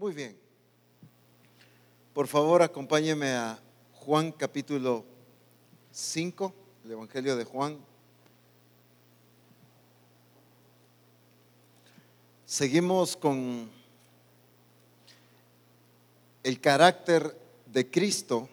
Muy 0.00 0.14
bien. 0.14 0.34
Por 2.14 2.26
favor, 2.26 2.62
acompáñeme 2.62 3.32
a 3.32 3.60
Juan 3.92 4.32
capítulo 4.32 5.04
5, 5.92 6.54
el 6.86 6.92
Evangelio 6.92 7.36
de 7.36 7.44
Juan. 7.44 7.78
Seguimos 12.46 13.14
con 13.14 13.68
el 16.44 16.60
carácter 16.62 17.38
de 17.66 17.90
Cristo. 17.90 18.48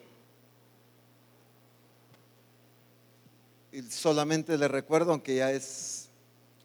Y 3.72 3.80
solamente 3.84 4.58
le 4.58 4.68
recuerdo, 4.68 5.12
aunque 5.12 5.36
ya 5.36 5.50
es 5.50 6.10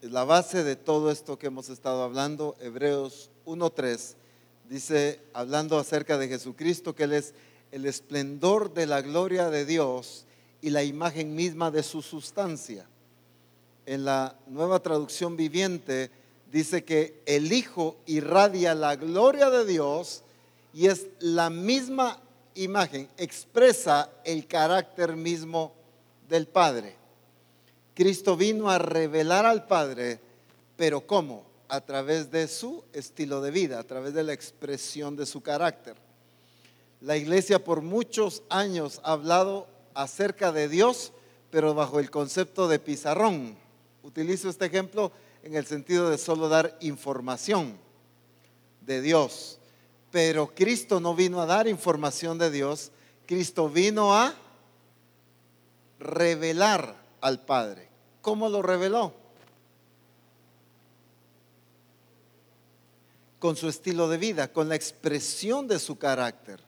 la 0.02 0.24
base 0.24 0.62
de 0.62 0.76
todo 0.76 1.10
esto 1.10 1.38
que 1.38 1.46
hemos 1.46 1.70
estado 1.70 2.02
hablando, 2.02 2.54
Hebreos 2.60 3.30
1.3 3.46 4.16
dice, 4.68 5.20
hablando 5.32 5.78
acerca 5.78 6.18
de 6.18 6.28
Jesucristo, 6.28 6.94
que 6.94 7.04
Él 7.04 7.12
es 7.12 7.34
el 7.72 7.86
esplendor 7.86 8.72
de 8.72 8.86
la 8.86 9.02
gloria 9.02 9.50
de 9.50 9.64
Dios 9.64 10.24
y 10.60 10.70
la 10.70 10.84
imagen 10.84 11.34
misma 11.34 11.70
de 11.70 11.82
su 11.82 12.02
sustancia. 12.02 12.86
En 13.86 14.04
la 14.04 14.36
nueva 14.46 14.80
traducción 14.80 15.36
viviente 15.36 16.10
dice 16.50 16.84
que 16.84 17.20
el 17.26 17.52
Hijo 17.52 17.96
irradia 18.06 18.74
la 18.74 18.96
gloria 18.96 19.50
de 19.50 19.66
Dios 19.66 20.22
y 20.72 20.86
es 20.86 21.06
la 21.18 21.50
misma 21.50 22.20
imagen, 22.54 23.08
expresa 23.16 24.10
el 24.24 24.46
carácter 24.46 25.16
mismo 25.16 25.72
del 26.28 26.46
Padre. 26.46 26.96
Cristo 27.94 28.36
vino 28.36 28.70
a 28.70 28.78
revelar 28.78 29.46
al 29.46 29.66
Padre, 29.66 30.20
pero 30.76 31.06
¿cómo? 31.06 31.53
A 31.68 31.80
través 31.80 32.30
de 32.30 32.48
su 32.48 32.84
estilo 32.92 33.40
de 33.40 33.50
vida, 33.50 33.78
a 33.78 33.84
través 33.84 34.14
de 34.14 34.22
la 34.22 34.32
expresión 34.32 35.16
de 35.16 35.26
su 35.26 35.42
carácter. 35.42 35.96
La 37.00 37.16
iglesia 37.16 37.62
por 37.62 37.82
muchos 37.82 38.42
años 38.48 39.00
ha 39.02 39.12
hablado 39.12 39.66
acerca 39.94 40.52
de 40.52 40.68
Dios, 40.68 41.12
pero 41.50 41.74
bajo 41.74 42.00
el 42.00 42.10
concepto 42.10 42.68
de 42.68 42.78
pizarrón. 42.78 43.56
Utilizo 44.02 44.48
este 44.48 44.66
ejemplo 44.66 45.12
en 45.42 45.54
el 45.54 45.66
sentido 45.66 46.10
de 46.10 46.18
solo 46.18 46.48
dar 46.48 46.76
información 46.80 47.76
de 48.80 49.00
Dios. 49.00 49.58
Pero 50.10 50.54
Cristo 50.54 51.00
no 51.00 51.14
vino 51.14 51.40
a 51.40 51.46
dar 51.46 51.68
información 51.68 52.38
de 52.38 52.50
Dios, 52.50 52.92
Cristo 53.26 53.68
vino 53.68 54.14
a 54.14 54.34
revelar 55.98 56.96
al 57.20 57.44
Padre. 57.44 57.88
¿Cómo 58.20 58.48
lo 58.48 58.62
reveló? 58.62 59.23
Con 63.44 63.56
su 63.56 63.68
estilo 63.68 64.08
de 64.08 64.16
vida, 64.16 64.50
con 64.50 64.70
la 64.70 64.74
expresión 64.74 65.68
de 65.68 65.78
su 65.78 65.98
carácter. 65.98 66.60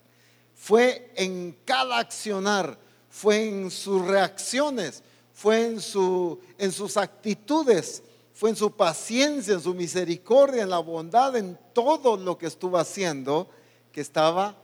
Fue 0.55 1.10
en 1.16 1.56
cada 1.64 1.96
accionar, 1.96 2.78
fue 3.08 3.48
en 3.48 3.70
sus 3.70 4.05
reacciones, 4.05 5.02
fue 5.32 5.64
en, 5.64 5.80
su, 5.80 6.38
en 6.58 6.70
sus 6.72 6.98
actitudes, 6.98 8.02
fue 8.34 8.50
en 8.50 8.56
su 8.56 8.72
paciencia, 8.72 9.54
en 9.54 9.62
su 9.62 9.72
misericordia, 9.72 10.64
en 10.64 10.69
la 10.69 10.80
bondad, 10.80 11.34
en 11.36 11.58
todo 11.72 12.19
lo 12.19 12.36
que 12.36 12.44
estuvo 12.44 12.77
haciendo, 12.77 13.48
que 13.91 14.02
estaba 14.02 14.54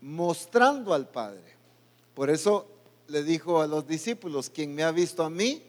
mostrando 0.00 0.94
al 0.94 1.08
Padre. 1.08 1.54
Por 2.14 2.28
eso 2.28 2.66
le 3.06 3.22
dijo 3.22 3.60
a 3.60 3.68
los 3.68 3.86
discípulos, 3.86 4.50
quien 4.50 4.74
me 4.74 4.82
ha 4.82 4.90
visto 4.90 5.22
a 5.22 5.30
mí, 5.30 5.62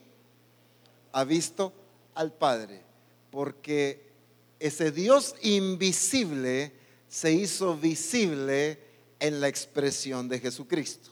ha 1.11 1.23
visto 1.23 1.71
al 2.15 2.33
Padre, 2.33 2.81
porque 3.29 4.06
ese 4.59 4.91
Dios 4.91 5.35
invisible 5.41 6.73
se 7.07 7.31
hizo 7.31 7.77
visible 7.77 8.79
en 9.19 9.39
la 9.39 9.47
expresión 9.47 10.27
de 10.27 10.39
Jesucristo. 10.39 11.11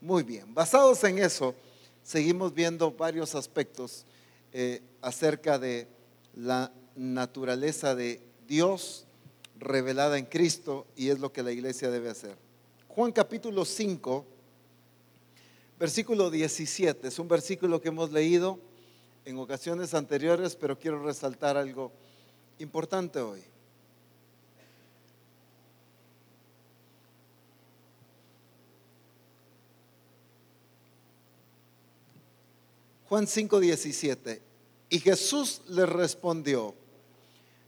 Muy 0.00 0.22
bien, 0.22 0.54
basados 0.54 1.02
en 1.04 1.18
eso, 1.18 1.54
seguimos 2.02 2.54
viendo 2.54 2.90
varios 2.92 3.34
aspectos 3.34 4.04
eh, 4.52 4.80
acerca 5.02 5.58
de 5.58 5.88
la 6.34 6.72
naturaleza 6.96 7.94
de 7.94 8.20
Dios 8.46 9.06
revelada 9.58 10.18
en 10.18 10.26
Cristo 10.26 10.86
y 10.96 11.08
es 11.08 11.18
lo 11.18 11.32
que 11.32 11.42
la 11.42 11.52
iglesia 11.52 11.90
debe 11.90 12.10
hacer. 12.10 12.36
Juan 12.88 13.12
capítulo 13.12 13.64
5, 13.64 14.24
versículo 15.78 16.30
17, 16.30 17.08
es 17.08 17.18
un 17.18 17.28
versículo 17.28 17.80
que 17.80 17.88
hemos 17.88 18.12
leído 18.12 18.58
en 19.24 19.38
ocasiones 19.38 19.94
anteriores, 19.94 20.56
pero 20.56 20.78
quiero 20.78 21.04
resaltar 21.04 21.56
algo 21.56 21.92
importante 22.58 23.20
hoy. 23.20 23.42
Juan 33.08 33.26
5:17. 33.26 34.42
Y 34.90 35.00
Jesús 35.00 35.62
le 35.68 35.84
respondió, 35.86 36.74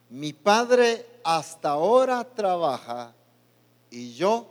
mi 0.09 0.33
Padre 0.33 1.07
hasta 1.23 1.71
ahora 1.71 2.25
trabaja 2.25 3.15
y 3.91 4.15
yo 4.15 4.47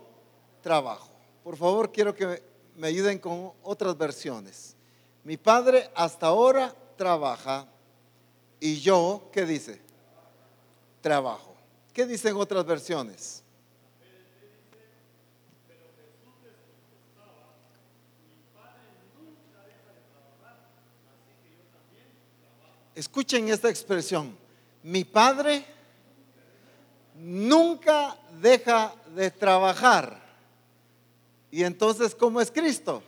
trabajo. 0.62 1.10
Por 1.42 1.56
favor, 1.56 1.90
quiero 1.90 2.14
que 2.14 2.42
me 2.76 2.86
ayuden 2.86 3.18
con 3.18 3.52
otras 3.62 3.96
versiones. 3.96 4.76
Mi 5.24 5.36
Padre 5.36 5.90
hasta 5.94 6.26
ahora 6.26 6.74
trabaja 6.96 7.68
y 8.58 8.80
yo, 8.80 9.28
¿qué 9.32 9.44
dice? 9.44 9.89
Trabajo. 11.00 11.54
¿Qué 11.92 12.06
dicen 12.06 12.36
otras 12.36 12.64
versiones? 12.64 13.42
Escuchen 22.94 23.48
esta 23.48 23.70
expresión. 23.70 24.36
Mi 24.82 25.04
padre 25.04 25.64
nunca 27.14 28.16
deja 28.40 28.94
de 29.14 29.30
trabajar. 29.30 30.20
Y 31.50 31.64
entonces, 31.64 32.14
¿cómo 32.14 32.40
es 32.40 32.50
Cristo? 32.50 33.02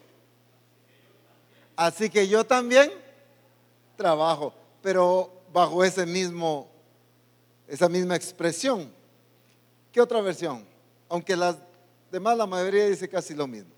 Así 1.76 2.10
que 2.10 2.26
yo 2.26 2.44
también 2.44 2.90
trabajo, 3.96 4.54
pero 4.82 5.30
bajo 5.52 5.84
ese 5.84 6.06
mismo 6.06 6.71
esa 7.72 7.88
misma 7.88 8.14
expresión. 8.16 8.92
¿Qué 9.90 9.98
otra 9.98 10.20
versión? 10.20 10.62
Aunque 11.08 11.34
las 11.34 11.56
demás, 12.10 12.36
la 12.36 12.46
mayoría 12.46 12.86
dice 12.86 13.08
casi 13.08 13.34
lo 13.34 13.46
mismo. 13.46 13.72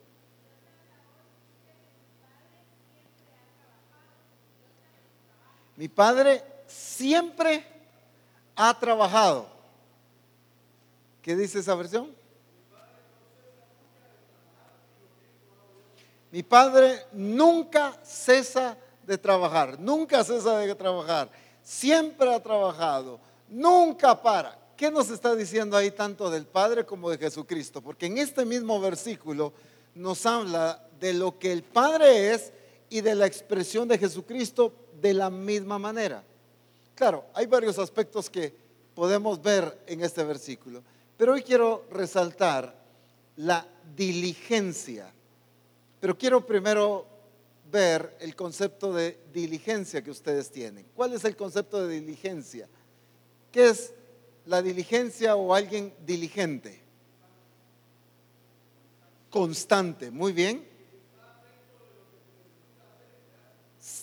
Mi 5.77 5.87
padre 5.87 6.43
siempre 6.67 7.65
ha 8.57 8.77
trabajado. 8.81 9.47
¿Qué 11.23 11.37
dice 11.37 11.61
esa 11.61 11.77
versión? 11.77 12.13
Mi 16.33 16.43
padre 16.43 17.07
nunca 17.13 17.97
cesa 18.03 18.77
de 19.05 19.17
trabajar, 19.17 19.79
nunca 19.79 20.25
cesa 20.25 20.59
de 20.59 20.75
trabajar, 20.75 21.31
siempre 21.63 22.35
ha 22.35 22.43
trabajado 22.43 23.21
nunca 23.55 24.21
para. 24.21 24.59
¿Qué 24.77 24.91
nos 24.91 25.09
está 25.09 25.35
diciendo 25.37 25.77
ahí 25.77 25.93
tanto 25.93 26.29
del 26.29 26.47
Padre 26.47 26.85
como 26.85 27.09
de 27.09 27.19
Jesucristo? 27.19 27.81
Porque 27.81 28.07
en 28.07 28.19
este 28.19 28.45
mismo 28.45 28.81
versículo 28.81 29.53
nos 29.95 30.27
habla 30.27 30.85
de 30.99 31.15
lo 31.15 31.39
que 31.39 31.53
el 31.53 31.63
Padre 31.63 32.35
es 32.35 32.53
y 32.91 33.01
de 33.01 33.15
la 33.15 33.27
expresión 33.27 33.87
de 33.87 33.99
Jesucristo 33.99 34.73
de 35.01 35.15
la 35.15 35.31
misma 35.31 35.79
manera. 35.79 36.25
Claro, 36.95 37.25
hay 37.35 37.47
varios 37.47 37.79
aspectos 37.79 38.29
que 38.29 38.55
podemos 38.95 39.41
ver 39.41 39.83
en 39.87 40.03
este 40.03 40.25
versículo, 40.25 40.83
pero 41.17 41.33
hoy 41.33 41.43
quiero 41.43 41.85
resaltar 41.91 42.75
la 43.37 43.67
diligencia. 43.97 45.13
Pero 46.01 46.19
quiero 46.19 46.45
primero 46.45 47.07
ver 47.71 48.17
el 48.21 48.35
concepto 48.35 48.93
de 48.93 49.19
diligencia 49.33 50.03
que 50.03 50.11
ustedes 50.11 50.51
tienen. 50.51 50.87
¿Cuál 50.95 51.15
es 51.15 51.25
el 51.25 51.37
concepto 51.37 51.87
de 51.87 52.01
diligencia? 52.01 52.69
¿Qué 53.55 53.69
es 53.69 53.93
la 54.47 54.61
diligencia 54.61 55.37
o 55.37 55.55
alguien 55.55 55.95
diligente? 56.05 56.83
Constante, 59.31 60.11
muy 60.11 60.33
bien. 60.33 60.69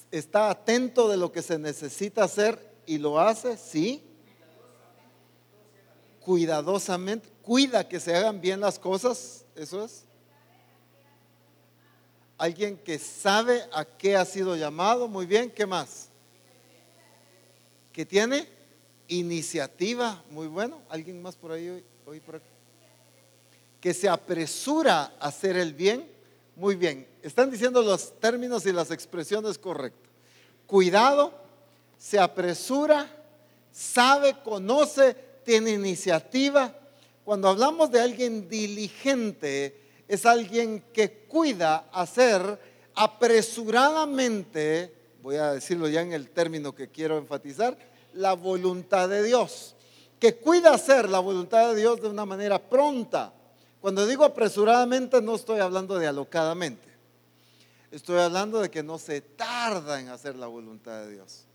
Está 0.10 0.50
atento 0.50 1.10
de 1.10 1.18
lo 1.18 1.34
que 1.34 1.42
se 1.42 1.60
necesita 1.60 2.24
hacer 2.24 2.66
y 2.86 2.98
lo 2.98 3.20
hace, 3.20 3.58
sí. 3.58 4.02
Cuidadosamente, 6.22 7.28
cuida 7.42 7.90
que 7.90 8.00
se 8.00 8.16
hagan 8.16 8.40
bien 8.40 8.62
las 8.62 8.80
cosas, 8.80 9.44
eso 9.58 9.84
es. 9.84 10.06
Alguien 12.38 12.78
que 12.78 12.98
sabe 12.98 13.66
a 13.74 13.84
qué 13.84 14.16
ha 14.16 14.24
sido 14.24 14.56
llamado, 14.56 15.10
muy 15.10 15.26
bien, 15.26 15.52
¿qué 15.52 15.66
más? 15.66 16.08
¿Qué 17.92 18.06
tiene? 18.06 18.61
Iniciativa, 19.12 20.24
muy 20.30 20.48
bueno. 20.48 20.82
¿Alguien 20.90 21.22
más 21.22 21.36
por 21.36 21.52
ahí 21.52 21.84
hoy, 22.06 22.20
por 22.22 22.38
aquí? 22.38 22.46
Que 23.80 23.94
se 23.94 24.08
apresura 24.08 25.14
a 25.20 25.28
hacer 25.28 25.58
el 25.58 25.74
bien, 25.74 26.10
muy 26.56 26.76
bien. 26.76 27.06
Están 27.22 27.52
diciendo 27.52 27.82
los 27.82 28.18
términos 28.20 28.66
y 28.66 28.72
las 28.72 28.90
expresiones 28.90 29.58
correctas. 29.58 30.10
Cuidado, 30.66 31.34
se 31.98 32.20
apresura, 32.20 33.06
sabe, 33.72 34.38
conoce, 34.44 35.16
tiene 35.44 35.72
iniciativa. 35.72 36.74
Cuando 37.26 37.50
hablamos 37.50 37.92
de 37.92 38.00
alguien 38.00 38.48
diligente, 38.48 39.78
es 40.08 40.26
alguien 40.26 40.86
que 40.94 41.12
cuida 41.28 41.90
hacer 41.92 42.60
apresuradamente, 42.96 44.94
voy 45.22 45.36
a 45.36 45.52
decirlo 45.54 45.90
ya 45.90 46.02
en 46.02 46.14
el 46.14 46.30
término 46.30 46.74
que 46.74 46.88
quiero 46.88 47.18
enfatizar, 47.18 47.78
la 48.14 48.34
voluntad 48.34 49.10
de 49.10 49.24
Dios, 49.24 49.76
que 50.20 50.36
cuida 50.38 50.74
hacer 50.74 51.10
la 51.10 51.20
voluntad 51.20 51.70
de 51.70 51.82
Dios 51.82 52.02
de 52.02 52.10
una 52.10 52.26
manera 52.26 52.60
pronta. 52.60 53.34
Cuando 53.80 54.06
digo 54.06 54.24
apresuradamente 54.24 55.22
no 55.22 55.36
estoy 55.36 55.60
hablando 55.60 55.98
de 55.98 56.08
alocadamente, 56.08 56.88
estoy 57.90 58.20
hablando 58.20 58.60
de 58.60 58.70
que 58.70 58.84
no 58.84 58.98
se 58.98 59.22
tarda 59.22 60.00
en 60.00 60.10
hacer 60.10 60.36
la 60.36 60.48
voluntad 60.48 61.02
de 61.02 61.14
Dios. 61.14 61.46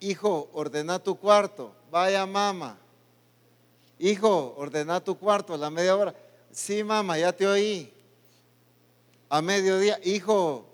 Hijo, 0.00 0.50
ordena 0.52 0.98
tu 0.98 1.16
cuarto, 1.16 1.74
vaya 1.90 2.26
mamá. 2.26 2.78
Hijo, 3.98 4.54
ordena 4.58 5.02
tu 5.02 5.16
cuarto 5.16 5.54
a 5.54 5.56
la 5.56 5.70
media 5.70 5.96
hora. 5.96 6.14
Sí, 6.50 6.84
mamá, 6.84 7.18
ya 7.18 7.32
te 7.32 7.46
oí. 7.46 7.90
A 9.30 9.40
mediodía, 9.40 9.98
hijo, 10.04 10.66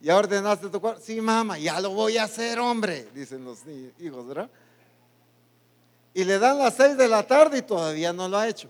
¿Ya 0.00 0.16
ordenaste 0.16 0.68
tu 0.68 0.80
cuarto? 0.80 1.00
Sí, 1.02 1.20
mamá, 1.20 1.58
ya 1.58 1.80
lo 1.80 1.90
voy 1.90 2.18
a 2.18 2.24
hacer, 2.24 2.58
hombre, 2.58 3.08
dicen 3.14 3.44
los 3.44 3.60
hijos, 3.98 4.26
¿verdad? 4.26 4.50
Y 6.12 6.24
le 6.24 6.38
dan 6.38 6.58
las 6.58 6.74
seis 6.74 6.96
de 6.96 7.08
la 7.08 7.26
tarde 7.26 7.58
y 7.58 7.62
todavía 7.62 8.12
no 8.12 8.28
lo 8.28 8.38
ha 8.38 8.48
hecho. 8.48 8.68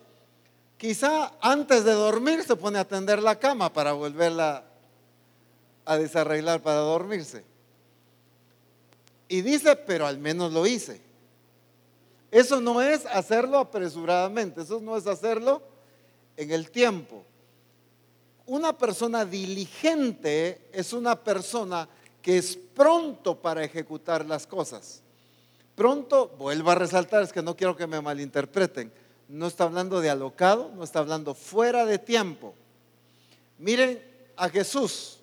Quizá 0.76 1.32
antes 1.40 1.84
de 1.84 1.92
dormir 1.92 2.42
se 2.44 2.56
pone 2.56 2.78
a 2.78 2.86
tender 2.86 3.22
la 3.22 3.38
cama 3.38 3.72
para 3.72 3.92
volverla 3.92 4.64
a 5.84 5.96
desarreglar 5.96 6.62
para 6.62 6.78
dormirse. 6.78 7.44
Y 9.28 9.42
dice, 9.42 9.76
pero 9.76 10.06
al 10.06 10.18
menos 10.18 10.52
lo 10.52 10.66
hice. 10.66 11.00
Eso 12.30 12.60
no 12.60 12.82
es 12.82 13.06
hacerlo 13.06 13.58
apresuradamente, 13.58 14.62
eso 14.62 14.80
no 14.80 14.96
es 14.96 15.06
hacerlo 15.06 15.62
en 16.36 16.50
el 16.50 16.70
tiempo 16.70 17.24
una 18.46 18.76
persona 18.76 19.24
diligente 19.24 20.68
es 20.72 20.92
una 20.92 21.16
persona 21.22 21.88
que 22.22 22.38
es 22.38 22.56
pronto 22.56 23.40
para 23.40 23.64
ejecutar 23.64 24.24
las 24.24 24.46
cosas. 24.46 25.02
Pronto, 25.74 26.28
vuelvo 26.38 26.70
a 26.70 26.76
resaltar, 26.76 27.22
es 27.22 27.32
que 27.32 27.42
no 27.42 27.56
quiero 27.56 27.76
que 27.76 27.86
me 27.86 28.00
malinterpreten, 28.00 28.92
no 29.28 29.46
está 29.46 29.64
hablando 29.64 30.00
de 30.00 30.10
alocado, 30.10 30.70
no 30.74 30.84
está 30.84 31.00
hablando 31.00 31.34
fuera 31.34 31.84
de 31.84 31.98
tiempo. 31.98 32.54
Miren 33.58 34.02
a 34.36 34.48
Jesús, 34.48 35.18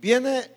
viene 0.00 0.50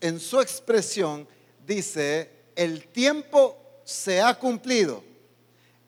en 0.00 0.20
su 0.20 0.40
expresión, 0.40 1.26
dice, 1.66 2.30
el 2.54 2.86
tiempo 2.88 3.58
se 3.84 4.20
ha 4.20 4.38
cumplido, 4.38 5.02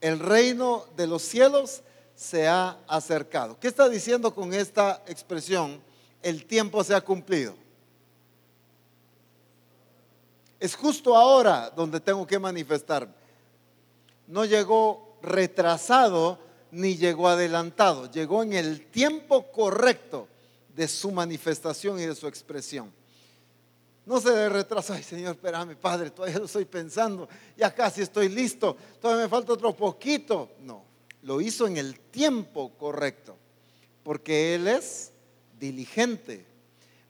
el 0.00 0.18
reino 0.18 0.86
de 0.96 1.06
los 1.06 1.22
cielos 1.22 1.82
se 2.18 2.48
ha 2.48 2.76
acercado. 2.88 3.56
¿Qué 3.60 3.68
está 3.68 3.88
diciendo 3.88 4.34
con 4.34 4.52
esta 4.52 5.04
expresión? 5.06 5.80
El 6.20 6.46
tiempo 6.46 6.82
se 6.82 6.92
ha 6.92 7.00
cumplido. 7.00 7.54
Es 10.58 10.74
justo 10.74 11.14
ahora 11.14 11.70
donde 11.70 12.00
tengo 12.00 12.26
que 12.26 12.40
manifestarme. 12.40 13.14
No 14.26 14.44
llegó 14.44 15.16
retrasado 15.22 16.40
ni 16.72 16.96
llegó 16.96 17.28
adelantado. 17.28 18.10
Llegó 18.10 18.42
en 18.42 18.52
el 18.54 18.86
tiempo 18.86 19.52
correcto 19.52 20.26
de 20.74 20.88
su 20.88 21.12
manifestación 21.12 22.00
y 22.00 22.06
de 22.06 22.16
su 22.16 22.26
expresión. 22.26 22.92
No 24.04 24.20
se 24.20 24.48
retrasó, 24.48 24.94
ay 24.94 25.04
Señor, 25.04 25.36
espérame, 25.36 25.76
Padre, 25.76 26.10
todavía 26.10 26.38
lo 26.38 26.46
estoy 26.46 26.64
pensando, 26.64 27.28
ya 27.56 27.74
casi 27.74 28.00
estoy 28.00 28.30
listo, 28.30 28.74
todavía 29.02 29.24
me 29.24 29.28
falta 29.28 29.52
otro 29.52 29.76
poquito. 29.76 30.52
No, 30.60 30.87
lo 31.22 31.40
hizo 31.40 31.66
en 31.66 31.76
el 31.76 31.98
tiempo 31.98 32.72
correcto, 32.76 33.36
porque 34.02 34.54
Él 34.54 34.68
es 34.68 35.12
diligente. 35.58 36.46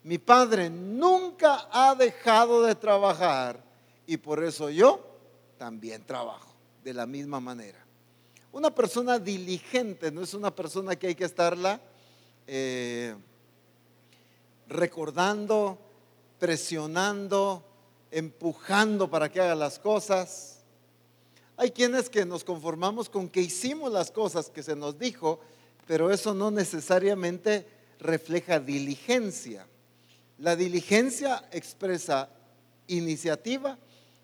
Mi 0.03 0.19
Padre 0.19 0.71
nunca 0.71 1.69
ha 1.71 1.95
dejado 1.95 2.63
de 2.63 2.75
trabajar 2.75 3.63
y 4.07 4.17
por 4.17 4.43
eso 4.43 4.71
yo 4.71 5.05
también 5.59 6.05
trabajo 6.05 6.55
de 6.83 6.95
la 6.95 7.07
misma 7.07 7.41
manera. 7.41 7.85
Una 8.53 8.75
persona 8.75 9.19
diligente 9.19 10.11
no 10.11 10.23
es 10.23 10.33
una 10.33 10.55
persona 10.55 10.97
que 10.97 11.09
hay 11.09 11.15
que 11.15 11.25
estarla 11.25 11.81
eh, 12.47 13.15
recordando, 14.67 15.79
presionando, 16.39 17.63
empujando 18.11 19.11
para 19.11 19.31
que 19.31 19.41
haga 19.41 19.55
las 19.55 19.79
cosas. 19.79 20.58
Hay 21.61 21.73
quienes 21.73 22.09
que 22.09 22.25
nos 22.25 22.45
conformamos 22.45 23.09
con 23.09 23.29
que 23.29 23.41
hicimos 23.41 23.93
las 23.93 24.13
cosas 24.13 24.49
que 24.49 24.63
se 24.63 24.77
nos 24.77 24.97
dijo, 24.97 25.41
pero 25.89 26.13
eso 26.13 26.33
no 26.33 26.53
necesariamente 26.53 27.67
refleja 27.99 28.61
diligencia. 28.61 29.67
La 30.39 30.55
diligencia 30.55 31.49
expresa 31.51 32.29
iniciativa, 32.87 33.77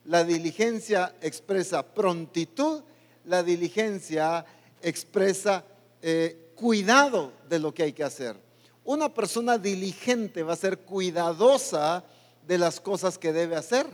la 0.04 0.22
diligencia 0.22 1.16
expresa 1.20 1.82
prontitud, 1.82 2.84
la 3.24 3.42
diligencia 3.42 4.46
expresa 4.80 5.64
eh, 6.02 6.52
cuidado 6.54 7.32
de 7.48 7.58
lo 7.58 7.74
que 7.74 7.82
hay 7.82 7.92
que 7.92 8.04
hacer. 8.04 8.36
Una 8.84 9.12
persona 9.12 9.58
diligente 9.58 10.44
va 10.44 10.52
a 10.52 10.56
ser 10.56 10.78
cuidadosa 10.78 12.04
de 12.46 12.58
las 12.58 12.78
cosas 12.78 13.18
que 13.18 13.32
debe 13.32 13.56
hacer 13.56 13.88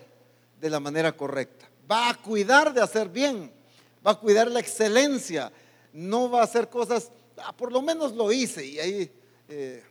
de 0.61 0.69
la 0.69 0.79
manera 0.79 1.17
correcta 1.17 1.70
va 1.91 2.11
a 2.11 2.15
cuidar 2.15 2.73
de 2.73 2.81
hacer 2.81 3.09
bien, 3.09 3.51
va 4.07 4.13
a 4.13 4.19
cuidar 4.19 4.51
la 4.51 4.61
excelencia, 4.61 5.53
no 5.93 6.31
va 6.31 6.41
a 6.41 6.45
hacer 6.45 6.69
cosas, 6.69 7.11
ah, 7.39 7.53
por 7.53 7.73
lo 7.73 7.83
menos 7.83 8.13
lo 8.15 8.31
hice. 8.31 8.65
Y 8.65 8.79
ahí, 8.79 9.13
eh, 9.49 9.83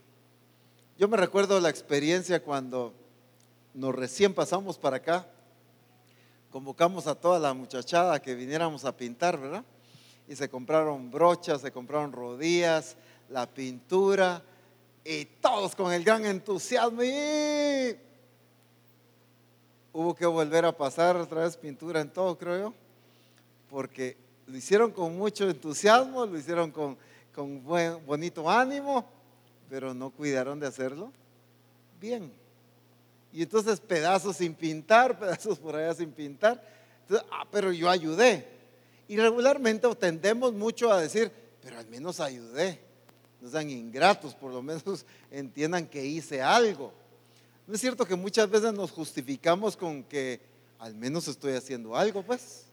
yo 0.98 1.07
me 1.07 1.18
recuerdo 1.18 1.60
la 1.60 1.69
experiencia 1.69 2.42
cuando 2.42 2.94
nos 3.74 3.94
recién 3.94 4.34
pasamos 4.34 4.78
para 4.78 4.98
acá, 4.98 5.28
convocamos 6.51 7.07
a 7.07 7.16
toda 7.16 7.40
la 7.40 7.54
muchachada 7.54 8.21
que 8.21 8.33
viniéramos 8.33 8.85
a 8.85 8.95
pintar, 8.95 9.38
¿verdad? 9.38 9.64
Y 10.28 10.35
se 10.35 10.50
compraron 10.50 11.12
brochas, 11.12 11.62
se 11.62 11.71
compraron 11.71 12.12
rodillas, 12.12 12.95
la 13.30 13.47
pintura, 13.47 14.44
y 15.04 15.26
todos 15.26 15.76
con 15.76 15.92
el 15.92 16.04
gran 16.04 16.26
entusiasmo. 16.26 17.04
Y 17.04 17.97
hubo 19.94 20.16
que 20.16 20.26
volver 20.26 20.66
a 20.66 20.76
pasar 20.76 21.16
otra 21.18 21.44
vez 21.44 21.58
pintura 21.58 22.02
en 22.02 22.10
todo, 22.10 22.38
creo 22.38 22.60
yo, 22.60 22.74
porque 23.69 24.18
lo 24.48 24.58
hicieron 24.58 24.92
con 24.92 25.18
mucho 25.18 25.50
entusiasmo, 25.50 26.26
lo 26.26 26.38
hicieron 26.38 26.72
con, 26.72 26.98
con 27.34 27.64
buen, 27.64 28.06
bonito 28.06 28.50
ánimo, 28.50 29.06
pero 29.69 29.94
no 29.94 30.10
cuidaron 30.10 30.60
de 30.60 30.68
hacerlo 30.68 31.12
bien. 32.00 32.31
Y 33.31 33.44
entonces 33.44 33.80
pedazos 33.80 34.38
sin 34.38 34.54
pintar, 34.54 35.19
pedazos 35.19 35.60
por 35.60 35.76
allá 35.76 35.94
sin 35.94 36.12
pintar. 36.12 36.64
ah, 37.31 37.46
pero 37.52 37.72
yo 37.72 37.90
ayudé. 37.90 38.48
Y 39.08 39.18
regularmente 39.18 39.88
tendemos 39.96 40.54
mucho 40.54 40.92
a 40.92 41.02
decir, 41.02 41.31
pero 41.62 41.78
al 41.78 41.88
menos 41.88 42.19
ayudé. 42.19 42.80
No 43.42 43.50
sean 43.50 43.69
ingratos, 43.69 44.36
por 44.36 44.52
lo 44.52 44.62
menos 44.62 45.06
entiendan 45.31 45.88
que 45.88 46.06
hice 46.06 46.42
algo. 46.42 46.94
¿No 47.69 47.76
es 47.76 47.81
cierto 47.81 48.04
que 48.04 48.16
muchas 48.16 48.49
veces 48.49 48.73
nos 48.73 48.90
justificamos 48.90 49.78
con 49.78 50.04
que 50.04 50.42
al 50.80 50.95
menos 50.95 51.28
estoy 51.28 51.54
haciendo 51.54 51.95
algo, 51.95 52.23
pues? 52.23 52.64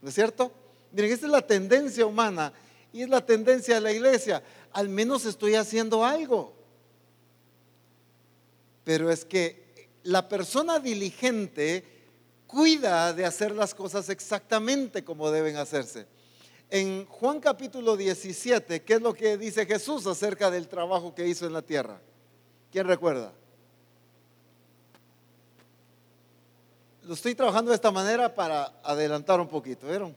¿No 0.00 0.08
es 0.08 0.14
cierto? 0.14 0.52
Miren, 0.92 1.10
esa 1.10 1.26
es 1.26 1.32
la 1.32 1.44
tendencia 1.44 2.06
humana 2.06 2.52
y 2.92 3.02
es 3.02 3.08
la 3.08 3.26
tendencia 3.26 3.74
de 3.74 3.80
la 3.80 3.90
iglesia. 3.90 4.44
Al 4.70 4.88
menos 4.88 5.26
estoy 5.26 5.56
haciendo 5.56 6.04
algo. 6.04 6.54
Pero 8.84 9.10
es 9.10 9.24
que 9.24 9.88
la 10.04 10.28
persona 10.28 10.78
diligente 10.78 11.82
cuida 12.46 13.12
de 13.12 13.24
hacer 13.24 13.50
las 13.50 13.74
cosas 13.74 14.08
exactamente 14.08 15.02
como 15.02 15.32
deben 15.32 15.56
hacerse. 15.56 16.06
En 16.70 17.06
Juan 17.06 17.40
capítulo 17.40 17.96
17, 17.96 18.84
¿qué 18.84 18.94
es 18.94 19.02
lo 19.02 19.14
que 19.14 19.36
dice 19.36 19.66
Jesús 19.66 20.06
acerca 20.06 20.48
del 20.48 20.68
trabajo 20.68 21.12
que 21.12 21.26
hizo 21.26 21.44
en 21.44 21.54
la 21.54 21.62
tierra? 21.62 22.00
¿Quién 22.70 22.86
recuerda? 22.86 23.32
Lo 27.06 27.14
estoy 27.14 27.34
trabajando 27.34 27.70
de 27.70 27.76
esta 27.76 27.90
manera 27.90 28.34
para 28.34 28.72
adelantar 28.82 29.40
un 29.40 29.48
poquito, 29.48 29.86
¿vieron? 29.86 30.14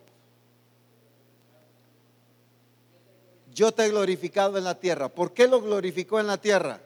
Yo 3.54 3.72
te 3.72 3.86
he 3.86 3.90
glorificado 3.90 4.58
en 4.58 4.64
la 4.64 4.80
tierra. 4.80 5.10
¿Por 5.10 5.34
qué 5.34 5.48
lo 5.48 5.62
glorificó 5.62 6.20
en 6.20 6.28
la 6.28 6.38
tierra? 6.38 6.80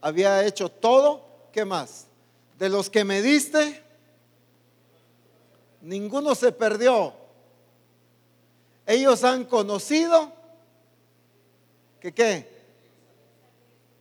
Había 0.00 0.44
hecho 0.44 0.68
todo, 0.68 1.24
¿qué 1.52 1.64
más? 1.64 2.06
de 2.58 2.68
los 2.68 2.88
que 2.90 3.04
me 3.04 3.22
diste, 3.22 3.82
ninguno 5.82 6.34
se 6.34 6.52
perdió. 6.52 7.14
Ellos 8.86 9.24
han 9.24 9.44
conocido 9.44 10.32
que 12.00 12.12
qué? 12.12 12.56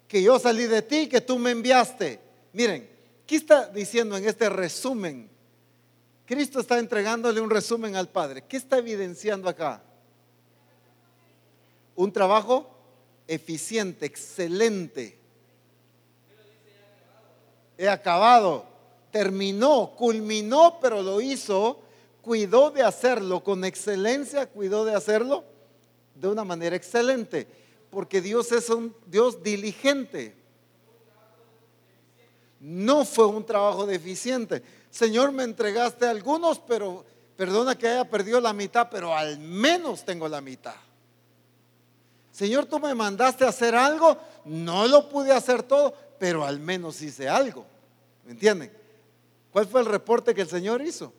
Que 0.07 0.21
yo 0.21 0.39
salí 0.39 0.67
de 0.67 0.81
ti, 0.81 1.07
que 1.07 1.21
tú 1.21 1.37
me 1.37 1.51
enviaste. 1.51 2.19
Miren, 2.53 2.89
¿qué 3.25 3.35
está 3.35 3.67
diciendo 3.67 4.17
en 4.17 4.27
este 4.27 4.49
resumen? 4.49 5.29
Cristo 6.25 6.59
está 6.59 6.79
entregándole 6.79 7.39
un 7.39 7.49
resumen 7.49 7.95
al 7.95 8.09
Padre. 8.09 8.43
¿Qué 8.43 8.57
está 8.57 8.79
evidenciando 8.79 9.47
acá? 9.47 9.83
Un 11.95 12.11
trabajo 12.11 12.69
eficiente, 13.27 14.05
excelente. 14.05 15.19
He 17.77 17.87
acabado, 17.87 18.65
terminó, 19.11 19.93
culminó, 19.95 20.79
pero 20.81 21.01
lo 21.01 21.21
hizo, 21.21 21.79
cuidó 22.21 22.71
de 22.71 22.81
hacerlo 22.81 23.43
con 23.43 23.63
excelencia, 23.63 24.47
cuidó 24.47 24.83
de 24.83 24.95
hacerlo 24.95 25.43
de 26.15 26.27
una 26.27 26.43
manera 26.43 26.75
excelente, 26.75 27.47
porque 27.91 28.21
Dios 28.21 28.51
es 28.51 28.69
un 28.69 28.95
Dios 29.05 29.43
diligente. 29.43 30.33
No 32.65 33.05
fue 33.05 33.27
un 33.27 33.45
trabajo 33.45 33.85
deficiente. 33.85 34.63
Señor, 34.89 35.31
me 35.31 35.43
entregaste 35.43 36.07
algunos, 36.07 36.57
pero 36.57 37.05
perdona 37.37 37.77
que 37.77 37.87
haya 37.87 38.09
perdido 38.09 38.41
la 38.41 38.53
mitad, 38.53 38.87
pero 38.89 39.13
al 39.13 39.37
menos 39.37 40.03
tengo 40.03 40.27
la 40.27 40.41
mitad. 40.41 40.73
Señor, 42.31 42.65
tú 42.65 42.79
me 42.79 42.95
mandaste 42.95 43.45
a 43.45 43.49
hacer 43.49 43.75
algo, 43.75 44.17
no 44.45 44.87
lo 44.87 45.07
pude 45.07 45.31
hacer 45.31 45.61
todo, 45.61 45.93
pero 46.17 46.43
al 46.43 46.59
menos 46.59 46.99
hice 47.03 47.29
algo. 47.29 47.67
¿Me 48.25 48.31
entienden? 48.31 48.75
¿Cuál 49.51 49.67
fue 49.67 49.81
el 49.81 49.85
reporte 49.85 50.33
que 50.33 50.41
el 50.41 50.49
Señor 50.49 50.81
hizo? 50.81 51.13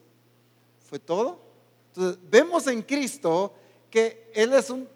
¿Fue 0.90 0.98
todo? 0.98 1.38
Entonces, 1.94 2.18
vemos 2.28 2.66
en 2.66 2.82
Cristo 2.82 3.54
que 3.88 4.32
Él 4.34 4.52
es 4.52 4.68
un, 4.68 4.88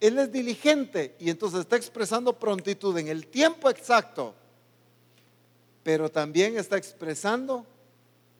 Él 0.00 0.18
es 0.18 0.30
diligente 0.30 1.16
y 1.18 1.30
entonces 1.30 1.60
está 1.60 1.76
expresando 1.76 2.38
prontitud 2.38 2.98
en 2.98 3.08
el 3.08 3.26
tiempo 3.26 3.70
exacto, 3.70 4.34
pero 5.84 6.10
también 6.10 6.58
está 6.58 6.76
expresando 6.76 7.64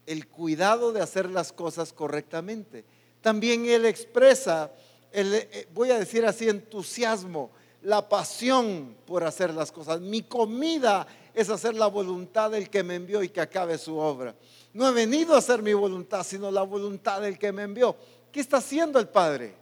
el 0.06 0.26
cuidado 0.26 0.92
de 0.92 1.00
hacer 1.00 1.30
las 1.30 1.52
cosas 1.52 1.92
correctamente. 1.92 2.84
También 3.20 3.66
Él 3.66 3.86
expresa 3.86 4.72
eh, 5.16 5.68
voy 5.72 5.92
a 5.92 5.98
decir 6.00 6.26
así, 6.26 6.48
entusiasmo, 6.48 7.52
la 7.82 8.08
pasión 8.08 8.96
por 9.06 9.22
hacer 9.22 9.54
las 9.54 9.70
cosas. 9.70 10.00
Mi 10.00 10.22
comida 10.22 11.06
es 11.32 11.50
hacer 11.50 11.74
la 11.74 11.86
voluntad 11.86 12.50
del 12.50 12.68
que 12.68 12.82
me 12.82 12.96
envió 12.96 13.22
y 13.22 13.28
que 13.28 13.40
acabe 13.40 13.78
su 13.78 13.96
obra. 13.96 14.34
No 14.72 14.88
he 14.88 14.92
venido 14.92 15.36
a 15.36 15.38
hacer 15.38 15.62
mi 15.62 15.72
voluntad, 15.72 16.24
sino 16.24 16.50
la 16.50 16.62
voluntad 16.62 17.20
del 17.20 17.38
que 17.38 17.52
me 17.52 17.62
envió. 17.62 17.94
¿Qué 18.32 18.40
está 18.40 18.56
haciendo 18.56 18.98
el 18.98 19.06
Padre? 19.06 19.54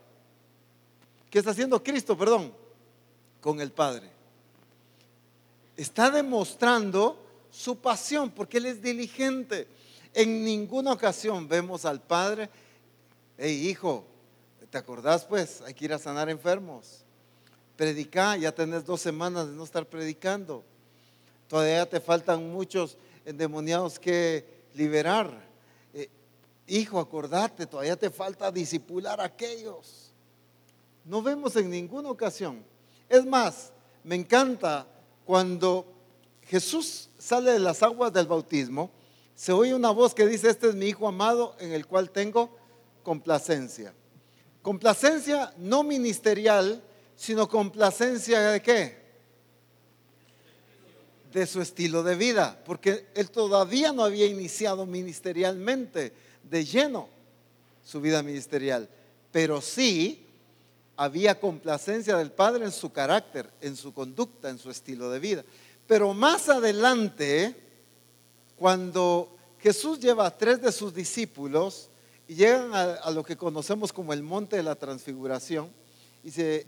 ¿Qué 1.29 1.39
está 1.39 1.51
haciendo 1.51 1.83
Cristo, 1.83 2.17
perdón? 2.17 2.55
Con 3.39 3.61
el 3.61 3.73
Padre. 3.73 4.11
Está 5.77 6.11
demostrando 6.11 7.23
su 7.53 7.77
pasión 7.77 8.31
porque 8.31 8.59
Él 8.59 8.67
es 8.67 8.83
diligente. 8.83 9.69
En 10.13 10.45
ninguna 10.45 10.93
ocasión 10.93 11.47
vemos 11.47 11.85
al 11.85 12.03
Padre, 12.03 12.51
hey 13.39 13.69
hijo, 13.69 14.07
¿Te 14.73 14.79
acordás 14.79 15.27
pues? 15.27 15.61
Hay 15.61 15.75
que 15.75 15.85
ir 15.85 15.93
a 15.93 15.99
sanar 15.99 16.31
enfermos. 16.31 17.05
Predicar, 17.77 18.39
ya 18.39 18.53
tenés 18.53 18.87
dos 18.87 19.03
semanas 19.03 19.47
de 19.47 19.53
no 19.53 19.65
estar 19.65 19.85
predicando. 19.85 20.65
Todavía 21.47 21.87
te 21.87 22.01
faltan 22.01 22.51
muchos 22.51 22.97
endemoniados 23.27 23.99
que 23.99 24.47
liberar. 24.73 25.31
Eh, 25.93 26.09
hijo, 26.67 26.99
acordate, 26.99 27.67
todavía 27.67 27.97
te 27.97 28.09
falta 28.09 28.51
disipular 28.51 29.21
a 29.21 29.25
aquellos. 29.25 30.15
No 31.05 31.21
vemos 31.21 31.55
en 31.57 31.69
ninguna 31.69 32.09
ocasión. 32.09 32.65
Es 33.11 33.27
más, 33.27 33.75
me 34.05 34.15
encanta 34.15 34.87
cuando 35.27 35.85
Jesús 36.53 37.09
sale 37.19 37.53
de 37.53 37.59
las 37.59 37.83
aguas 37.83 38.13
del 38.13 38.27
bautismo, 38.27 38.91
se 39.35 39.53
oye 39.53 39.75
una 39.75 39.91
voz 39.91 40.13
que 40.13 40.27
dice, 40.27 40.51
este 40.51 40.69
es 40.69 40.75
mi 40.75 40.85
hijo 40.85 41.09
amado 41.09 41.57
en 41.59 41.73
el 41.73 41.87
cual 41.87 42.11
tengo 42.11 42.55
complacencia. 43.03 43.95
Complacencia 44.61 45.55
no 45.57 45.83
ministerial, 45.83 46.83
sino 47.17 47.49
complacencia 47.49 48.51
de 48.51 48.61
qué? 48.61 49.03
De 51.33 51.47
su 51.47 51.63
estilo 51.63 52.03
de 52.03 52.17
vida, 52.17 52.63
porque 52.67 53.07
él 53.15 53.31
todavía 53.31 53.91
no 53.91 54.05
había 54.05 54.27
iniciado 54.27 54.85
ministerialmente 54.85 56.13
de 56.43 56.65
lleno 56.67 57.09
su 57.83 57.99
vida 58.03 58.23
ministerial, 58.23 58.91
pero 59.31 59.63
sí 59.63 60.27
había 60.97 61.41
complacencia 61.41 62.19
del 62.19 62.31
Padre 62.31 62.67
en 62.67 62.73
su 62.73 62.93
carácter, 62.93 63.51
en 63.63 63.75
su 63.75 63.95
conducta, 63.95 64.51
en 64.51 64.59
su 64.59 64.71
estilo 64.71 65.09
de 65.11 65.19
vida. 65.19 65.45
Pero 65.87 66.15
más 66.15 66.49
adelante, 66.49 67.55
cuando 68.57 69.37
Jesús 69.59 70.01
lleva 70.01 70.27
a 70.27 70.37
tres 70.37 70.61
de 70.61 70.73
sus 70.73 70.95
discípulos, 70.95 71.91
y 72.29 72.35
llegan 72.35 72.75
a, 72.75 73.11
lo 73.11 73.23
que 73.23 73.37
conocemos 73.37 73.93
como 73.93 74.13
el 74.13 74.23
monte 74.23 74.57
de 74.57 74.63
la 74.63 74.75
transfiguración 74.75 75.71
y 76.25 76.31
se, 76.31 76.67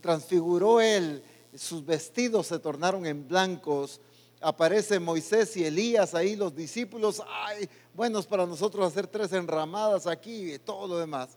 transfiguró 0.00 0.80
él, 0.80 1.22
sus 1.56 1.84
vestidos 1.84 2.46
se 2.46 2.58
tornaron 2.58 3.04
en 3.06 3.26
blancos, 3.26 4.00
aparece 4.40 4.98
Moisés 5.00 5.56
y 5.56 5.64
Elías 5.64 6.14
ahí, 6.14 6.36
los 6.36 6.54
discípulos, 6.54 7.22
ay, 7.26 7.68
buenos 7.94 8.26
para 8.26 8.46
nosotros 8.46 8.86
hacer 8.86 9.06
tres 9.06 9.32
enramadas 9.32 10.06
aquí 10.06 10.54
y 10.54 10.58
todo 10.58 10.86
lo 10.86 10.98
demás. 10.98 11.30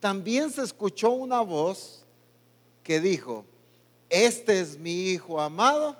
También 0.00 0.50
se 0.50 0.62
escuchó 0.62 1.10
una 1.10 1.40
voz 1.40 2.04
que 2.82 3.00
dijo, 3.00 3.44
este 4.08 4.60
es 4.60 4.78
mi 4.78 5.10
hijo 5.10 5.40
amado, 5.40 5.96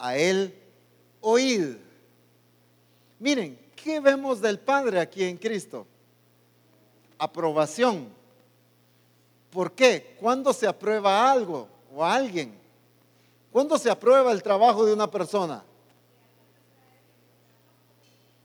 a 0.00 0.16
él 0.16 0.54
oíd. 1.20 1.76
Miren, 3.18 3.58
¿Qué 3.82 3.98
vemos 3.98 4.40
del 4.40 4.58
Padre 4.58 5.00
aquí 5.00 5.24
en 5.24 5.38
Cristo? 5.38 5.86
Aprobación. 7.18 8.08
¿Por 9.50 9.72
qué? 9.72 10.16
¿Cuándo 10.20 10.52
se 10.52 10.66
aprueba 10.66 11.30
algo 11.30 11.66
o 11.94 12.04
a 12.04 12.14
alguien? 12.14 12.54
¿Cuándo 13.50 13.78
se 13.78 13.90
aprueba 13.90 14.32
el 14.32 14.42
trabajo 14.42 14.84
de 14.84 14.92
una 14.92 15.10
persona? 15.10 15.64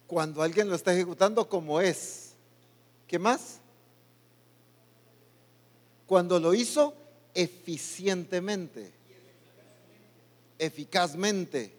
Cuando 0.08 0.42
alguien 0.42 0.70
lo 0.70 0.76
está 0.76 0.94
ejecutando 0.94 1.48
como 1.50 1.82
es. 1.82 2.34
¿Qué 3.06 3.20
más? 3.20 3.60
Cuando 6.08 6.40
lo 6.40 6.54
hizo 6.54 6.94
eficientemente, 7.34 8.94
eficazmente, 10.58 11.74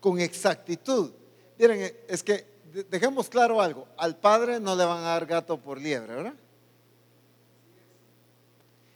con 0.00 0.20
exactitud. 0.20 1.12
Miren, 1.58 1.94
es 2.08 2.22
que 2.22 2.46
dejemos 2.90 3.28
claro 3.28 3.60
algo, 3.60 3.86
al 3.96 4.16
padre 4.16 4.60
no 4.60 4.76
le 4.76 4.84
van 4.84 4.98
a 4.98 5.08
dar 5.08 5.26
gato 5.26 5.58
por 5.58 5.80
liebre, 5.80 6.14
¿verdad? 6.14 6.34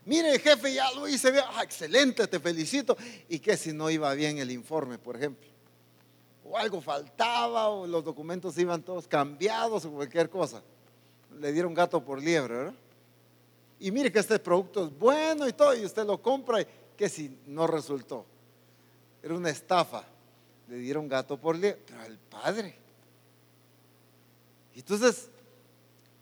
Mire, 0.04 0.38
jefe, 0.38 0.74
ya 0.74 0.90
lo 0.92 1.06
hice 1.06 1.30
bien. 1.30 1.44
Ah, 1.54 1.62
excelente, 1.62 2.26
te 2.26 2.40
felicito. 2.40 2.96
¿Y 3.28 3.38
qué 3.38 3.56
si 3.56 3.72
no 3.72 3.88
iba 3.88 4.12
bien 4.14 4.38
el 4.38 4.50
informe, 4.50 4.98
por 4.98 5.16
ejemplo? 5.16 5.48
O 6.44 6.58
algo 6.58 6.80
faltaba, 6.80 7.68
o 7.68 7.86
los 7.86 8.04
documentos 8.04 8.58
iban 8.58 8.82
todos 8.82 9.06
cambiados, 9.06 9.84
o 9.84 9.92
cualquier 9.92 10.28
cosa. 10.28 10.60
Le 11.38 11.52
dieron 11.52 11.72
gato 11.72 12.04
por 12.04 12.20
liebre, 12.20 12.56
¿verdad? 12.56 12.74
Y 13.78 13.90
mire 13.90 14.10
que 14.10 14.18
este 14.18 14.38
producto 14.38 14.86
es 14.86 14.98
bueno 14.98 15.46
y 15.46 15.52
todo, 15.52 15.74
y 15.74 15.84
usted 15.84 16.04
lo 16.04 16.20
compra, 16.20 16.60
y 16.60 16.66
que 16.96 17.08
si 17.08 17.38
no 17.46 17.68
resultó. 17.68 18.26
Era 19.22 19.34
una 19.34 19.50
estafa. 19.50 20.04
Le 20.68 20.76
dieron 20.76 21.08
gato 21.08 21.36
por 21.36 21.56
liebre. 21.56 21.82
Pero 21.86 22.00
al 22.00 22.18
padre 22.18 22.82
entonces, 24.74 25.28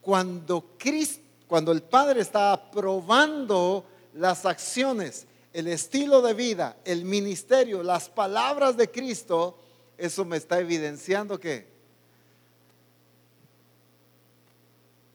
cuando 0.00 0.74
Cristo, 0.78 1.22
cuando 1.46 1.72
el 1.72 1.82
Padre 1.82 2.20
está 2.20 2.52
aprobando 2.52 3.84
las 4.14 4.46
acciones, 4.46 5.26
el 5.52 5.66
estilo 5.66 6.22
de 6.22 6.34
vida, 6.34 6.76
el 6.84 7.04
ministerio, 7.04 7.82
las 7.82 8.08
palabras 8.08 8.76
de 8.76 8.90
Cristo, 8.90 9.58
eso 9.98 10.24
me 10.24 10.36
está 10.36 10.60
evidenciando 10.60 11.38
que 11.38 11.68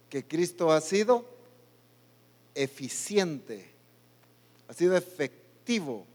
que 0.09 0.25
Cristo 0.25 0.71
ha 0.71 0.79
sido 0.79 1.25
eficiente, 2.53 3.69
ha 4.69 4.73
sido 4.73 4.95
efectivo, 4.95 6.05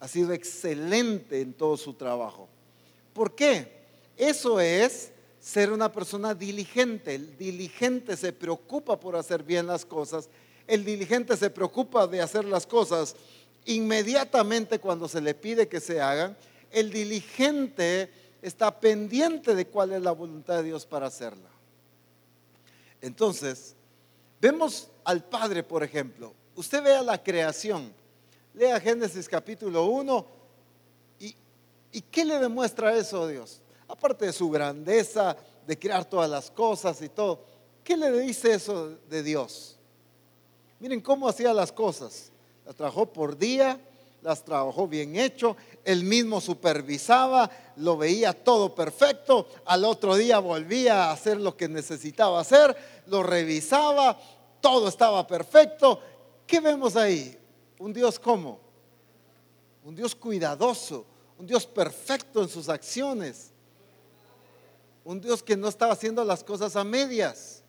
ha 0.00 0.08
sido 0.08 0.32
excelente 0.32 1.42
en 1.42 1.52
todo 1.52 1.76
su 1.76 1.92
trabajo. 1.92 2.48
¿Por 3.12 3.34
qué? 3.34 3.80
Eso 4.16 4.58
es 4.58 5.12
ser 5.40 5.70
una 5.70 5.92
persona 5.92 6.34
diligente. 6.34 7.14
El 7.14 7.36
diligente 7.36 8.16
se 8.16 8.32
preocupa 8.32 8.98
por 8.98 9.14
hacer 9.14 9.42
bien 9.42 9.66
las 9.66 9.84
cosas. 9.84 10.28
El 10.66 10.84
diligente 10.84 11.36
se 11.36 11.50
preocupa 11.50 12.06
de 12.06 12.20
hacer 12.20 12.44
las 12.44 12.66
cosas 12.66 13.14
inmediatamente 13.66 14.78
cuando 14.78 15.06
se 15.06 15.20
le 15.20 15.34
pide 15.34 15.68
que 15.68 15.80
se 15.80 16.00
hagan. 16.00 16.36
El 16.70 16.90
diligente 16.90 18.10
está 18.40 18.80
pendiente 18.80 19.54
de 19.54 19.66
cuál 19.66 19.92
es 19.92 20.02
la 20.02 20.12
voluntad 20.12 20.56
de 20.56 20.64
Dios 20.64 20.86
para 20.86 21.06
hacerla. 21.06 21.50
Entonces, 23.02 23.74
vemos 24.40 24.88
al 25.04 25.24
Padre, 25.24 25.62
por 25.62 25.82
ejemplo. 25.82 26.32
Usted 26.54 26.82
vea 26.82 27.02
la 27.02 27.22
creación. 27.22 27.92
Lea 28.54 28.80
Génesis 28.80 29.28
capítulo 29.28 29.86
1. 29.86 30.26
¿Y, 31.20 31.34
¿Y 31.92 32.00
qué 32.02 32.24
le 32.24 32.38
demuestra 32.38 32.96
eso 32.96 33.22
a 33.22 33.28
Dios? 33.28 33.60
Aparte 33.88 34.26
de 34.26 34.32
su 34.32 34.50
grandeza, 34.50 35.36
de 35.66 35.78
crear 35.78 36.04
todas 36.04 36.28
las 36.28 36.50
cosas 36.50 37.00
y 37.02 37.08
todo. 37.08 37.44
¿Qué 37.84 37.96
le 37.96 38.10
dice 38.20 38.52
eso 38.52 38.96
de 39.08 39.22
Dios? 39.22 39.76
Miren 40.78 41.00
cómo 41.00 41.28
hacía 41.28 41.52
las 41.52 41.72
cosas. 41.72 42.30
Las 42.66 42.74
trabajó 42.74 43.06
por 43.06 43.36
día, 43.36 43.80
las 44.22 44.44
trabajó 44.44 44.86
bien 44.86 45.16
hecho, 45.16 45.56
él 45.84 46.04
mismo 46.04 46.40
supervisaba, 46.40 47.50
lo 47.76 47.96
veía 47.96 48.32
todo 48.32 48.74
perfecto, 48.74 49.48
al 49.64 49.84
otro 49.84 50.14
día 50.16 50.38
volvía 50.38 51.04
a 51.04 51.12
hacer 51.12 51.38
lo 51.38 51.56
que 51.56 51.68
necesitaba 51.68 52.40
hacer, 52.40 52.76
lo 53.06 53.22
revisaba, 53.22 54.18
todo 54.60 54.88
estaba 54.88 55.26
perfecto. 55.26 56.00
¿Qué 56.46 56.60
vemos 56.60 56.96
ahí? 56.96 57.39
Un 57.80 57.92
Dios 57.92 58.20
como? 58.20 58.60
Un 59.84 59.96
Dios 59.96 60.14
cuidadoso, 60.14 61.04
un 61.36 61.46
Dios 61.46 61.66
perfecto 61.66 62.40
en 62.40 62.48
sus 62.48 62.68
acciones, 62.68 63.50
un 65.04 65.20
Dios 65.20 65.42
que 65.42 65.56
no 65.56 65.66
estaba 65.66 65.94
haciendo 65.94 66.22
las 66.22 66.44
cosas 66.44 66.76
a 66.76 66.84
medias. 66.84 67.64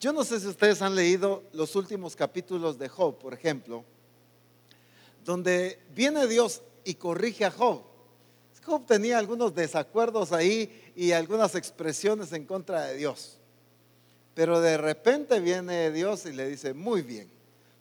Yo 0.00 0.12
no 0.12 0.24
sé 0.24 0.40
si 0.40 0.48
ustedes 0.48 0.82
han 0.82 0.96
leído 0.96 1.44
los 1.52 1.76
últimos 1.76 2.16
capítulos 2.16 2.76
de 2.76 2.88
Job, 2.88 3.16
por 3.16 3.34
ejemplo 3.34 3.84
donde 5.24 5.78
viene 5.94 6.26
Dios 6.26 6.62
y 6.84 6.94
corrige 6.94 7.44
a 7.44 7.50
Job. 7.50 7.82
Job 8.64 8.84
tenía 8.86 9.18
algunos 9.18 9.54
desacuerdos 9.54 10.32
ahí 10.32 10.92
y 10.94 11.12
algunas 11.12 11.54
expresiones 11.54 12.32
en 12.32 12.44
contra 12.44 12.86
de 12.86 12.96
Dios. 12.96 13.38
Pero 14.34 14.60
de 14.60 14.76
repente 14.76 15.40
viene 15.40 15.90
Dios 15.90 16.26
y 16.26 16.32
le 16.32 16.46
dice, 16.46 16.74
muy 16.74 17.02
bien, 17.02 17.30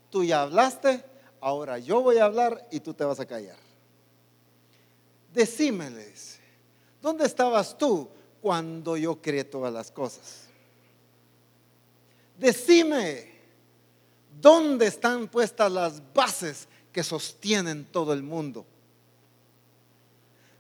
tú 0.10 0.24
ya 0.24 0.42
hablaste, 0.42 1.04
ahora 1.42 1.80
yo 1.80 2.02
voy 2.02 2.18
a 2.18 2.26
hablar 2.26 2.68
y 2.72 2.80
tú 2.80 2.94
te 2.94 3.04
vas 3.04 3.20
a 3.20 3.26
callar. 3.26 3.58
Decime, 5.34 5.90
le 5.90 6.08
dice, 6.08 6.40
¿dónde 7.02 7.26
estabas 7.26 7.78
tú 7.78 8.10
cuando 8.42 8.98
yo 8.98 9.22
creé 9.22 9.44
todas 9.44 9.72
las 9.72 9.92
cosas? 9.92 10.46
Decime, 12.38 13.32
¿dónde 14.42 14.88
están 14.88 15.28
puestas 15.28 15.72
las 15.72 16.02
bases 16.14 16.68
que 16.92 17.04
sostienen 17.04 17.86
todo 17.86 18.14
el 18.14 18.24
mundo. 18.24 18.66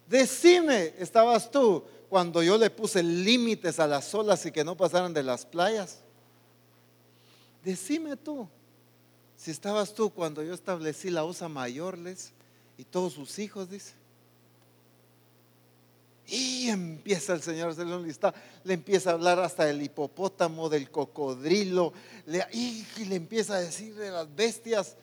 Decime, 0.08 0.94
¿estabas 0.98 1.50
tú 1.52 1.84
cuando 2.10 2.42
yo 2.42 2.58
le 2.58 2.70
puse 2.70 3.04
límites 3.04 3.80
a 3.80 3.88
las 3.88 4.14
olas 4.14 4.46
y 4.46 4.52
que 4.52 4.64
no 4.64 4.76
pasaran 4.76 5.14
de 5.14 5.24
las 5.24 5.46
playas? 5.46 6.00
Decime 7.64 8.16
tú, 8.16 8.48
si 9.40 9.52
estabas 9.52 9.94
tú 9.94 10.10
cuando 10.10 10.44
yo 10.44 10.54
establecí 10.54 11.10
la 11.10 11.24
osa 11.24 11.48
mayorles 11.48 12.34
y 12.78 12.84
todos 12.84 13.14
sus 13.14 13.40
hijos, 13.40 13.70
dice. 13.70 13.94
Y 16.28 16.68
empieza 16.68 17.34
el 17.34 17.42
Señor 17.42 17.74
a 17.80 17.84
un 17.84 18.14
le 18.66 18.74
empieza 18.74 19.12
a 19.12 19.14
hablar 19.14 19.40
hasta 19.40 19.64
del 19.64 19.82
hipopótamo, 19.82 20.68
del 20.68 20.92
cocodrilo, 20.92 21.94
le, 22.26 22.46
y 22.52 22.86
le 23.06 23.16
empieza 23.16 23.56
a 23.56 23.62
decir 23.62 23.96
de 23.96 24.12
las 24.12 24.36
bestias. 24.36 24.98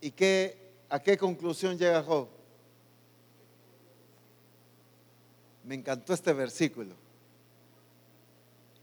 ¿Y 0.00 0.12
qué, 0.12 0.56
a 0.88 0.98
qué 0.98 1.18
conclusión 1.18 1.76
llega 1.76 2.02
Job? 2.02 2.26
Me 5.64 5.74
encantó 5.74 6.14
este 6.14 6.32
versículo. 6.32 6.94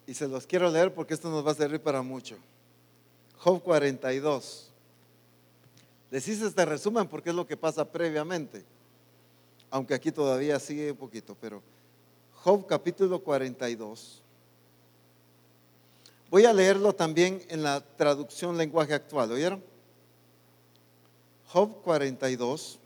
Y 0.05 0.13
se 0.13 0.27
los 0.27 0.45
quiero 0.45 0.69
leer 0.69 0.93
porque 0.93 1.15
esto 1.15 1.31
nos 1.31 1.45
va 1.45 1.53
a 1.53 1.55
servir 1.55 1.81
para 1.81 2.03
mucho. 2.03 2.37
Job 3.39 3.61
42. 3.61 4.69
Les 6.09 6.27
hice 6.27 6.47
este 6.47 6.65
resumen 6.65 7.07
porque 7.07 7.29
es 7.29 7.35
lo 7.35 7.45
que 7.45 7.57
pasa 7.57 7.85
previamente. 7.85 8.63
Aunque 9.69 9.93
aquí 9.93 10.11
todavía 10.11 10.59
sigue 10.59 10.91
un 10.91 10.97
poquito, 10.97 11.35
pero 11.39 11.61
Job 12.43 12.65
capítulo 12.65 13.19
42. 13.19 14.21
Voy 16.29 16.45
a 16.45 16.53
leerlo 16.53 16.93
también 16.93 17.41
en 17.49 17.63
la 17.63 17.81
traducción 17.81 18.57
lenguaje 18.57 18.93
actual, 18.93 19.31
¿oyeron? 19.31 19.63
Job 21.47 21.81
42. 21.83 22.79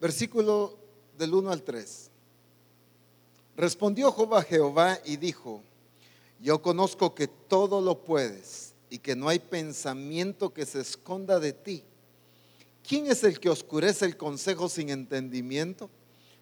Versículo 0.00 0.78
del 1.18 1.34
1 1.34 1.50
al 1.50 1.62
3. 1.62 2.10
Respondió 3.56 4.10
Job 4.10 4.34
a 4.34 4.42
Jehová 4.42 4.98
y 5.04 5.16
dijo, 5.18 5.62
yo 6.40 6.62
conozco 6.62 7.14
que 7.14 7.28
todo 7.28 7.82
lo 7.82 8.02
puedes 8.02 8.72
y 8.88 8.98
que 8.98 9.14
no 9.14 9.28
hay 9.28 9.38
pensamiento 9.38 10.54
que 10.54 10.64
se 10.64 10.80
esconda 10.80 11.38
de 11.38 11.52
ti. 11.52 11.84
¿Quién 12.86 13.06
es 13.06 13.22
el 13.24 13.38
que 13.38 13.50
oscurece 13.50 14.06
el 14.06 14.16
consejo 14.16 14.68
sin 14.70 14.88
entendimiento? 14.88 15.90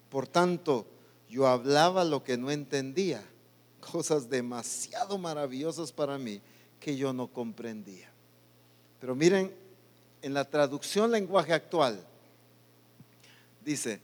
Por 0.09 0.27
tanto, 0.27 0.87
yo 1.29 1.45
hablaba 1.45 2.05
lo 2.05 2.23
que 2.23 2.37
no 2.37 2.49
entendía, 2.49 3.23
cosas 3.91 4.29
demasiado 4.29 5.17
maravillosas 5.17 5.91
para 5.91 6.17
mí 6.17 6.41
que 6.79 6.95
yo 6.95 7.11
no 7.11 7.27
comprendía. 7.27 8.09
Pero 8.99 9.15
miren, 9.15 9.53
en 10.21 10.33
la 10.33 10.49
traducción 10.49 11.11
lenguaje 11.11 11.53
actual, 11.53 12.05
dice, 13.63 14.01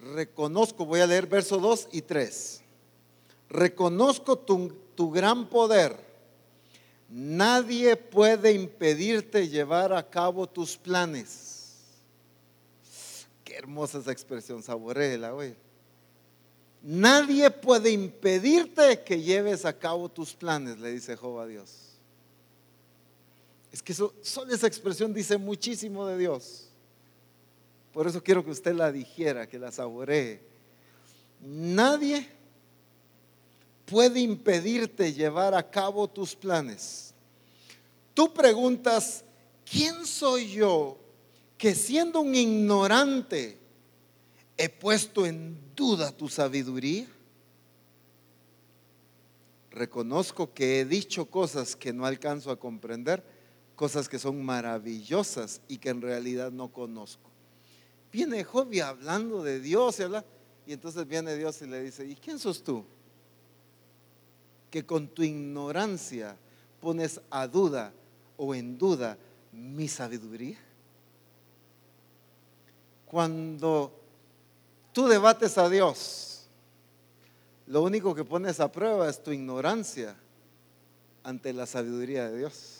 reconozco, 0.00 0.84
voy 0.84 1.00
a 1.00 1.06
leer 1.06 1.26
versos 1.26 1.60
2 1.60 1.88
y 1.92 2.02
3, 2.02 2.62
reconozco 3.48 4.38
tu, 4.38 4.72
tu 4.94 5.10
gran 5.10 5.48
poder, 5.48 5.96
nadie 7.08 7.96
puede 7.96 8.52
impedirte 8.52 9.48
llevar 9.48 9.92
a 9.92 10.08
cabo 10.08 10.46
tus 10.46 10.76
planes. 10.76 11.84
Qué 13.44 13.56
hermosa 13.56 13.98
esa 13.98 14.12
expresión, 14.12 14.62
saboreela, 14.62 15.30
güey. 15.30 15.54
Nadie 16.82 17.50
puede 17.50 17.90
impedirte 17.90 19.02
que 19.02 19.20
lleves 19.20 19.64
a 19.64 19.76
cabo 19.76 20.08
tus 20.08 20.34
planes, 20.34 20.78
le 20.78 20.92
dice 20.92 21.16
Jehová 21.16 21.42
a 21.42 21.46
Dios. 21.46 21.88
Es 23.72 23.82
que 23.82 23.92
eso, 23.92 24.14
solo 24.22 24.54
esa 24.54 24.66
expresión 24.66 25.12
dice 25.12 25.36
muchísimo 25.36 26.06
de 26.06 26.16
Dios. 26.16 26.67
Por 27.98 28.06
eso 28.06 28.22
quiero 28.22 28.44
que 28.44 28.52
usted 28.52 28.76
la 28.76 28.92
dijera, 28.92 29.48
que 29.48 29.58
la 29.58 29.72
saboree. 29.72 30.40
Nadie 31.40 32.28
puede 33.86 34.20
impedirte 34.20 35.12
llevar 35.12 35.52
a 35.52 35.68
cabo 35.68 36.06
tus 36.06 36.36
planes. 36.36 37.12
Tú 38.14 38.32
preguntas, 38.32 39.24
¿quién 39.68 40.06
soy 40.06 40.48
yo 40.48 40.96
que 41.56 41.74
siendo 41.74 42.20
un 42.20 42.36
ignorante 42.36 43.58
he 44.56 44.68
puesto 44.68 45.26
en 45.26 45.58
duda 45.74 46.12
tu 46.12 46.28
sabiduría? 46.28 47.08
Reconozco 49.72 50.54
que 50.54 50.78
he 50.78 50.84
dicho 50.84 51.26
cosas 51.26 51.74
que 51.74 51.92
no 51.92 52.06
alcanzo 52.06 52.52
a 52.52 52.60
comprender, 52.60 53.24
cosas 53.74 54.08
que 54.08 54.20
son 54.20 54.44
maravillosas 54.44 55.60
y 55.66 55.78
que 55.78 55.88
en 55.88 56.00
realidad 56.00 56.52
no 56.52 56.68
conozco. 56.68 57.27
Viene 58.12 58.44
Job 58.44 58.68
hablando 58.82 59.42
de 59.42 59.60
Dios 59.60 60.00
y 60.00 60.02
y 60.66 60.72
entonces 60.74 61.06
viene 61.08 61.34
Dios 61.34 61.62
y 61.62 61.66
le 61.66 61.82
dice, 61.82 62.04
¿y 62.04 62.14
quién 62.14 62.38
sos 62.38 62.62
tú? 62.62 62.84
Que 64.70 64.84
con 64.84 65.08
tu 65.08 65.22
ignorancia 65.22 66.36
pones 66.80 67.20
a 67.30 67.46
duda 67.46 67.92
o 68.36 68.54
en 68.54 68.76
duda 68.76 69.16
mi 69.52 69.88
sabiduría. 69.88 70.58
Cuando 73.06 73.98
tú 74.92 75.06
debates 75.06 75.56
a 75.56 75.70
Dios, 75.70 76.46
lo 77.66 77.82
único 77.82 78.14
que 78.14 78.24
pones 78.24 78.60
a 78.60 78.70
prueba 78.70 79.08
es 79.08 79.22
tu 79.22 79.32
ignorancia 79.32 80.16
ante 81.22 81.52
la 81.52 81.64
sabiduría 81.66 82.28
de 82.28 82.38
Dios. 82.38 82.78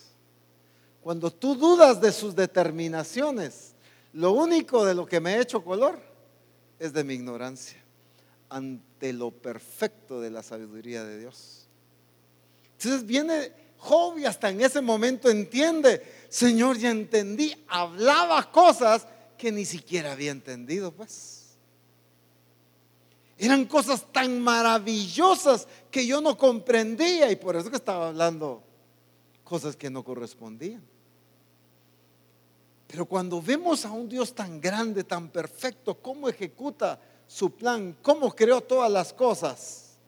Cuando 1.02 1.30
tú 1.30 1.54
dudas 1.54 2.00
de 2.00 2.12
sus 2.12 2.34
determinaciones, 2.34 3.74
lo 4.12 4.32
único 4.32 4.84
de 4.84 4.94
lo 4.94 5.06
que 5.06 5.20
me 5.20 5.34
he 5.34 5.40
hecho 5.40 5.62
color 5.62 6.00
es 6.78 6.92
de 6.92 7.04
mi 7.04 7.14
ignorancia 7.14 7.78
ante 8.48 9.12
lo 9.12 9.30
perfecto 9.30 10.20
de 10.20 10.30
la 10.30 10.42
sabiduría 10.42 11.04
de 11.04 11.18
Dios. 11.18 11.66
Entonces 12.72 13.04
viene 13.04 13.52
Job 13.78 14.18
y 14.18 14.24
hasta 14.24 14.50
en 14.50 14.60
ese 14.60 14.80
momento 14.80 15.30
entiende, 15.30 16.02
Señor, 16.28 16.78
ya 16.78 16.90
entendí, 16.90 17.54
hablaba 17.68 18.50
cosas 18.50 19.06
que 19.36 19.52
ni 19.52 19.64
siquiera 19.64 20.12
había 20.12 20.32
entendido, 20.32 20.92
pues. 20.92 21.56
Eran 23.36 23.66
cosas 23.66 24.04
tan 24.12 24.40
maravillosas 24.40 25.68
que 25.92 26.04
yo 26.04 26.20
no 26.20 26.36
comprendía 26.36 27.30
y 27.30 27.36
por 27.36 27.54
eso 27.54 27.70
que 27.70 27.76
estaba 27.76 28.08
hablando 28.08 28.64
cosas 29.44 29.76
que 29.76 29.90
no 29.90 30.02
correspondían. 30.02 30.82
Pero 32.88 33.04
cuando 33.04 33.40
vemos 33.40 33.84
a 33.84 33.92
un 33.92 34.08
Dios 34.08 34.34
tan 34.34 34.60
grande, 34.60 35.04
tan 35.04 35.28
perfecto, 35.28 35.94
cómo 35.94 36.28
ejecuta 36.28 36.98
su 37.26 37.54
plan, 37.54 37.94
cómo 38.02 38.34
creó 38.34 38.62
todas 38.62 38.90
las 38.90 39.12
cosas, 39.12 39.98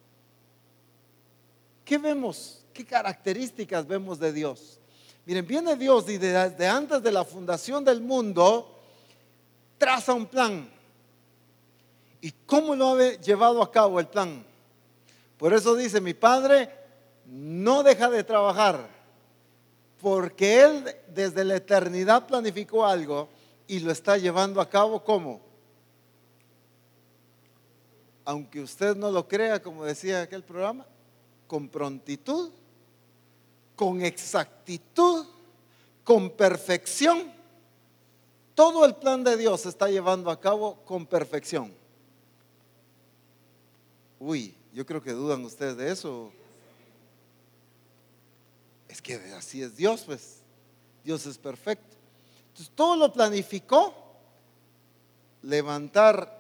¿qué 1.85 1.99
vemos? 1.99 2.64
¿Qué 2.73 2.87
características 2.87 3.87
vemos 3.87 4.19
de 4.19 4.33
Dios? 4.33 4.81
Miren, 5.27 5.47
viene 5.47 5.77
Dios 5.77 6.09
y 6.09 6.16
desde 6.16 6.66
antes 6.66 7.03
de 7.03 7.12
la 7.12 7.25
fundación 7.25 7.85
del 7.85 8.01
mundo 8.01 8.79
traza 9.77 10.14
un 10.14 10.27
plan. 10.27 10.71
¿Y 12.23 12.33
cómo 12.47 12.75
lo 12.75 12.95
ha 12.95 13.12
llevado 13.16 13.62
a 13.62 13.71
cabo 13.71 14.01
el 14.01 14.09
plan? 14.09 14.43
Por 15.37 15.53
eso 15.53 15.75
dice, 15.75 16.01
mi 16.01 16.14
padre 16.14 16.71
no 17.27 17.83
deja 17.83 18.09
de 18.09 18.25
trabajar 18.25 19.00
porque 20.01 20.63
Él 20.63 20.97
desde 21.09 21.45
la 21.45 21.57
eternidad 21.57 22.27
planificó 22.27 22.85
algo 22.85 23.29
y 23.67 23.81
lo 23.81 23.91
está 23.91 24.17
llevando 24.17 24.61
a 24.61 24.69
cabo 24.69 25.05
como. 25.05 25.41
Aunque 28.25 28.61
usted 28.61 28.97
no 28.97 29.11
lo 29.11 29.27
crea, 29.29 29.63
como 29.63 29.85
decía 29.85 30.23
aquel 30.23 30.43
programa, 30.43 30.87
con 31.47 31.69
prontitud, 31.69 32.51
con 33.77 34.03
exactitud, 34.03 35.27
con 36.05 36.31
perfección. 36.31 37.33
Todo 38.55 38.85
el 38.85 38.95
plan 38.95 39.25
de 39.25 39.37
Dios 39.37 39.63
se 39.63 39.69
está 39.69 39.89
llevando 39.89 40.31
a 40.31 40.41
cabo 40.41 40.77
con 40.85 41.07
perfección. 41.07 41.73
Uy, 44.19 44.55
yo 44.73 44.85
creo 44.85 45.03
que 45.03 45.13
dudan 45.13 45.45
ustedes 45.45 45.77
de 45.77 45.91
eso. 45.91 46.33
Es 48.90 49.00
que 49.00 49.14
así 49.37 49.62
es 49.62 49.76
Dios, 49.76 50.03
pues. 50.05 50.40
Dios 51.05 51.24
es 51.24 51.38
perfecto. 51.38 51.96
Entonces 52.48 52.72
todo 52.74 52.96
lo 52.96 53.12
planificó. 53.12 53.94
Levantar 55.42 56.38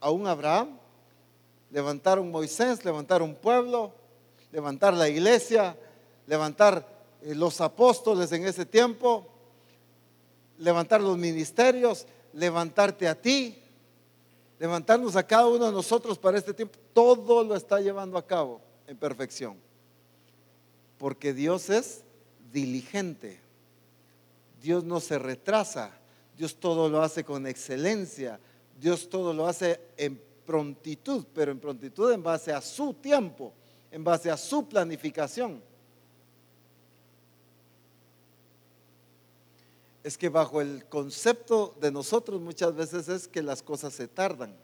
a 0.00 0.10
un 0.10 0.26
Abraham, 0.26 0.78
levantar 1.70 2.18
un 2.18 2.30
Moisés, 2.30 2.84
levantar 2.84 3.20
un 3.22 3.34
pueblo, 3.34 3.92
levantar 4.52 4.94
la 4.94 5.08
iglesia, 5.08 5.76
levantar 6.26 6.86
eh, 7.20 7.34
los 7.34 7.60
apóstoles 7.60 8.32
en 8.32 8.46
ese 8.46 8.64
tiempo, 8.64 9.26
levantar 10.58 11.02
los 11.02 11.18
ministerios, 11.18 12.06
levantarte 12.32 13.08
a 13.08 13.20
ti, 13.20 13.62
levantarnos 14.58 15.16
a 15.16 15.26
cada 15.26 15.48
uno 15.48 15.66
de 15.66 15.72
nosotros 15.72 16.16
para 16.18 16.38
este 16.38 16.54
tiempo. 16.54 16.78
Todo 16.94 17.44
lo 17.44 17.56
está 17.56 17.80
llevando 17.80 18.16
a 18.16 18.26
cabo 18.26 18.60
en 18.86 18.96
perfección. 18.96 19.65
Porque 20.98 21.32
Dios 21.32 21.70
es 21.70 22.04
diligente. 22.52 23.40
Dios 24.62 24.84
no 24.84 25.00
se 25.00 25.18
retrasa. 25.18 25.92
Dios 26.36 26.56
todo 26.56 26.88
lo 26.88 27.02
hace 27.02 27.24
con 27.24 27.46
excelencia. 27.46 28.40
Dios 28.78 29.08
todo 29.08 29.32
lo 29.32 29.46
hace 29.46 29.80
en 29.96 30.20
prontitud, 30.46 31.26
pero 31.34 31.50
en 31.52 31.58
prontitud 31.58 32.12
en 32.12 32.22
base 32.22 32.52
a 32.52 32.60
su 32.60 32.94
tiempo, 32.94 33.52
en 33.90 34.04
base 34.04 34.30
a 34.30 34.36
su 34.36 34.66
planificación. 34.68 35.62
Es 40.02 40.16
que 40.16 40.28
bajo 40.28 40.60
el 40.60 40.86
concepto 40.86 41.74
de 41.80 41.90
nosotros 41.90 42.40
muchas 42.40 42.74
veces 42.74 43.08
es 43.08 43.26
que 43.26 43.42
las 43.42 43.62
cosas 43.62 43.92
se 43.92 44.06
tardan. 44.06 44.54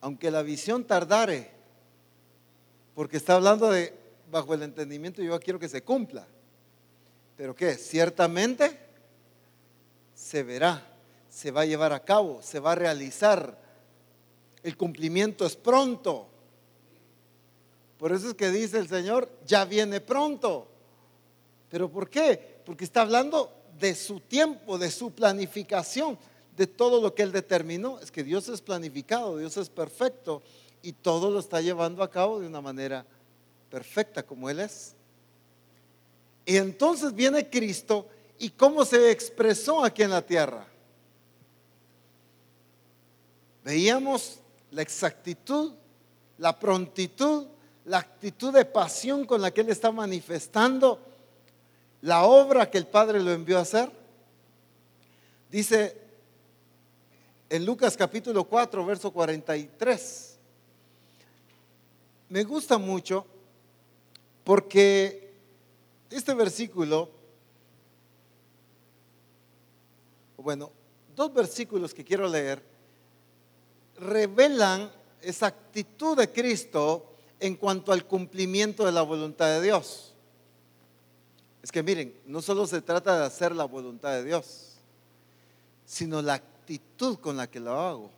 Aunque 0.00 0.30
la 0.30 0.42
visión 0.42 0.84
tardare, 0.84 1.57
porque 2.98 3.16
está 3.16 3.36
hablando 3.36 3.70
de 3.70 3.94
bajo 4.28 4.54
el 4.54 4.62
entendimiento, 4.64 5.22
yo 5.22 5.38
quiero 5.38 5.60
que 5.60 5.68
se 5.68 5.84
cumpla. 5.84 6.26
Pero 7.36 7.54
¿qué? 7.54 7.76
Ciertamente 7.76 8.76
se 10.16 10.42
verá, 10.42 10.84
se 11.30 11.52
va 11.52 11.60
a 11.60 11.64
llevar 11.64 11.92
a 11.92 12.02
cabo, 12.02 12.42
se 12.42 12.58
va 12.58 12.72
a 12.72 12.74
realizar. 12.74 13.56
El 14.64 14.76
cumplimiento 14.76 15.46
es 15.46 15.54
pronto. 15.54 16.26
Por 17.98 18.10
eso 18.10 18.30
es 18.30 18.34
que 18.34 18.50
dice 18.50 18.78
el 18.78 18.88
Señor, 18.88 19.30
ya 19.46 19.64
viene 19.64 20.00
pronto. 20.00 20.66
¿Pero 21.70 21.88
por 21.88 22.10
qué? 22.10 22.58
Porque 22.64 22.82
está 22.82 23.02
hablando 23.02 23.52
de 23.78 23.94
su 23.94 24.18
tiempo, 24.18 24.76
de 24.76 24.90
su 24.90 25.12
planificación, 25.12 26.18
de 26.56 26.66
todo 26.66 27.00
lo 27.00 27.14
que 27.14 27.22
Él 27.22 27.30
determinó. 27.30 28.00
Es 28.00 28.10
que 28.10 28.24
Dios 28.24 28.48
es 28.48 28.60
planificado, 28.60 29.38
Dios 29.38 29.56
es 29.56 29.68
perfecto 29.68 30.42
y 30.82 30.92
todo 30.92 31.30
lo 31.30 31.40
está 31.40 31.60
llevando 31.60 32.02
a 32.02 32.10
cabo 32.10 32.40
de 32.40 32.46
una 32.46 32.60
manera 32.60 33.04
perfecta 33.70 34.22
como 34.22 34.48
Él 34.48 34.60
es. 34.60 34.94
Y 36.44 36.56
entonces 36.56 37.14
viene 37.14 37.48
Cristo 37.48 38.08
y 38.38 38.50
cómo 38.50 38.84
se 38.84 39.10
expresó 39.10 39.84
aquí 39.84 40.02
en 40.02 40.10
la 40.10 40.22
tierra. 40.22 40.66
Veíamos 43.64 44.38
la 44.70 44.82
exactitud, 44.82 45.72
la 46.38 46.58
prontitud, 46.58 47.46
la 47.84 47.98
actitud 47.98 48.52
de 48.52 48.64
pasión 48.64 49.26
con 49.26 49.42
la 49.42 49.50
que 49.50 49.60
Él 49.60 49.68
está 49.68 49.90
manifestando 49.90 51.00
la 52.00 52.24
obra 52.24 52.70
que 52.70 52.78
el 52.78 52.86
Padre 52.86 53.20
lo 53.20 53.32
envió 53.32 53.58
a 53.58 53.62
hacer. 53.62 53.90
Dice 55.50 55.96
en 57.50 57.64
Lucas 57.64 57.96
capítulo 57.96 58.44
4, 58.44 58.86
verso 58.86 59.10
43 59.10 60.27
me 62.28 62.44
gusta 62.44 62.78
mucho 62.78 63.26
porque 64.44 65.34
este 66.10 66.34
versículo, 66.34 67.10
bueno, 70.36 70.70
dos 71.14 71.32
versículos 71.32 71.92
que 71.92 72.04
quiero 72.04 72.28
leer, 72.28 72.62
revelan 73.98 74.90
esa 75.20 75.46
actitud 75.46 76.16
de 76.16 76.30
Cristo 76.30 77.14
en 77.40 77.56
cuanto 77.56 77.92
al 77.92 78.06
cumplimiento 78.06 78.84
de 78.84 78.92
la 78.92 79.02
voluntad 79.02 79.46
de 79.48 79.62
Dios. 79.62 80.14
Es 81.62 81.72
que 81.72 81.82
miren, 81.82 82.14
no 82.26 82.40
solo 82.40 82.66
se 82.66 82.80
trata 82.80 83.18
de 83.18 83.26
hacer 83.26 83.54
la 83.54 83.64
voluntad 83.64 84.12
de 84.12 84.24
Dios, 84.24 84.76
sino 85.84 86.22
la 86.22 86.34
actitud 86.34 87.18
con 87.18 87.36
la 87.36 87.50
que 87.50 87.60
lo 87.60 87.72
hago. 87.72 88.10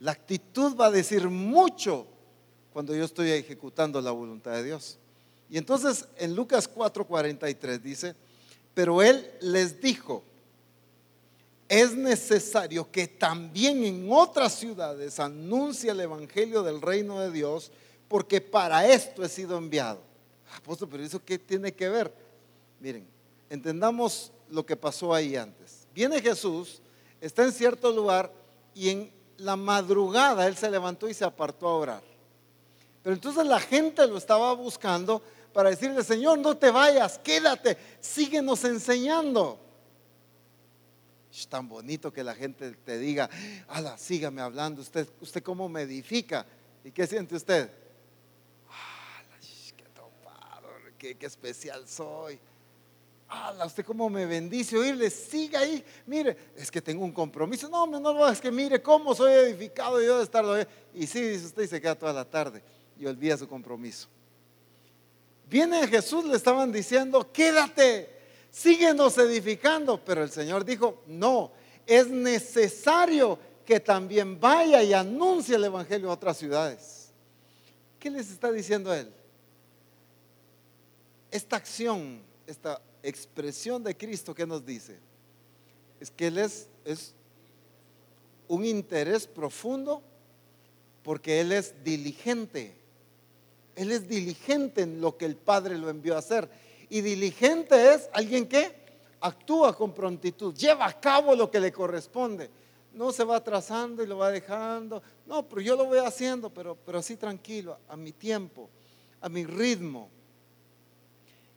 La 0.00 0.12
actitud 0.12 0.76
va 0.76 0.86
a 0.86 0.90
decir 0.90 1.28
mucho 1.28 2.06
cuando 2.76 2.94
yo 2.94 3.06
estoy 3.06 3.30
ejecutando 3.30 4.02
la 4.02 4.10
voluntad 4.10 4.52
de 4.52 4.62
Dios. 4.62 4.98
Y 5.48 5.56
entonces 5.56 6.04
en 6.18 6.36
Lucas 6.36 6.68
4:43 6.70 7.80
dice, 7.80 8.14
pero 8.74 9.00
él 9.00 9.26
les 9.40 9.80
dijo, 9.80 10.22
es 11.70 11.94
necesario 11.94 12.90
que 12.92 13.08
también 13.08 13.82
en 13.82 14.12
otras 14.12 14.56
ciudades 14.56 15.18
anuncie 15.18 15.90
el 15.90 16.00
Evangelio 16.00 16.62
del 16.62 16.82
reino 16.82 17.18
de 17.18 17.30
Dios, 17.30 17.72
porque 18.08 18.42
para 18.42 18.86
esto 18.86 19.24
he 19.24 19.28
sido 19.30 19.56
enviado. 19.56 20.00
Apóstol, 20.54 20.90
pero 20.92 21.02
eso 21.02 21.24
qué 21.24 21.38
tiene 21.38 21.72
que 21.72 21.88
ver? 21.88 22.12
Miren, 22.78 23.06
entendamos 23.48 24.30
lo 24.50 24.66
que 24.66 24.76
pasó 24.76 25.14
ahí 25.14 25.34
antes. 25.34 25.86
Viene 25.94 26.20
Jesús, 26.20 26.82
está 27.22 27.42
en 27.42 27.52
cierto 27.52 27.90
lugar 27.90 28.30
y 28.74 28.90
en 28.90 29.10
la 29.38 29.56
madrugada 29.56 30.46
él 30.46 30.58
se 30.58 30.70
levantó 30.70 31.08
y 31.08 31.14
se 31.14 31.24
apartó 31.24 31.68
a 31.68 31.76
orar. 31.78 32.15
Pero 33.06 33.14
entonces 33.14 33.46
la 33.46 33.60
gente 33.60 34.04
lo 34.08 34.16
estaba 34.16 34.52
buscando 34.54 35.22
para 35.52 35.70
decirle, 35.70 36.02
Señor, 36.02 36.40
no 36.40 36.56
te 36.56 36.72
vayas, 36.72 37.20
quédate, 37.20 37.78
síguenos 38.00 38.64
enseñando. 38.64 39.60
Es 41.32 41.46
tan 41.46 41.68
bonito 41.68 42.12
que 42.12 42.24
la 42.24 42.34
gente 42.34 42.72
te 42.72 42.98
diga, 42.98 43.30
ala, 43.68 43.96
sígame 43.96 44.42
hablando, 44.42 44.82
usted, 44.82 45.08
usted 45.20 45.40
cómo 45.44 45.68
me 45.68 45.82
edifica. 45.82 46.44
¿Y 46.82 46.90
qué 46.90 47.06
siente 47.06 47.36
usted? 47.36 47.70
Ala, 48.68 49.38
qué 49.76 49.84
topado, 49.94 50.68
qué, 50.98 51.16
especial 51.20 51.86
soy. 51.86 52.40
Ala, 53.28 53.66
usted 53.66 53.84
cómo 53.84 54.10
me 54.10 54.26
bendice 54.26 54.76
oírle, 54.76 55.10
siga 55.10 55.60
ahí, 55.60 55.84
mire, 56.06 56.36
es 56.56 56.72
que 56.72 56.82
tengo 56.82 57.04
un 57.04 57.12
compromiso. 57.12 57.68
No, 57.68 57.86
no, 57.86 58.00
no, 58.00 58.28
es 58.28 58.40
que 58.40 58.50
mire 58.50 58.82
cómo 58.82 59.14
soy 59.14 59.30
edificado 59.30 60.02
yo 60.02 60.18
de 60.18 60.24
estar. 60.24 60.68
Y 60.92 61.06
sí, 61.06 61.36
usted 61.36 61.62
y 61.62 61.68
se 61.68 61.80
queda 61.80 61.94
toda 61.94 62.12
la 62.12 62.24
tarde 62.24 62.64
y 62.98 63.06
olvida 63.06 63.36
su 63.36 63.48
compromiso. 63.48 64.08
Viene 65.48 65.86
Jesús, 65.86 66.24
le 66.24 66.36
estaban 66.36 66.72
diciendo, 66.72 67.30
quédate, 67.32 68.08
síguenos 68.50 69.16
edificando, 69.18 70.02
pero 70.04 70.22
el 70.22 70.30
Señor 70.30 70.64
dijo, 70.64 71.02
no, 71.06 71.52
es 71.86 72.08
necesario 72.08 73.38
que 73.64 73.80
también 73.80 74.40
vaya 74.40 74.82
y 74.82 74.92
anuncie 74.92 75.56
el 75.56 75.64
Evangelio 75.64 76.10
a 76.10 76.14
otras 76.14 76.36
ciudades. 76.36 77.10
¿Qué 77.98 78.10
les 78.10 78.30
está 78.30 78.50
diciendo 78.50 78.92
él? 78.92 79.10
Esta 81.30 81.56
acción, 81.56 82.22
esta 82.46 82.80
expresión 83.02 83.82
de 83.82 83.96
Cristo, 83.96 84.34
¿qué 84.34 84.46
nos 84.46 84.64
dice? 84.64 84.98
Es 86.00 86.10
que 86.10 86.26
Él 86.26 86.38
es, 86.38 86.68
es 86.84 87.14
un 88.48 88.64
interés 88.64 89.26
profundo 89.26 90.02
porque 91.02 91.40
Él 91.40 91.52
es 91.52 91.74
diligente. 91.84 92.74
Él 93.76 93.92
es 93.92 94.08
diligente 94.08 94.82
en 94.82 95.00
lo 95.00 95.16
que 95.16 95.26
el 95.26 95.36
Padre 95.36 95.78
lo 95.78 95.90
envió 95.90 96.16
a 96.16 96.18
hacer. 96.18 96.48
Y 96.88 97.02
diligente 97.02 97.94
es 97.94 98.08
alguien 98.12 98.48
que 98.48 98.74
actúa 99.20 99.76
con 99.76 99.92
prontitud, 99.92 100.54
lleva 100.54 100.86
a 100.86 100.98
cabo 100.98 101.34
lo 101.34 101.50
que 101.50 101.60
le 101.60 101.70
corresponde. 101.70 102.50
No 102.94 103.12
se 103.12 103.24
va 103.24 103.36
atrasando 103.36 104.02
y 104.02 104.06
lo 104.06 104.16
va 104.16 104.30
dejando. 104.30 105.02
No, 105.26 105.46
pero 105.46 105.60
yo 105.60 105.76
lo 105.76 105.84
voy 105.84 105.98
haciendo, 105.98 106.48
pero, 106.48 106.74
pero 106.74 106.98
así 106.98 107.16
tranquilo, 107.16 107.78
a 107.88 107.96
mi 107.96 108.12
tiempo, 108.12 108.70
a 109.20 109.28
mi 109.28 109.44
ritmo. 109.44 110.08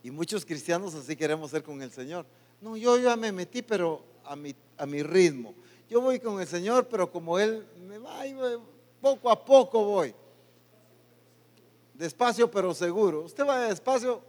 Y 0.04 0.12
muchos 0.12 0.46
cristianos 0.46 0.94
así 0.96 1.16
queremos 1.16 1.52
ser 1.52 1.64
con 1.64 1.82
el 1.82 1.92
Señor. 1.92 2.26
No, 2.60 2.76
yo 2.76 2.98
ya 2.98 3.16
me 3.16 3.32
metí, 3.32 3.62
pero 3.62 4.04
a 4.26 4.36
mi, 4.36 4.54
a 4.78 4.86
mi 4.86 5.02
ritmo. 5.02 5.54
Yo 5.90 6.02
voy 6.02 6.20
con 6.20 6.42
el 6.42 6.48
Señor, 6.48 6.88
pero 6.90 7.10
como 7.10 7.40
Él 7.40 7.66
me 7.88 7.98
va, 7.98 8.24
poco 9.00 9.30
a 9.30 9.46
poco 9.46 9.86
voy. 9.86 10.14
Despacio, 12.00 12.50
pero 12.50 12.74
seguro. 12.74 13.24
Usted 13.24 13.46
va 13.46 13.60
despacio, 13.60 14.22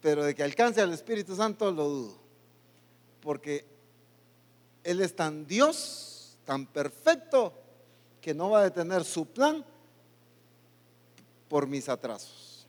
pero 0.00 0.24
de 0.24 0.34
que 0.34 0.42
alcance 0.42 0.80
al 0.80 0.92
Espíritu 0.92 1.36
Santo 1.36 1.70
lo 1.70 1.88
dudo. 1.88 2.18
Porque 3.20 3.64
Él 4.82 5.00
es 5.00 5.14
tan 5.14 5.46
Dios, 5.46 6.36
tan 6.44 6.66
perfecto, 6.66 7.52
que 8.20 8.34
no 8.34 8.50
va 8.50 8.58
a 8.58 8.64
detener 8.64 9.04
su 9.04 9.24
plan 9.24 9.64
por 11.48 11.68
mis 11.68 11.88
atrasos. 11.88 12.66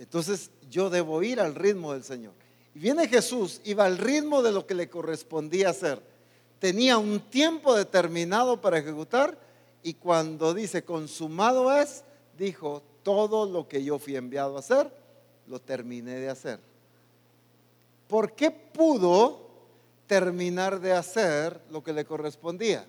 Entonces 0.00 0.50
yo 0.68 0.90
debo 0.90 1.22
ir 1.22 1.38
al 1.38 1.54
ritmo 1.54 1.92
del 1.92 2.02
Señor. 2.02 2.32
Y 2.74 2.80
viene 2.80 3.06
Jesús, 3.06 3.60
iba 3.62 3.84
al 3.84 3.98
ritmo 3.98 4.42
de 4.42 4.50
lo 4.50 4.66
que 4.66 4.74
le 4.74 4.90
correspondía 4.90 5.70
hacer. 5.70 6.02
Tenía 6.58 6.98
un 6.98 7.20
tiempo 7.20 7.76
determinado 7.76 8.60
para 8.60 8.78
ejecutar 8.78 9.45
y 9.86 9.94
cuando 9.94 10.52
dice 10.52 10.82
consumado 10.82 11.72
es, 11.78 12.02
dijo, 12.36 12.82
todo 13.04 13.48
lo 13.48 13.68
que 13.68 13.84
yo 13.84 14.00
fui 14.00 14.16
enviado 14.16 14.56
a 14.56 14.58
hacer, 14.58 14.90
lo 15.46 15.60
terminé 15.60 16.16
de 16.16 16.28
hacer. 16.28 16.58
¿Por 18.08 18.32
qué 18.32 18.50
pudo 18.50 19.48
terminar 20.08 20.80
de 20.80 20.92
hacer 20.92 21.60
lo 21.70 21.84
que 21.84 21.92
le 21.92 22.04
correspondía? 22.04 22.84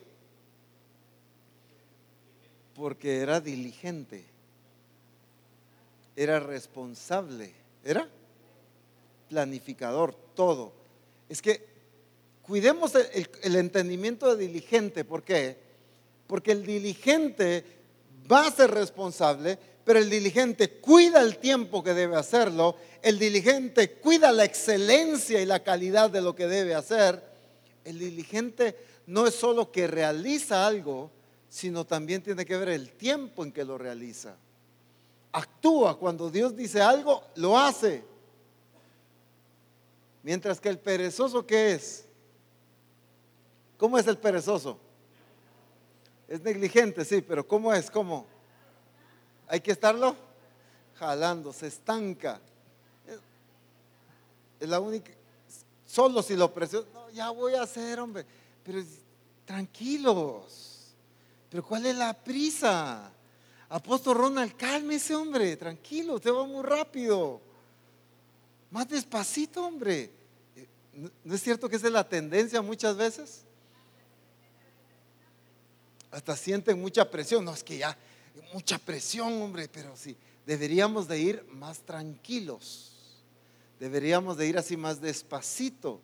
Porque 2.74 3.20
era 3.20 3.40
diligente, 3.42 4.26
era 6.16 6.40
responsable, 6.40 7.54
era 7.84 8.10
planificador, 9.30 10.16
todo. 10.34 10.74
Es 11.30 11.44
que 11.44 11.64
cuidemos 12.42 12.94
el, 12.96 13.56
entendimiento 13.56 14.36
de 14.36 14.48
diligente, 14.48 15.06
¿por 15.06 15.22
qué? 15.22 15.67
Porque 16.28 16.52
el 16.52 16.66
diligente 16.66 17.64
va 18.30 18.48
a 18.48 18.52
ser 18.52 18.72
responsable, 18.72 19.58
pero 19.84 20.00
el 20.00 20.10
diligente 20.10 20.70
cuida 20.82 21.22
el 21.22 21.38
tiempo 21.38 21.82
que 21.82 21.94
debe 21.94 22.18
hacerlo, 22.18 22.76
el 23.02 23.18
diligente 23.18 23.94
cuida 23.94 24.34
la 24.34 24.44
excelencia 24.44 25.42
y 25.42 25.46
la 25.46 25.64
calidad 25.64 26.10
de 26.10 26.22
lo 26.22 26.36
que 26.36 26.48
debe 26.48 26.76
hacer. 26.76 27.24
El 27.86 27.98
diligente 27.98 28.76
no 29.06 29.26
es 29.26 29.36
solo 29.36 29.72
que 29.72 29.88
realiza 29.88 30.68
algo, 30.68 31.10
sino 31.48 31.86
también 31.86 32.22
tiene 32.22 32.46
que 32.46 32.58
ver 32.58 32.70
el 32.70 32.92
tiempo 32.92 33.46
en 33.46 33.54
que 33.54 33.64
lo 33.64 33.78
realiza. 33.78 34.36
Actúa 35.32 35.98
cuando 35.98 36.30
Dios 36.30 36.56
dice 36.56 36.82
algo, 36.82 37.24
lo 37.36 37.58
hace. 37.58 38.04
Mientras 40.24 40.60
que 40.60 40.68
el 40.68 40.80
perezoso, 40.80 41.46
¿qué 41.46 41.72
es? 41.72 42.04
¿Cómo 43.78 43.98
es 43.98 44.08
el 44.08 44.18
perezoso? 44.18 44.78
Es 46.28 46.42
negligente, 46.42 47.06
sí, 47.06 47.22
pero 47.22 47.48
¿cómo 47.48 47.74
es? 47.74 47.90
¿Cómo? 47.90 48.26
Hay 49.48 49.62
que 49.62 49.72
estarlo 49.72 50.16
jalando, 50.96 51.54
se 51.54 51.68
estanca. 51.68 52.40
Es 54.60 54.68
la 54.68 54.80
única, 54.80 55.12
solo 55.86 56.22
si 56.22 56.36
lo 56.36 56.54
presiono, 56.54 56.88
no, 56.94 57.10
ya 57.12 57.30
voy 57.30 57.54
a 57.54 57.62
hacer, 57.62 58.00
hombre, 58.00 58.26
pero 58.64 58.84
tranquilos, 59.46 60.96
pero 61.50 61.64
¿cuál 61.64 61.86
es 61.86 61.96
la 61.96 62.14
prisa? 62.14 63.12
Apóstol 63.70 64.18
Ronald, 64.18 64.56
cálmese, 64.56 65.16
hombre, 65.16 65.56
tranquilo, 65.56 66.16
usted 66.16 66.34
va 66.34 66.46
muy 66.46 66.64
rápido. 66.64 67.42
Más 68.72 68.88
despacito, 68.90 69.66
hombre. 69.66 70.12
¿No 71.24 71.36
es 71.36 71.42
cierto 71.42 71.70
que 71.70 71.76
esa 71.76 71.88
es 71.88 71.94
la 71.94 72.08
tendencia 72.08 72.62
muchas 72.62 72.98
veces? 72.98 73.47
Hasta 76.18 76.36
sienten 76.36 76.82
mucha 76.82 77.08
presión. 77.12 77.46
No, 77.46 77.54
es 77.54 77.64
que 77.64 77.78
ya, 77.78 77.96
mucha 78.52 78.80
presión, 78.80 79.40
hombre, 79.40 79.70
pero 79.72 79.96
sí, 79.96 80.18
deberíamos 80.48 81.08
de 81.08 81.20
ir 81.20 81.46
más 81.52 81.82
tranquilos. 81.82 82.92
Deberíamos 83.80 84.36
de 84.36 84.48
ir 84.48 84.58
así 84.58 84.76
más 84.76 85.00
despacito 85.00 86.02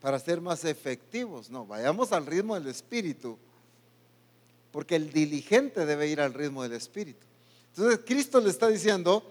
para 0.00 0.18
ser 0.18 0.40
más 0.40 0.64
efectivos. 0.64 1.48
No, 1.48 1.64
vayamos 1.64 2.10
al 2.10 2.26
ritmo 2.26 2.56
del 2.56 2.66
Espíritu, 2.66 3.38
porque 4.72 4.96
el 4.96 5.12
diligente 5.12 5.86
debe 5.86 6.08
ir 6.08 6.20
al 6.20 6.34
ritmo 6.34 6.64
del 6.64 6.72
Espíritu. 6.72 7.24
Entonces 7.68 8.00
Cristo 8.04 8.40
le 8.40 8.50
está 8.50 8.66
diciendo, 8.66 9.30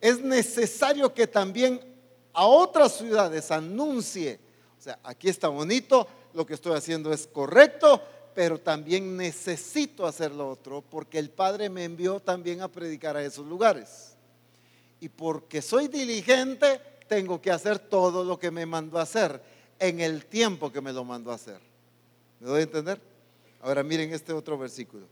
es 0.00 0.20
necesario 0.20 1.14
que 1.14 1.28
también 1.28 1.80
a 2.32 2.46
otras 2.46 2.96
ciudades 2.96 3.52
anuncie, 3.52 4.40
o 4.76 4.82
sea, 4.82 4.98
aquí 5.04 5.28
está 5.28 5.46
bonito, 5.46 6.04
lo 6.32 6.44
que 6.44 6.54
estoy 6.54 6.76
haciendo 6.76 7.12
es 7.12 7.28
correcto, 7.28 8.02
pero 8.34 8.58
también 8.58 9.16
necesito 9.16 10.06
hacer 10.06 10.32
lo 10.32 10.50
otro 10.50 10.82
porque 10.82 11.18
el 11.18 11.30
Padre 11.30 11.70
me 11.70 11.84
envió 11.84 12.20
también 12.20 12.60
a 12.60 12.68
predicar 12.68 13.16
a 13.16 13.24
esos 13.24 13.46
lugares. 13.46 14.16
Y 15.00 15.08
porque 15.08 15.62
soy 15.62 15.88
diligente, 15.88 16.80
tengo 17.08 17.40
que 17.40 17.50
hacer 17.50 17.78
todo 17.78 18.24
lo 18.24 18.38
que 18.38 18.50
me 18.50 18.66
mandó 18.66 18.98
a 18.98 19.02
hacer 19.02 19.40
en 19.78 20.00
el 20.00 20.26
tiempo 20.26 20.72
que 20.72 20.80
me 20.80 20.92
lo 20.92 21.04
mandó 21.04 21.30
a 21.30 21.36
hacer. 21.36 21.60
¿Me 22.40 22.48
doy 22.48 22.60
a 22.60 22.64
entender? 22.64 23.00
Ahora 23.62 23.82
miren 23.82 24.12
este 24.12 24.32
otro 24.32 24.58
versículo. 24.58 25.06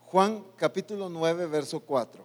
Juan 0.00 0.44
capítulo 0.56 1.08
9, 1.08 1.46
verso 1.46 1.80
4. 1.80 2.24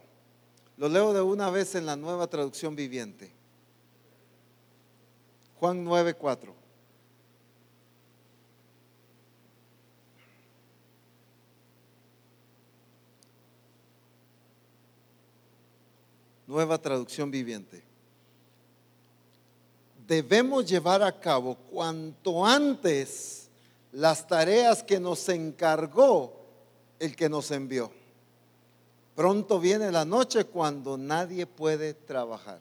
Lo 0.77 0.89
leo 0.89 1.13
de 1.13 1.21
una 1.21 1.49
vez 1.49 1.73
en 1.73 1.85
la 1.85 1.95
nueva 1.95 2.27
traducción 2.27 2.75
viviente. 2.75 3.31
Juan 5.59 5.83
9, 5.83 6.13
4. 6.13 6.66
Nueva 16.47 16.77
traducción 16.77 17.29
viviente. 17.29 17.83
Debemos 20.07 20.65
llevar 20.65 21.03
a 21.03 21.19
cabo 21.19 21.55
cuanto 21.69 22.45
antes 22.45 23.49
las 23.91 24.25
tareas 24.25 24.81
que 24.81 24.99
nos 24.99 25.27
encargó 25.27 26.33
el 26.99 27.15
que 27.15 27.27
nos 27.27 27.51
envió. 27.51 27.91
Pronto 29.15 29.59
viene 29.59 29.91
la 29.91 30.05
noche 30.05 30.45
cuando 30.45 30.97
nadie 30.97 31.45
puede 31.45 31.93
trabajar. 31.93 32.59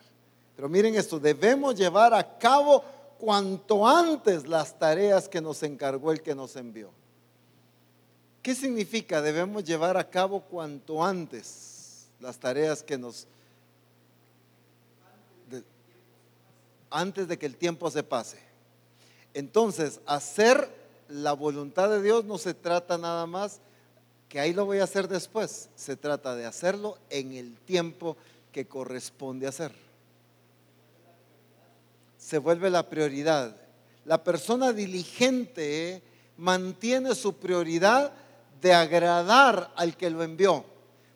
Pero 0.57 0.69
miren 0.69 0.95
esto, 0.95 1.21
debemos 1.21 1.77
llevar 1.77 2.15
a 2.15 2.39
cabo 2.39 2.83
cuanto 3.19 3.87
antes 3.87 4.49
las 4.49 4.79
tareas 4.79 5.29
que 5.29 5.41
nos 5.41 5.63
encargó 5.63 6.13
el 6.13 6.23
que 6.23 6.35
nos 6.35 6.57
envió. 6.57 6.91
¿Qué 8.43 8.55
significa? 8.55 9.21
Debemos 9.21 9.65
llevar 9.65 9.97
a 9.97 10.09
cabo 10.09 10.41
cuanto 10.41 11.05
antes 11.05 12.07
las 12.21 12.39
tareas 12.39 12.83
que 12.83 12.97
nos... 12.97 13.27
antes 16.91 17.29
de 17.29 17.39
que 17.39 17.47
el 17.47 17.57
tiempo 17.57 17.91
se 17.91 18.03
pase. 18.03 18.39
Entonces, 19.35 20.01
hacer 20.07 20.69
la 21.09 21.33
voluntad 21.33 21.91
de 21.91 22.03
Dios 22.03 22.25
no 22.25 22.39
se 22.39 22.55
trata 22.55 22.99
nada 22.99 23.27
más 23.27 23.61
que 24.29 24.41
ahí 24.41 24.53
lo 24.53 24.67
voy 24.67 24.79
a 24.79 24.85
hacer 24.85 25.09
después. 25.09 25.69
Se 25.77 25.97
trata 25.97 26.35
de 26.35 26.47
hacerlo 26.47 26.99
en 27.11 27.33
el 27.33 27.57
tiempo 27.61 28.17
que 28.53 28.67
corresponde 28.67 29.47
hacer. 29.47 29.73
Se 32.19 32.39
vuelve 32.39 32.71
la 32.71 32.89
prioridad. 32.89 33.57
La 34.05 34.23
persona 34.25 34.73
diligente 34.73 36.03
mantiene 36.37 37.15
su 37.15 37.35
prioridad 37.35 38.13
de 38.61 38.73
agradar 38.73 39.73
al 39.77 39.97
que 39.97 40.11
lo 40.11 40.23
envió. 40.23 40.65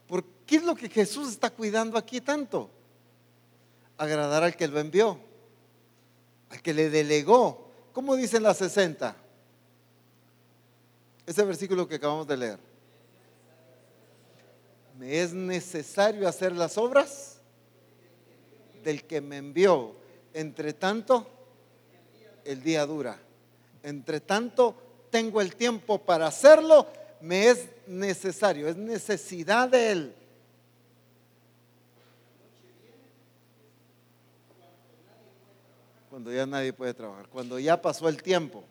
¿Por 0.06 0.24
qué 0.46 0.56
es 0.56 0.64
lo 0.64 0.74
que 0.74 0.88
Jesús 0.88 1.30
está 1.30 1.50
cuidando 1.50 1.96
aquí 1.96 2.20
tanto? 2.20 2.70
Agradar 3.96 4.44
al 4.44 4.56
que 4.56 4.68
lo 4.68 4.78
envió, 4.78 5.18
al 6.50 6.62
que 6.62 6.74
le 6.74 6.90
delegó. 6.90 7.70
¿Cómo 7.92 8.14
dicen 8.16 8.42
las 8.42 8.58
60? 8.58 9.16
Ese 11.26 11.44
versículo 11.44 11.88
que 11.88 11.96
acabamos 11.96 12.26
de 12.26 12.36
leer 12.36 12.70
me 15.00 15.22
es 15.22 15.32
necesario 15.32 16.28
hacer 16.28 16.52
las 16.52 16.76
obras 16.76 17.38
del 18.84 19.04
que 19.04 19.22
me 19.22 19.38
envió. 19.38 19.94
Entre 20.34 20.74
tanto, 20.74 21.26
el 22.44 22.62
día 22.62 22.84
dura. 22.84 23.18
Entre 23.82 24.20
tanto, 24.20 24.74
tengo 25.10 25.40
el 25.40 25.56
tiempo 25.56 25.98
para 25.98 26.26
hacerlo, 26.26 26.86
me 27.22 27.48
es 27.48 27.66
necesario, 27.86 28.68
es 28.68 28.76
necesidad 28.76 29.70
de 29.70 29.90
Él. 29.90 30.14
Cuando 36.20 36.36
ya 36.36 36.44
nadie 36.44 36.74
puede 36.74 36.92
trabajar, 36.92 37.28
cuando 37.28 37.58
ya 37.58 37.80
pasó 37.80 38.06
el 38.06 38.22
tiempo. 38.22 38.62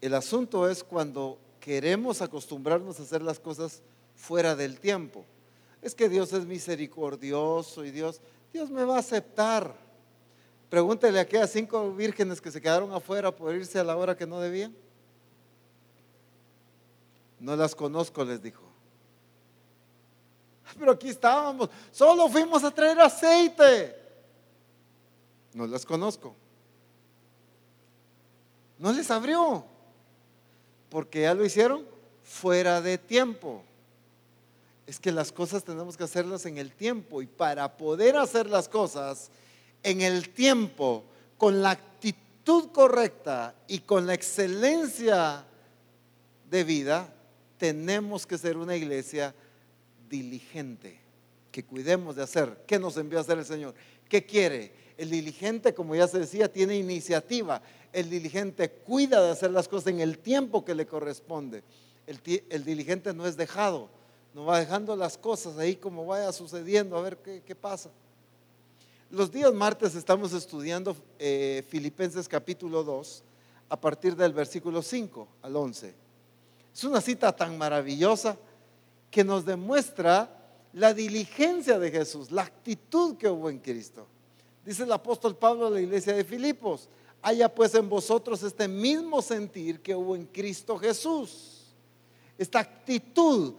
El 0.00 0.14
asunto 0.14 0.70
es 0.70 0.84
cuando 0.84 1.40
queremos 1.58 2.22
acostumbrarnos 2.22 3.00
a 3.00 3.02
hacer 3.02 3.20
las 3.20 3.40
cosas 3.40 3.82
fuera 4.14 4.54
del 4.54 4.78
tiempo. 4.78 5.24
Es 5.80 5.96
que 5.96 6.08
Dios 6.08 6.32
es 6.32 6.46
misericordioso 6.46 7.84
y 7.84 7.90
Dios, 7.90 8.20
Dios 8.52 8.70
me 8.70 8.84
va 8.84 8.94
a 8.94 8.98
aceptar. 9.00 9.74
Pregúntele 10.70 11.18
a 11.18 11.22
aquellas 11.22 11.50
cinco 11.50 11.92
vírgenes 11.92 12.40
que 12.40 12.52
se 12.52 12.60
quedaron 12.60 12.92
afuera 12.92 13.34
por 13.34 13.52
irse 13.52 13.80
a 13.80 13.84
la 13.84 13.96
hora 13.96 14.16
que 14.16 14.24
no 14.28 14.38
debían. 14.38 14.72
No 17.40 17.56
las 17.56 17.74
conozco, 17.74 18.24
les 18.24 18.40
dijo. 18.40 18.62
Pero 20.78 20.92
aquí 20.92 21.08
estábamos, 21.08 21.70
solo 21.90 22.28
fuimos 22.28 22.62
a 22.62 22.70
traer 22.70 23.00
aceite. 23.00 24.01
No 25.54 25.66
las 25.66 25.84
conozco. 25.84 26.34
No 28.78 28.92
les 28.92 29.10
abrió, 29.10 29.64
porque 30.90 31.22
ya 31.22 31.34
lo 31.34 31.44
hicieron 31.44 31.84
fuera 32.24 32.80
de 32.80 32.98
tiempo. 32.98 33.62
Es 34.86 34.98
que 34.98 35.12
las 35.12 35.30
cosas 35.30 35.62
tenemos 35.62 35.96
que 35.96 36.04
hacerlas 36.04 36.46
en 36.46 36.58
el 36.58 36.72
tiempo 36.72 37.22
y 37.22 37.26
para 37.26 37.76
poder 37.76 38.16
hacer 38.16 38.46
las 38.48 38.68
cosas 38.68 39.30
en 39.82 40.00
el 40.00 40.30
tiempo, 40.30 41.04
con 41.38 41.62
la 41.62 41.70
actitud 41.70 42.70
correcta 42.72 43.54
y 43.66 43.80
con 43.80 44.06
la 44.06 44.14
excelencia 44.14 45.44
de 46.50 46.64
vida, 46.64 47.12
tenemos 47.58 48.26
que 48.26 48.38
ser 48.38 48.56
una 48.56 48.76
iglesia 48.76 49.34
diligente, 50.08 50.98
que 51.50 51.64
cuidemos 51.64 52.16
de 52.16 52.22
hacer. 52.22 52.64
¿Qué 52.66 52.78
nos 52.78 52.96
envió 52.96 53.18
a 53.18 53.22
hacer 53.22 53.38
el 53.38 53.44
Señor? 53.44 53.74
¿Qué 54.08 54.24
quiere? 54.24 54.81
El 55.02 55.10
diligente, 55.10 55.74
como 55.74 55.96
ya 55.96 56.06
se 56.06 56.20
decía, 56.20 56.52
tiene 56.52 56.76
iniciativa. 56.76 57.60
El 57.92 58.08
diligente 58.08 58.70
cuida 58.70 59.20
de 59.20 59.32
hacer 59.32 59.50
las 59.50 59.66
cosas 59.66 59.88
en 59.88 59.98
el 59.98 60.18
tiempo 60.18 60.64
que 60.64 60.76
le 60.76 60.86
corresponde. 60.86 61.64
El, 62.06 62.64
diligente 62.64 63.12
no 63.12 63.26
es 63.26 63.36
dejado, 63.36 63.88
no 64.32 64.44
va 64.44 64.60
dejando 64.60 64.94
las 64.94 65.18
cosas 65.18 65.58
ahí 65.58 65.74
como 65.74 66.06
vaya 66.06 66.30
sucediendo, 66.30 66.96
a 66.96 67.02
ver 67.02 67.18
qué, 67.18 67.56
pasa. 67.56 67.90
Los 69.10 69.32
días 69.32 69.52
martes 69.52 69.96
estamos 69.96 70.32
estudiando 70.34 70.94
eh, 71.18 71.64
Filipenses 71.68 72.28
capítulo 72.28 72.84
2 72.84 73.24
a 73.70 73.80
partir 73.80 74.14
del 74.14 74.32
versículo 74.32 74.82
5 74.82 75.26
al 75.42 75.56
11. 75.56 75.94
Es 76.72 76.84
una 76.84 77.00
cita 77.00 77.34
tan 77.34 77.58
maravillosa 77.58 78.36
que 79.10 79.24
nos 79.24 79.44
demuestra 79.44 80.30
la 80.74 80.94
diligencia 80.94 81.80
de 81.80 81.90
Jesús, 81.90 82.30
la 82.30 82.42
actitud 82.42 83.16
que 83.16 83.28
hubo 83.28 83.50
en 83.50 83.58
Cristo. 83.58 84.06
Dice 84.64 84.84
el 84.84 84.92
apóstol 84.92 85.36
Pablo 85.36 85.66
a 85.66 85.70
la 85.70 85.80
iglesia 85.80 86.14
de 86.14 86.24
Filipos, 86.24 86.88
haya 87.20 87.52
pues 87.52 87.74
en 87.74 87.88
vosotros 87.88 88.42
este 88.42 88.68
mismo 88.68 89.22
sentir 89.22 89.80
que 89.80 89.94
hubo 89.94 90.14
en 90.14 90.26
Cristo 90.26 90.78
Jesús. 90.78 91.74
Esta 92.38 92.60
actitud, 92.60 93.54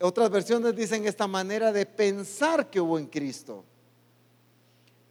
otras 0.00 0.30
versiones 0.30 0.74
dicen 0.76 1.06
esta 1.06 1.26
manera 1.26 1.72
de 1.72 1.86
pensar 1.86 2.70
que 2.70 2.80
hubo 2.80 2.98
en 2.98 3.06
Cristo. 3.06 3.64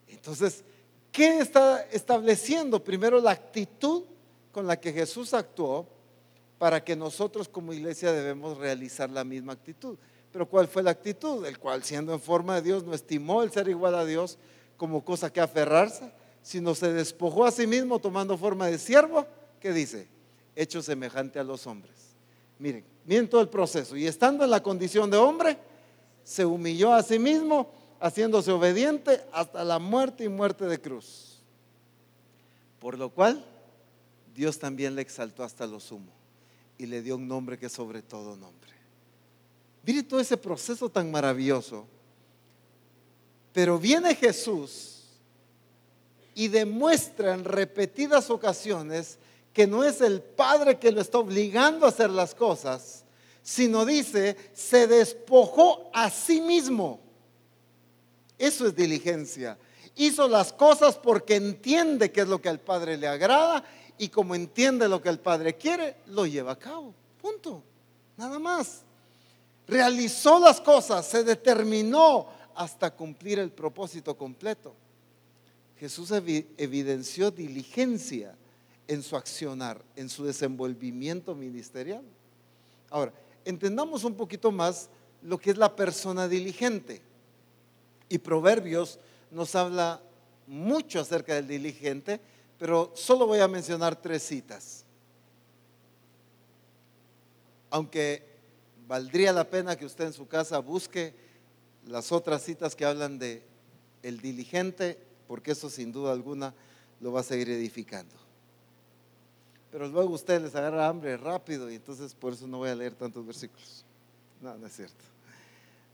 Entonces, 0.07 0.63
¿qué 1.12 1.39
está 1.39 1.81
estableciendo? 1.91 2.83
Primero 2.83 3.19
la 3.19 3.31
actitud 3.31 4.03
con 4.51 4.67
la 4.67 4.79
que 4.79 4.93
Jesús 4.93 5.33
actuó 5.33 5.86
para 6.57 6.83
que 6.83 6.95
nosotros 6.95 7.47
como 7.47 7.73
iglesia 7.73 8.12
debemos 8.12 8.57
realizar 8.57 9.10
la 9.10 9.23
misma 9.23 9.53
actitud. 9.53 9.97
Pero 10.31 10.47
¿cuál 10.47 10.67
fue 10.67 10.83
la 10.83 10.91
actitud? 10.91 11.45
El 11.45 11.60
cual 11.60 11.83
siendo 11.83 12.13
en 12.13 12.19
forma 12.19 12.55
de 12.55 12.62
Dios 12.62 12.83
no 12.83 12.93
estimó 12.93 13.43
el 13.43 13.51
ser 13.51 13.67
igual 13.69 13.95
a 13.95 14.05
Dios 14.05 14.38
como 14.78 15.04
cosa 15.04 15.32
que 15.32 15.42
aferrarse, 15.42 16.12
sino 16.42 16.74
se 16.76 16.94
despojó 16.94 17.46
a 17.46 17.52
sí 17.52 17.68
mismo 17.68 18.00
tomando 18.00 18.38
forma 18.38 18.68
de 18.68 18.78
siervo, 18.78 19.26
¿qué 19.60 19.74
dice? 19.74 20.08
Hecho 20.56 20.82
semejante 20.82 21.40
a 21.40 21.44
los 21.44 21.68
hombres. 21.68 21.96
Miren, 22.60 22.86
miren 23.06 23.30
todo 23.30 23.42
el 23.42 23.50
proceso. 23.50 23.98
Y 23.98 24.08
estando 24.08 24.44
en 24.44 24.52
la 24.52 24.63
condición 24.63 25.12
de 25.12 25.18
hombre, 25.18 25.58
se 26.24 26.46
humilló 26.46 26.94
a 26.94 27.04
sí 27.04 27.20
mismo 27.20 27.72
haciéndose 28.00 28.52
obediente 28.52 29.22
hasta 29.32 29.63
la 29.63 29.80
muerte 29.80 30.24
y 30.24 30.30
muerte 30.30 30.66
de 30.66 30.80
cruz. 30.80 31.42
Por 32.80 32.98
lo 32.98 33.10
cual, 33.10 33.44
Dios 34.34 34.60
también 34.60 34.96
le 34.96 35.02
exaltó 35.02 35.44
hasta 35.44 35.66
lo 35.66 35.80
sumo 35.80 36.12
y 36.78 36.86
le 36.86 37.02
dio 37.02 37.16
un 37.16 37.28
nombre 37.28 37.58
que 37.58 37.70
sobre 37.70 38.02
todo 38.02 38.36
nombre. 38.36 38.72
Mire 39.84 40.04
todo 40.04 40.20
ese 40.20 40.38
proceso 40.38 40.90
tan 40.90 41.10
maravilloso. 41.10 41.88
Pero 43.58 43.80
viene 43.80 44.13
Jesús 44.13 45.00
y 46.36 46.48
demuestra 46.48 47.34
en 47.34 47.43
repetidas 47.43 48.30
ocasiones 48.30 49.17
que 49.52 49.65
no 49.65 49.84
es 49.84 50.00
el 50.02 50.22
Padre 50.22 50.78
que 50.78 50.91
lo 50.91 51.02
está 51.02 51.17
obligando 51.17 51.88
a 51.88 51.89
hacer 51.89 52.12
las 52.12 52.36
cosas, 52.36 53.04
sino 53.41 53.84
dice, 53.84 54.38
se 54.54 54.86
despojó 54.86 55.89
a 55.91 56.12
sí 56.12 56.39
mismo 56.39 57.00
eso 58.38 58.67
es 58.67 58.76
diligencia. 58.76 59.58
Hizo 59.96 60.28
las 60.28 60.54
cosas 60.54 60.96
porque 60.96 61.38
entiende 61.38 62.12
que 62.12 62.22
es 62.22 62.28
lo 62.28 62.39
que 62.39 62.50
al 62.50 62.60
Padre 62.60 62.96
le 62.96 63.08
agrada 63.08 63.63
y 63.98 64.10
como 64.10 64.36
entiende 64.36 64.88
lo 64.88 65.02
que 65.02 65.10
el 65.10 65.17
Padre 65.17 65.56
quiere, 65.56 65.96
lo 66.06 66.28
lleva 66.28 66.52
a 66.52 66.60
cabo. 66.60 66.93
Punto. 67.20 67.63
Nada 68.17 68.38
más. 68.38 68.84
Realizó 69.67 70.38
las 70.38 70.62
cosas, 70.62 71.08
se 71.08 71.24
determinó 71.24 72.37
hasta 72.58 72.89
cumplir 72.93 73.38
el 73.38 73.52
propósito 73.52 74.17
completo. 74.17 74.74
Jesús 75.80 76.12
evidenció 76.12 77.30
diligencia 77.30 78.36
en 78.88 79.04
su 79.04 79.15
accionar, 79.15 79.80
en 79.96 80.10
su 80.10 80.26
desenvolvimiento 80.26 81.36
ministerial. 81.36 82.04
Ahora, 82.89 83.13
entendamos 83.46 84.04
un 84.04 84.15
poquito 84.15 84.52
más 84.52 84.89
lo 85.22 85.38
que 85.38 85.52
es 85.52 85.58
la 85.58 85.76
persona 85.76 86.28
diligente. 86.28 87.02
Y 88.10 88.17
Proverbios 88.17 89.00
nos 89.30 89.54
habla 89.54 90.02
mucho 90.48 91.00
acerca 91.00 91.36
del 91.36 91.48
diligente, 91.48 92.20
pero 92.58 92.91
solo 92.96 93.28
voy 93.28 93.39
a 93.39 93.48
mencionar 93.48 93.96
tres 94.02 94.24
citas. 94.24 94.84
Aunque 97.70 98.26
valdría 98.88 99.32
la 99.32 99.48
pena 99.48 99.76
que 99.76 99.86
usted 99.86 100.06
en 100.06 100.13
su 100.13 100.28
casa 100.28 100.58
busque 100.58 101.27
las 101.88 102.12
otras 102.12 102.43
citas 102.43 102.76
que 102.76 102.86
hablan 102.86 103.19
de 103.19 103.43
el 104.04 104.19
diligente, 104.19 104.97
porque 105.28 105.52
eso 105.52 105.69
sin 105.69 105.91
duda 105.91 106.12
alguna 106.12 106.54
lo 107.02 107.12
va 107.12 107.21
a 107.21 107.23
seguir 107.23 107.50
edificando. 107.50 108.15
Pero 109.71 109.88
luego 109.88 110.13
usted 110.13 110.41
les 110.41 110.56
agarra 110.56 110.88
hambre 110.88 111.17
rápido 111.17 111.69
y 111.69 111.76
entonces 111.76 112.13
por 112.13 112.34
eso 112.34 112.47
no 112.47 112.60
voy 112.60 112.69
a 112.69 112.76
leer 112.76 112.95
tantos 112.95 113.26
versículos. 113.26 113.84
No, 114.41 114.58
no 114.58 114.67
es 114.67 114.76
cierto. 114.76 115.04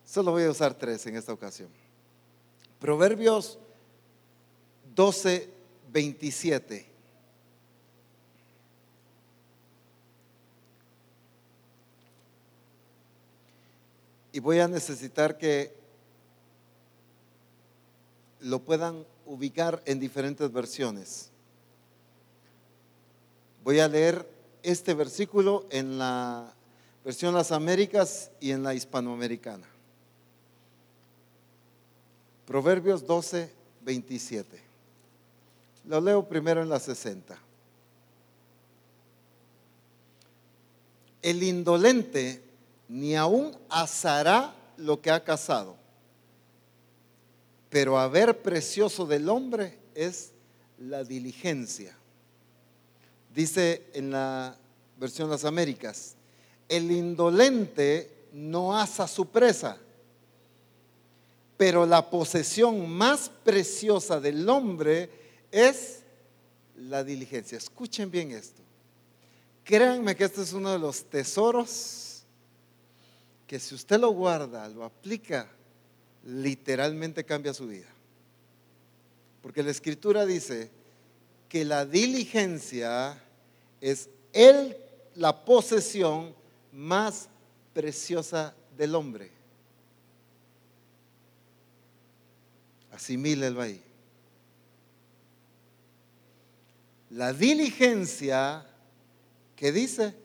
Solo 0.06 0.32
voy 0.32 0.44
a 0.44 0.52
usar 0.52 0.74
tres 0.74 1.06
en 1.08 1.16
esta 1.16 1.34
ocasión. 1.34 1.70
Proverbios 2.80 3.58
12, 4.96 5.50
27. 5.92 6.86
Y 14.34 14.40
voy 14.40 14.60
a 14.60 14.68
necesitar 14.68 15.38
que 15.38 15.83
lo 18.44 18.60
puedan 18.60 19.06
ubicar 19.26 19.82
en 19.86 20.00
diferentes 20.00 20.52
versiones. 20.52 21.30
Voy 23.64 23.80
a 23.80 23.88
leer 23.88 24.30
este 24.62 24.94
versículo 24.94 25.66
en 25.70 25.98
la 25.98 26.54
versión 27.06 27.34
Las 27.34 27.52
Américas 27.52 28.32
y 28.40 28.52
en 28.52 28.64
la 28.64 28.74
hispanoamericana. 28.74 29.68
Proverbios 32.46 33.08
12, 33.08 33.50
27. 33.82 34.62
Lo 35.86 36.02
leo 36.02 36.28
primero 36.28 36.62
en 36.62 36.70
la 36.70 36.80
60. 36.80 37.38
El 41.22 41.44
indolente 41.44 42.44
ni 42.90 43.16
aún 43.16 43.58
asará 43.70 44.54
lo 44.76 45.02
que 45.02 45.12
ha 45.12 45.24
cazado, 45.24 45.78
pero 47.74 47.98
haber 47.98 48.44
precioso 48.44 49.04
del 49.08 49.28
hombre 49.28 49.80
es 49.96 50.32
la 50.78 51.04
diligencia. 51.04 51.98
Dice 53.34 53.88
en 53.96 54.12
la 54.12 54.56
versión 55.00 55.28
Las 55.28 55.44
Américas, 55.44 56.14
el 56.70 56.92
indolente 56.92 58.28
no 58.32 58.78
asa 58.78 59.08
su 59.08 59.26
presa 59.26 59.80
pero 61.58 61.86
la 61.86 62.10
posesión 62.10 62.90
más 62.90 63.32
preciosa 63.44 64.20
del 64.20 64.50
hombre 64.50 65.10
es 65.50 66.02
la 66.76 67.04
diligencia. 67.04 67.58
Escuchen 67.58 68.12
bien 68.12 68.32
esto. 68.32 68.62
Créanme 69.64 70.14
que 70.14 70.26
este 70.26 70.42
es 70.42 70.52
uno 70.52 70.72
de 70.72 70.80
los 70.80 71.06
tesoros 71.06 72.24
que 73.48 73.60
si 73.60 73.76
usted 73.76 73.98
lo 73.98 74.10
guarda, 74.10 74.68
lo 74.68 74.84
aplica, 74.84 75.50
literalmente 76.26 77.24
cambia 77.24 77.54
su 77.54 77.68
vida. 77.68 77.88
Porque 79.42 79.64
la 79.64 79.72
escritura 79.72 80.26
dice 80.26 80.72
que 81.50 81.66
la 81.66 81.86
diligencia 81.86 83.22
es 83.82 84.10
el, 84.32 84.78
la 85.16 85.44
posesión 85.44 86.34
más 86.72 87.30
preciosa 87.74 88.56
del 88.78 88.96
hombre. 88.96 89.30
Asimílelo 92.92 93.62
ahí. 93.62 93.82
La 97.10 97.34
diligencia 97.34 98.66
que 99.56 99.72
dice, 99.72 100.16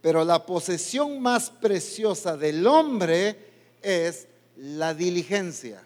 pero 0.00 0.24
la 0.24 0.46
posesión 0.46 1.20
más 1.20 1.50
preciosa 1.50 2.36
del 2.36 2.66
hombre 2.66 3.36
es 3.82 4.26
la 4.60 4.92
diligencia. 4.92 5.82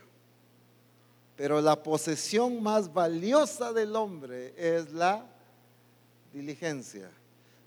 Pero 1.36 1.60
la 1.60 1.82
posesión 1.82 2.62
más 2.62 2.92
valiosa 2.92 3.72
del 3.72 3.94
hombre 3.96 4.54
es 4.56 4.92
la 4.92 5.24
diligencia. 6.32 7.08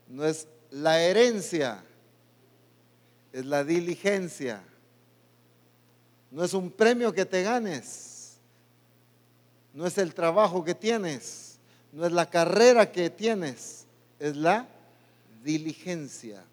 No 0.09 0.25
es 0.25 0.47
la 0.71 1.01
herencia, 1.01 1.83
es 3.31 3.45
la 3.45 3.63
diligencia. 3.63 4.61
No 6.31 6.43
es 6.43 6.53
un 6.53 6.69
premio 6.71 7.13
que 7.13 7.25
te 7.25 7.43
ganes. 7.43 8.37
No 9.73 9.85
es 9.85 9.97
el 9.97 10.13
trabajo 10.13 10.63
que 10.63 10.75
tienes. 10.75 11.57
No 11.91 12.05
es 12.05 12.11
la 12.11 12.29
carrera 12.29 12.91
que 12.91 13.09
tienes. 13.09 13.85
Es 14.19 14.35
la 14.35 14.67
diligencia. 15.43 16.43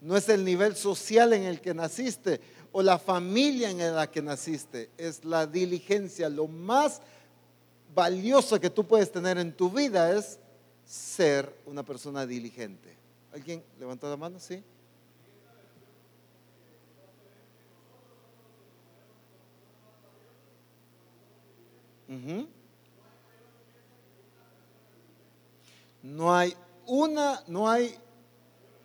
No 0.00 0.16
es 0.16 0.28
el 0.30 0.44
nivel 0.44 0.76
social 0.76 1.34
en 1.34 1.42
el 1.42 1.60
que 1.60 1.74
naciste 1.74 2.40
o 2.72 2.82
la 2.82 2.98
familia 2.98 3.70
en 3.70 3.78
la 3.94 4.10
que 4.10 4.22
naciste. 4.22 4.90
Es 4.96 5.24
la 5.24 5.46
diligencia. 5.46 6.28
Lo 6.28 6.46
más 6.46 7.00
valioso 7.94 8.60
que 8.60 8.70
tú 8.70 8.86
puedes 8.86 9.10
tener 9.10 9.38
en 9.38 9.52
tu 9.52 9.70
vida 9.70 10.16
es 10.16 10.38
ser 10.84 11.52
una 11.66 11.84
persona 11.84 12.26
diligente. 12.26 12.96
¿Alguien 13.32 13.62
levantó 13.78 14.08
la 14.08 14.16
mano? 14.16 14.40
Sí. 14.40 14.62
No 26.02 26.34
hay 26.34 26.56
una, 26.86 27.40
no 27.46 27.70
hay 27.70 27.94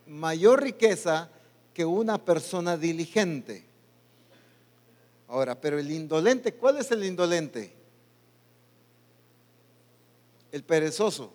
mayor 0.06 0.62
riqueza 0.62 1.30
que 1.74 1.84
una 1.84 2.24
persona 2.24 2.78
diligente. 2.78 3.65
Ahora, 5.36 5.60
pero 5.60 5.78
el 5.78 5.92
indolente, 5.92 6.54
¿cuál 6.54 6.78
es 6.78 6.90
el 6.92 7.04
indolente? 7.04 7.70
El 10.50 10.64
perezoso. 10.64 11.30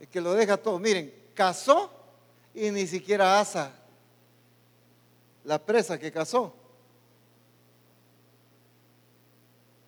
El 0.00 0.08
que 0.08 0.20
lo 0.20 0.34
deja 0.34 0.56
todo. 0.56 0.80
Miren, 0.80 1.14
casó 1.32 1.92
y 2.52 2.72
ni 2.72 2.88
siquiera 2.88 3.38
asa 3.38 3.72
la 5.44 5.64
presa 5.64 5.96
que 5.96 6.10
casó. 6.10 6.52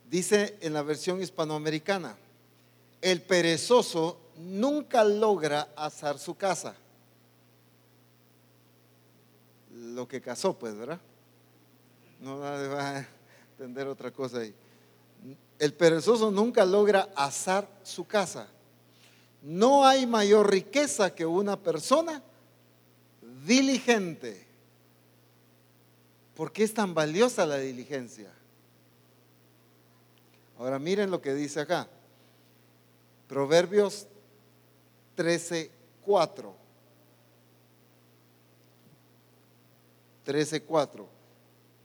Dice 0.09 0.57
en 0.61 0.73
la 0.73 0.83
versión 0.83 1.21
hispanoamericana, 1.21 2.17
el 3.01 3.23
perezoso 3.23 4.21
nunca 4.37 5.03
logra 5.03 5.71
asar 5.75 6.17
su 6.17 6.37
casa. 6.37 6.77
Lo 9.73 10.07
que 10.07 10.21
casó, 10.21 10.57
pues, 10.57 10.77
¿verdad? 10.77 11.01
No 12.23 12.39
va 12.41 12.99
a 12.99 13.07
entender 13.51 13.87
otra 13.89 14.11
cosa 14.13 14.39
ahí. 14.39 14.55
El 15.59 15.75
perezoso 15.75 16.31
nunca 16.31 16.65
logra 16.65 17.09
asar 17.15 17.69
su 17.83 18.07
casa. 18.07 18.49
No 19.43 19.85
hay 19.85 20.07
mayor 20.07 20.49
riqueza 20.51 21.15
que 21.15 21.27
una 21.27 21.57
persona 21.59 22.23
diligente. 23.45 24.47
¿Por 26.37 26.53
qué 26.53 26.63
es 26.63 26.73
tan 26.73 26.95
valiosa 26.95 27.45
la 27.45 27.59
diligencia? 27.59 28.33
Ahora 30.59 30.79
miren 30.79 31.11
lo 31.11 31.21
que 31.21 31.35
dice 31.35 31.61
acá. 31.61 31.89
Proverbios 33.29 34.07
13, 35.17 35.71
4. 36.05 36.55
13, 40.25 40.63
4. 40.63 41.12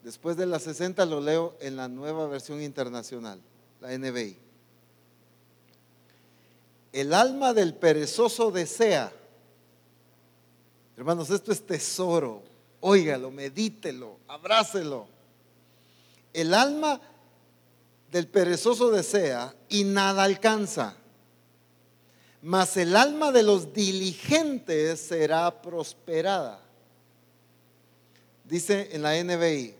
Después 0.04 0.38
de 0.38 0.46
la 0.46 0.60
60 0.60 1.06
lo 1.06 1.20
leo 1.20 1.58
en 1.60 1.76
la 1.76 1.88
nueva 1.88 2.28
versión 2.28 2.62
internacional, 2.62 3.42
la 3.82 3.98
NBI. 3.98 4.38
El 6.94 7.14
alma 7.14 7.54
del 7.54 7.74
perezoso 7.74 8.52
desea. 8.52 9.12
Hermanos, 10.96 11.30
esto 11.30 11.52
es 11.52 11.66
tesoro. 11.66 12.42
Óigalo, 12.80 13.32
medítelo, 13.32 14.18
abrácelo. 14.28 15.08
El 16.34 16.54
alma 16.54 17.02
del 18.12 18.28
perezoso 18.28 18.90
desea 18.92 19.54
y 19.70 19.84
nada 19.84 20.24
alcanza 20.24 20.96
mas 22.42 22.78
el 22.78 22.96
alma 22.96 23.32
de 23.32 23.44
los 23.44 23.74
diligentes 23.74 25.02
será 25.02 25.62
prosperada. 25.62 26.62
Dice 28.44 28.90
en 28.94 29.02
la 29.02 29.22
NBI, 29.22 29.76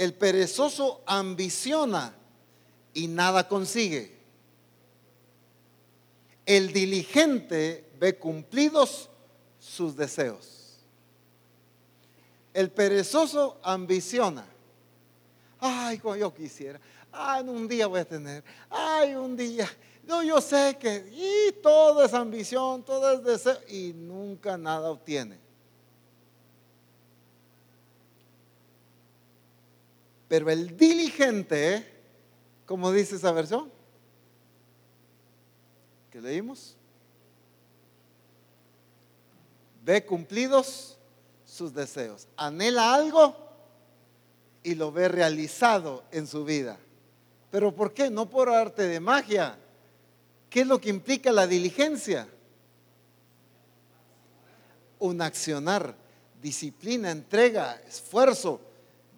el 0.00 0.14
perezoso 0.14 1.02
ambiciona 1.04 2.14
y 2.94 3.06
nada 3.06 3.46
consigue. 3.46 4.18
El 6.46 6.72
diligente 6.72 7.92
ve 8.00 8.16
cumplidos 8.16 9.10
sus 9.58 9.94
deseos. 9.94 10.78
El 12.54 12.70
perezoso 12.70 13.60
ambiciona. 13.62 14.46
Ay, 15.58 15.98
como 15.98 16.16
yo 16.16 16.32
quisiera. 16.32 16.80
Ay, 17.12 17.46
un 17.46 17.68
día 17.68 17.86
voy 17.86 18.00
a 18.00 18.04
tener. 18.04 18.42
Ay, 18.70 19.14
un 19.14 19.36
día 19.36 19.68
no, 20.10 20.22
yo 20.24 20.40
sé 20.40 20.76
que 20.80 21.08
y 21.12 21.52
todo 21.62 22.04
es 22.04 22.14
ambición, 22.14 22.82
todo 22.82 23.12
es 23.12 23.22
deseo 23.22 23.58
y 23.68 23.92
nunca 23.94 24.58
nada 24.58 24.90
obtiene. 24.90 25.38
Pero 30.30 30.48
el 30.48 30.76
diligente, 30.76 31.84
como 32.64 32.92
dice 32.92 33.16
esa 33.16 33.32
versión 33.32 33.68
que 36.10 36.22
leímos, 36.22 36.76
ve 39.84 40.06
cumplidos 40.06 40.96
sus 41.44 41.74
deseos, 41.74 42.28
anhela 42.36 42.94
algo 42.94 43.36
y 44.62 44.76
lo 44.76 44.92
ve 44.92 45.08
realizado 45.08 46.04
en 46.12 46.26
su 46.28 46.44
vida. 46.44 46.78
¿Pero 47.50 47.74
por 47.74 47.92
qué? 47.92 48.08
No 48.08 48.30
por 48.30 48.48
arte 48.48 48.86
de 48.86 49.00
magia 49.00 49.58
¿Qué 50.50 50.62
es 50.62 50.66
lo 50.66 50.80
que 50.80 50.90
implica 50.90 51.30
la 51.30 51.46
diligencia? 51.46 52.28
Un 54.98 55.22
accionar, 55.22 55.94
disciplina, 56.42 57.12
entrega, 57.12 57.80
esfuerzo, 57.88 58.60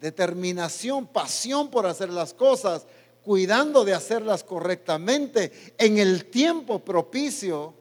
determinación, 0.03 1.07
pasión 1.07 1.71
por 1.71 1.87
hacer 1.87 2.09
las 2.09 2.33
cosas, 2.33 2.85
cuidando 3.23 3.85
de 3.85 3.93
hacerlas 3.93 4.43
correctamente 4.43 5.73
en 5.77 5.97
el 5.97 6.25
tiempo 6.25 6.79
propicio. 6.79 7.73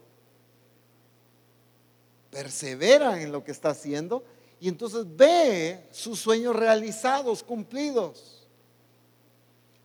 Persevera 2.30 3.20
en 3.20 3.32
lo 3.32 3.42
que 3.42 3.50
está 3.50 3.70
haciendo 3.70 4.24
y 4.60 4.68
entonces 4.68 5.04
ve 5.04 5.88
sus 5.90 6.20
sueños 6.20 6.54
realizados, 6.54 7.42
cumplidos. 7.42 8.46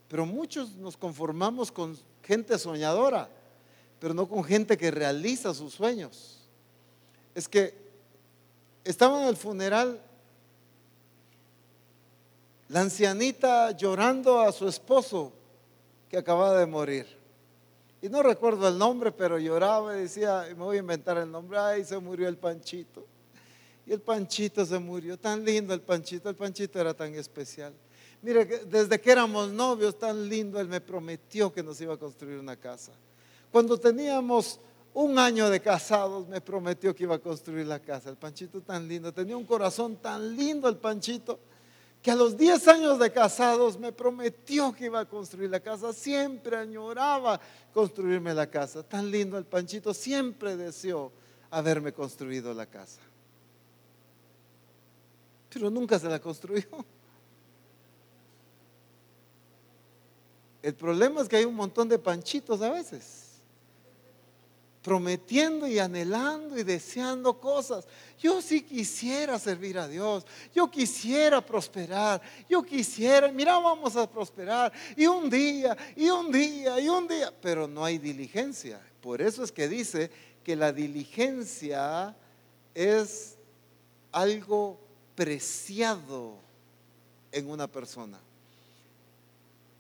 Pero 0.08 0.26
muchos 0.26 0.76
nos 0.76 0.96
conformamos 0.96 1.72
con 1.72 1.98
gente 2.22 2.58
soñadora 2.58 3.30
pero 4.00 4.14
no 4.14 4.28
con 4.28 4.44
gente 4.44 4.78
que 4.78 4.92
realiza 4.92 5.54
sus 5.54 5.74
sueños. 5.74 6.38
Es 7.34 7.48
que 7.48 7.74
estaba 8.84 9.22
en 9.22 9.28
el 9.28 9.36
funeral 9.36 10.02
la 12.70 12.82
ancianita 12.82 13.72
llorando 13.72 14.40
a 14.40 14.52
su 14.52 14.68
esposo 14.68 15.32
que 16.10 16.18
acababa 16.18 16.60
de 16.60 16.66
morir. 16.66 17.06
Y 18.02 18.10
no 18.10 18.22
recuerdo 18.22 18.68
el 18.68 18.78
nombre, 18.78 19.12
pero 19.12 19.40
lloraba 19.40 19.98
y 19.98 20.02
decía, 20.02 20.46
me 20.50 20.64
voy 20.64 20.78
a 20.78 20.80
inventar 20.80 21.18
el 21.18 21.32
nombre, 21.32 21.58
ay, 21.58 21.84
se 21.84 21.98
murió 21.98 22.28
el 22.28 22.38
panchito. 22.38 23.06
Y 23.86 23.94
el 23.94 24.02
panchito 24.02 24.66
se 24.66 24.78
murió, 24.80 25.18
tan 25.18 25.44
lindo 25.44 25.74
el 25.74 25.82
panchito, 25.82 26.30
el 26.30 26.36
panchito 26.36 26.80
era 26.80 26.94
tan 26.94 27.14
especial. 27.16 27.74
Mire, 28.22 28.46
desde 28.66 29.00
que 29.00 29.12
éramos 29.12 29.50
novios, 29.50 29.98
tan 29.98 30.28
lindo, 30.28 30.60
él 30.60 30.68
me 30.68 30.82
prometió 30.82 31.52
que 31.54 31.64
nos 31.64 31.80
iba 31.82 31.94
a 31.94 31.98
construir 31.98 32.38
una 32.38 32.56
casa. 32.56 32.92
Cuando 33.52 33.80
teníamos 33.80 34.60
un 34.94 35.20
año 35.20 35.48
de 35.52 35.60
casados 35.60 36.28
me 36.28 36.42
prometió 36.42 36.96
que 36.96 37.04
iba 37.04 37.16
a 37.16 37.20
construir 37.20 37.68
la 37.68 37.80
casa. 37.80 38.10
El 38.10 38.16
Panchito 38.16 38.62
tan 38.62 38.88
lindo, 38.88 39.14
tenía 39.14 39.38
un 39.38 39.46
corazón 39.46 39.98
tan 39.98 40.36
lindo 40.36 40.68
el 40.68 40.78
Panchito, 40.78 41.40
que 42.02 42.12
a 42.12 42.16
los 42.16 42.38
10 42.38 42.68
años 42.68 43.00
de 43.00 43.12
casados 43.12 43.78
me 43.78 43.92
prometió 43.92 44.74
que 44.74 44.86
iba 44.86 45.00
a 45.00 45.06
construir 45.06 45.50
la 45.50 45.60
casa. 45.60 45.92
Siempre 45.94 46.56
añoraba 46.56 47.40
construirme 47.74 48.34
la 48.34 48.50
casa. 48.50 48.84
Tan 48.84 49.12
lindo 49.12 49.38
el 49.38 49.46
Panchito, 49.46 49.94
siempre 49.94 50.56
deseó 50.56 51.12
haberme 51.50 51.94
construido 51.94 52.54
la 52.54 52.66
casa. 52.66 53.02
Pero 55.50 55.70
nunca 55.70 55.98
se 56.00 56.08
la 56.08 56.20
construyó. 56.20 56.68
El 60.62 60.76
problema 60.76 61.22
es 61.22 61.30
que 61.30 61.38
hay 61.38 61.46
un 61.46 61.56
montón 61.56 61.88
de 61.88 61.98
panchitos 61.98 62.62
a 62.62 62.72
veces 62.72 63.27
prometiendo 64.88 65.68
y 65.68 65.80
anhelando 65.80 66.58
y 66.58 66.64
deseando 66.64 67.38
cosas. 67.42 67.86
Yo 68.18 68.42
sí 68.42 68.62
quisiera 68.62 69.38
servir 69.38 69.78
a 69.78 69.86
Dios, 69.86 70.26
yo 70.56 70.72
quisiera 70.72 71.46
prosperar, 71.46 72.22
yo 72.48 72.64
quisiera, 72.64 73.30
mira, 73.30 73.60
vamos 73.60 73.98
a 73.98 74.10
prosperar, 74.10 74.72
y 74.96 75.06
un 75.06 75.30
día, 75.30 75.76
y 75.94 76.10
un 76.10 76.32
día, 76.32 76.80
y 76.80 76.88
un 76.88 77.06
día, 77.06 77.34
pero 77.42 77.68
no 77.68 77.84
hay 77.84 77.98
diligencia. 77.98 78.80
Por 79.02 79.22
eso 79.22 79.44
es 79.44 79.52
que 79.52 79.68
dice 79.68 80.10
que 80.42 80.56
la 80.56 80.72
diligencia 80.72 82.16
es 82.74 83.36
algo 84.14 84.80
preciado 85.16 86.38
en 87.34 87.50
una 87.50 87.68
persona. 87.68 88.22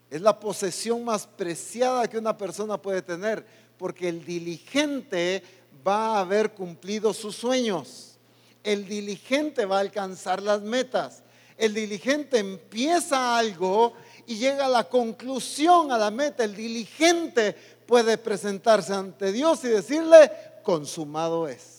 Es 0.09 0.19
la 0.19 0.37
posesión 0.37 1.05
más 1.05 1.25
preciada 1.25 2.09
que 2.09 2.17
una 2.17 2.37
persona 2.37 2.81
puede 2.81 3.01
tener 3.01 3.45
porque 3.77 4.09
el 4.09 4.25
diligente 4.25 5.43
va 5.85 6.17
a 6.17 6.19
haber 6.21 6.53
cumplido 6.53 7.13
sus 7.13 7.35
sueños. 7.35 8.17
El 8.63 8.87
diligente 8.87 9.65
va 9.65 9.77
a 9.77 9.81
alcanzar 9.81 10.41
las 10.41 10.61
metas. 10.61 11.23
El 11.57 11.73
diligente 11.73 12.37
empieza 12.37 13.37
algo 13.37 13.93
y 14.25 14.37
llega 14.37 14.65
a 14.65 14.69
la 14.69 14.83
conclusión, 14.83 15.91
a 15.91 15.97
la 15.97 16.11
meta. 16.11 16.43
El 16.43 16.55
diligente 16.55 17.55
puede 17.85 18.17
presentarse 18.17 18.93
ante 18.93 19.31
Dios 19.31 19.63
y 19.63 19.69
decirle, 19.69 20.31
consumado 20.63 21.47
es. 21.47 21.77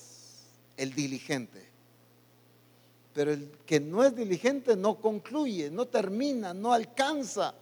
El 0.75 0.93
diligente. 0.93 1.69
Pero 3.13 3.33
el 3.33 3.51
que 3.65 3.79
no 3.79 4.03
es 4.03 4.15
diligente 4.15 4.75
no 4.75 4.95
concluye, 4.95 5.69
no 5.69 5.85
termina, 5.85 6.53
no 6.53 6.73
alcanza. 6.73 7.53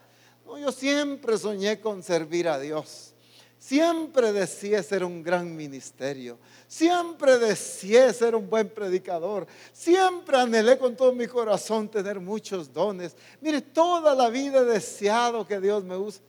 Yo 0.45 0.71
siempre 0.71 1.37
soñé 1.37 1.79
con 1.79 2.01
servir 2.03 2.47
a 2.47 2.59
Dios. 2.59 3.13
Siempre 3.59 4.31
deseé 4.31 4.81
ser 4.83 5.03
un 5.03 5.23
gran 5.23 5.55
ministerio. 5.55 6.37
Siempre 6.67 7.37
deseé 7.37 8.13
ser 8.13 8.35
un 8.35 8.49
buen 8.49 8.69
predicador. 8.69 9.47
Siempre 9.73 10.37
anhelé 10.37 10.77
con 10.77 10.95
todo 10.95 11.11
mi 11.11 11.27
corazón 11.27 11.89
tener 11.89 12.19
muchos 12.19 12.71
dones. 12.71 13.15
Mire, 13.41 13.61
toda 13.61 14.13
la 14.13 14.29
vida 14.29 14.59
he 14.59 14.65
deseado 14.65 15.45
que 15.45 15.59
Dios 15.59 15.83
me 15.83 15.97
use. 15.97 16.21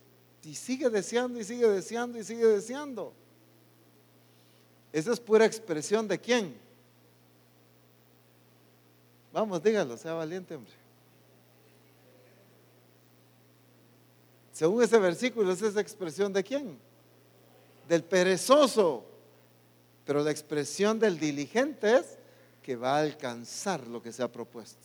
Y 0.43 0.55
sigue 0.55 0.89
deseando 0.89 1.39
y 1.39 1.43
sigue 1.43 1.67
deseando 1.67 2.17
y 2.17 2.23
sigue 2.23 2.45
deseando. 2.45 3.13
Esa 4.91 5.13
es 5.13 5.19
pura 5.19 5.45
expresión 5.45 6.07
de 6.07 6.19
quién. 6.19 6.57
Vamos, 9.31 9.61
dígalo, 9.61 9.95
sea 9.97 10.13
valiente, 10.13 10.55
hombre. 10.55 10.73
Según 14.51 14.81
ese 14.81 14.97
versículo, 14.97 15.51
esa 15.51 15.67
es 15.67 15.77
expresión 15.77 16.33
de 16.33 16.43
quién 16.43 16.88
del 17.89 18.03
perezoso, 18.03 19.03
pero 20.05 20.23
la 20.23 20.29
expresión 20.29 20.99
del 20.99 21.19
diligente 21.19 21.97
es 21.97 22.17
que 22.61 22.75
va 22.75 22.97
a 22.97 23.01
alcanzar 23.01 23.87
lo 23.87 24.01
que 24.01 24.13
se 24.13 24.21
ha 24.21 24.31
propuesto. 24.31 24.77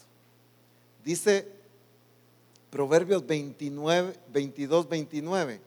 Dice 1.05 1.47
Proverbios 2.71 3.25
29, 3.25 4.15
22, 4.33 4.89
29. 4.89 5.61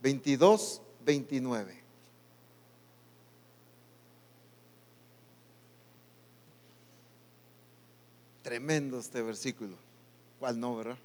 22, 0.00 0.82
29. 1.04 1.82
Tremendo 8.42 8.98
este 8.98 9.20
versículo. 9.20 9.76
¿Cuál 10.38 10.58
no, 10.58 10.76
verdad? 10.76 10.96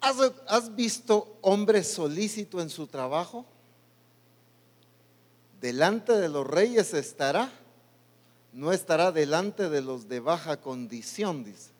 ¿Has, 0.00 0.74
visto 0.74 1.38
hombre 1.42 1.82
solícito 1.82 2.60
en 2.60 2.70
su 2.70 2.86
trabajo? 2.86 3.44
Delante 5.60 6.12
de 6.12 6.28
los 6.28 6.46
reyes 6.46 6.94
estará, 6.94 7.52
no 8.52 8.72
estará 8.72 9.10
delante 9.10 9.68
de 9.68 9.82
los 9.82 10.08
de 10.08 10.20
baja 10.20 10.60
condición, 10.60 11.44
dice. 11.44 11.70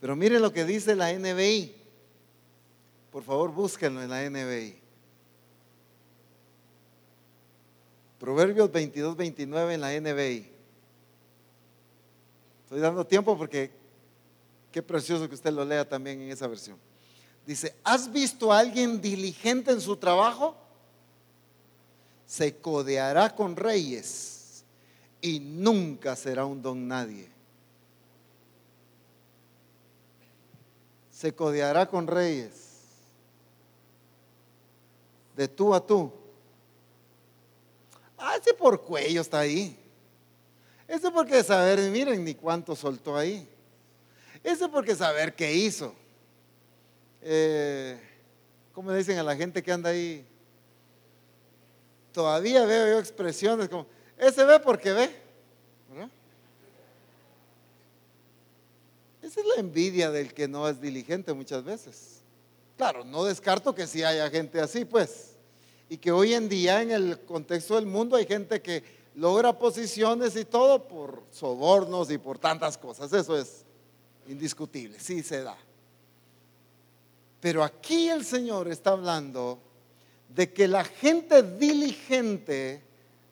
Pero 0.00 0.16
miren 0.16 0.40
lo 0.40 0.52
que 0.52 0.64
dice 0.64 0.94
la 0.94 1.12
NBI. 1.12 1.74
Por 3.10 3.22
favor, 3.22 3.52
búsquenlo 3.52 4.02
en 4.02 4.10
la 4.10 4.28
NBI. 4.28 4.80
Proverbios 8.18 8.72
22, 8.72 9.16
29 9.16 9.74
en 9.74 9.80
la 9.80 10.00
NBI. 10.00 10.50
Estoy 12.64 12.80
dando 12.80 13.06
tiempo 13.06 13.36
porque 13.36 13.70
qué 14.72 14.82
precioso 14.82 15.28
que 15.28 15.34
usted 15.34 15.52
lo 15.52 15.64
lea 15.64 15.88
también 15.88 16.20
en 16.20 16.30
esa 16.30 16.46
versión. 16.46 16.87
Dice, 17.48 17.74
¿has 17.82 18.12
visto 18.12 18.52
a 18.52 18.58
alguien 18.58 19.00
diligente 19.00 19.70
en 19.70 19.80
su 19.80 19.96
trabajo? 19.96 20.54
Se 22.26 22.54
codeará 22.54 23.34
con 23.34 23.56
reyes 23.56 24.62
y 25.22 25.40
nunca 25.40 26.14
será 26.14 26.44
un 26.44 26.60
don 26.60 26.86
nadie. 26.86 27.26
Se 31.10 31.34
codeará 31.34 31.88
con 31.88 32.06
reyes. 32.06 32.52
De 35.34 35.48
tú 35.48 35.74
a 35.74 35.80
tú. 35.80 36.12
Ah, 38.18 38.36
ese 38.38 38.52
por 38.52 38.82
cuello 38.82 39.22
está 39.22 39.38
ahí. 39.38 39.74
Ese 40.86 41.10
porque 41.10 41.42
saber, 41.42 41.80
miren 41.90 42.22
ni 42.22 42.34
cuánto 42.34 42.76
soltó 42.76 43.16
ahí. 43.16 43.48
Ese 44.44 44.68
porque 44.68 44.94
saber 44.94 45.34
qué 45.34 45.54
hizo 45.54 45.94
eh, 47.22 47.98
¿cómo 48.72 48.90
le 48.90 48.98
dicen 48.98 49.18
a 49.18 49.22
la 49.22 49.36
gente 49.36 49.62
que 49.62 49.72
anda 49.72 49.90
ahí? 49.90 50.26
Todavía 52.12 52.64
veo 52.64 52.88
yo 52.88 52.98
expresiones 52.98 53.68
como, 53.68 53.86
ese 54.16 54.44
ve 54.44 54.58
porque 54.60 54.92
ve. 54.92 55.28
Esa 59.22 59.40
es 59.40 59.46
la 59.46 59.56
envidia 59.56 60.10
del 60.10 60.32
que 60.32 60.48
no 60.48 60.66
es 60.68 60.80
diligente 60.80 61.34
muchas 61.34 61.62
veces. 61.62 62.22
Claro, 62.78 63.04
no 63.04 63.24
descarto 63.24 63.74
que 63.74 63.86
sí 63.86 64.02
haya 64.02 64.30
gente 64.30 64.60
así, 64.60 64.84
pues. 64.86 65.36
Y 65.90 65.98
que 65.98 66.10
hoy 66.10 66.32
en 66.32 66.48
día 66.48 66.80
en 66.80 66.92
el 66.92 67.20
contexto 67.20 67.74
del 67.74 67.84
mundo 67.84 68.16
hay 68.16 68.24
gente 68.24 68.62
que 68.62 68.82
logra 69.14 69.58
posiciones 69.58 70.34
y 70.36 70.44
todo 70.44 70.86
por 70.86 71.24
sobornos 71.30 72.10
y 72.10 72.16
por 72.16 72.38
tantas 72.38 72.78
cosas. 72.78 73.12
Eso 73.12 73.36
es 73.36 73.64
indiscutible, 74.26 74.98
sí 74.98 75.22
se 75.22 75.42
da. 75.42 75.58
Pero 77.40 77.62
aquí 77.62 78.08
el 78.08 78.24
Señor 78.24 78.68
está 78.68 78.90
hablando 78.90 79.60
de 80.28 80.52
que 80.52 80.66
la 80.66 80.84
gente 80.84 81.42
diligente 81.42 82.82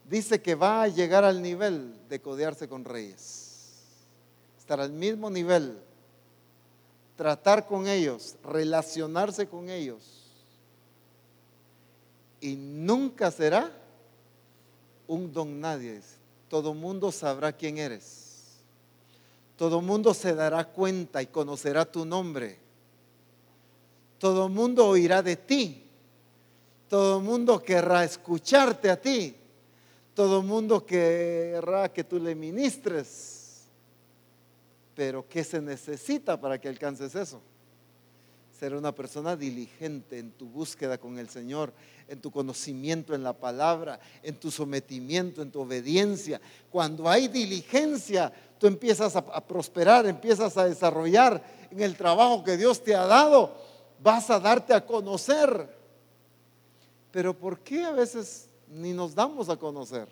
dice 0.09 0.41
que 0.41 0.55
va 0.55 0.83
a 0.83 0.89
llegar 0.89 1.25
al 1.25 1.43
nivel 1.43 2.09
de 2.09 2.21
codearse 2.21 2.69
con 2.69 2.85
reyes. 2.85 3.83
Estar 4.59 4.81
al 4.81 4.93
mismo 4.93 5.29
nivel. 5.29 5.79
Tratar 7.17 7.67
con 7.67 7.89
ellos, 7.89 8.37
relacionarse 8.45 9.49
con 9.49 9.71
ellos. 9.71 10.23
Y 12.41 12.55
nunca 12.55 13.31
será 13.31 13.73
un 15.09 15.33
don 15.33 15.61
nadie. 15.61 16.01
Todo 16.49 16.75
mundo 16.75 17.11
sabrá 17.11 17.53
quién 17.53 17.79
eres. 17.79 18.59
Todo 19.57 19.81
mundo 19.81 20.15
se 20.15 20.35
dará 20.35 20.65
cuenta 20.65 21.23
y 21.23 21.27
conocerá 21.27 21.85
tu 21.91 22.05
nombre 22.05 22.66
todo 24.19 24.47
el 24.47 24.53
mundo 24.53 24.87
oirá 24.87 25.23
de 25.23 25.37
ti. 25.37 25.83
Todo 26.89 27.19
el 27.19 27.25
mundo 27.25 27.63
querrá 27.63 28.05
escucharte 28.05 28.91
a 28.91 29.01
ti. 29.01 29.35
Todo 30.15 30.41
el 30.41 30.47
mundo 30.47 30.87
querrá 30.87 31.93
que 31.93 32.05
tú 32.05 32.19
le 32.19 32.35
ministres. 32.35 33.65
Pero 34.95 35.29
¿qué 35.29 35.45
se 35.45 35.61
necesita 35.61 36.41
para 36.41 36.59
que 36.59 36.69
alcances 36.69 37.15
eso? 37.15 37.43
Ser 38.59 38.75
una 38.75 38.95
persona 38.95 39.37
diligente 39.37 40.19
en 40.19 40.31
tu 40.31 40.47
búsqueda 40.47 40.97
con 40.97 41.19
el 41.19 41.29
Señor, 41.29 41.75
en 42.09 42.23
tu 42.23 42.31
conocimiento 42.31 43.15
en 43.15 43.23
la 43.23 43.35
palabra, 43.35 44.01
en 44.23 44.37
tu 44.37 44.51
sometimiento, 44.51 45.43
en 45.43 45.51
tu 45.51 45.61
obediencia. 45.61 46.41
Cuando 46.71 47.11
hay 47.11 47.29
diligencia, 47.29 48.33
tú 48.59 48.67
empiezas 48.67 49.17
a, 49.17 49.19
a 49.19 49.47
prosperar, 49.47 50.07
empiezas 50.07 50.57
a 50.57 50.65
desarrollar 50.65 51.45
en 51.71 51.83
el 51.83 51.95
trabajo 51.97 52.43
que 52.43 52.57
Dios 52.57 52.83
te 52.83 52.95
ha 52.95 53.05
dado 53.05 53.66
vas 54.03 54.31
a 54.31 54.41
darte 54.41 54.75
a 54.75 54.85
conocer. 54.85 55.75
Pero 57.11 57.33
¿por 57.35 57.61
qué 57.61 57.85
a 57.85 57.93
veces 57.93 58.49
ni 58.69 58.93
nos 58.93 59.15
damos 59.15 59.49
a 59.49 59.57
conocer? 59.57 60.09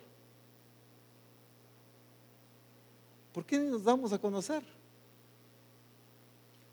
¿Por 3.33 3.45
qué 3.45 3.59
ni 3.59 3.69
nos 3.69 3.83
damos 3.83 4.13
a 4.13 4.17
conocer? 4.17 4.63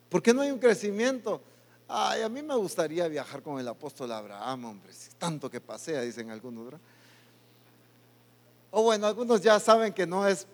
¿Por 0.08 0.22
qué 0.22 0.32
no 0.32 0.42
hay 0.42 0.50
un 0.50 0.58
crecimiento? 0.58 1.40
Ay, 1.88 2.22
a 2.22 2.28
mí 2.28 2.40
me 2.42 2.54
gustaría 2.54 3.08
viajar 3.08 3.42
con 3.42 3.58
el 3.58 3.66
apóstol 3.66 4.12
Abraham, 4.12 4.64
hombre, 4.66 4.92
tanto 5.18 5.50
que 5.50 5.60
pasea, 5.60 6.02
dicen 6.02 6.30
algunos. 6.30 6.74
O 8.70 8.82
bueno, 8.82 9.06
algunos 9.06 9.42
ya 9.42 9.60
saben 9.60 9.92
que 9.92 10.06
no 10.06 10.26
es 10.26 10.46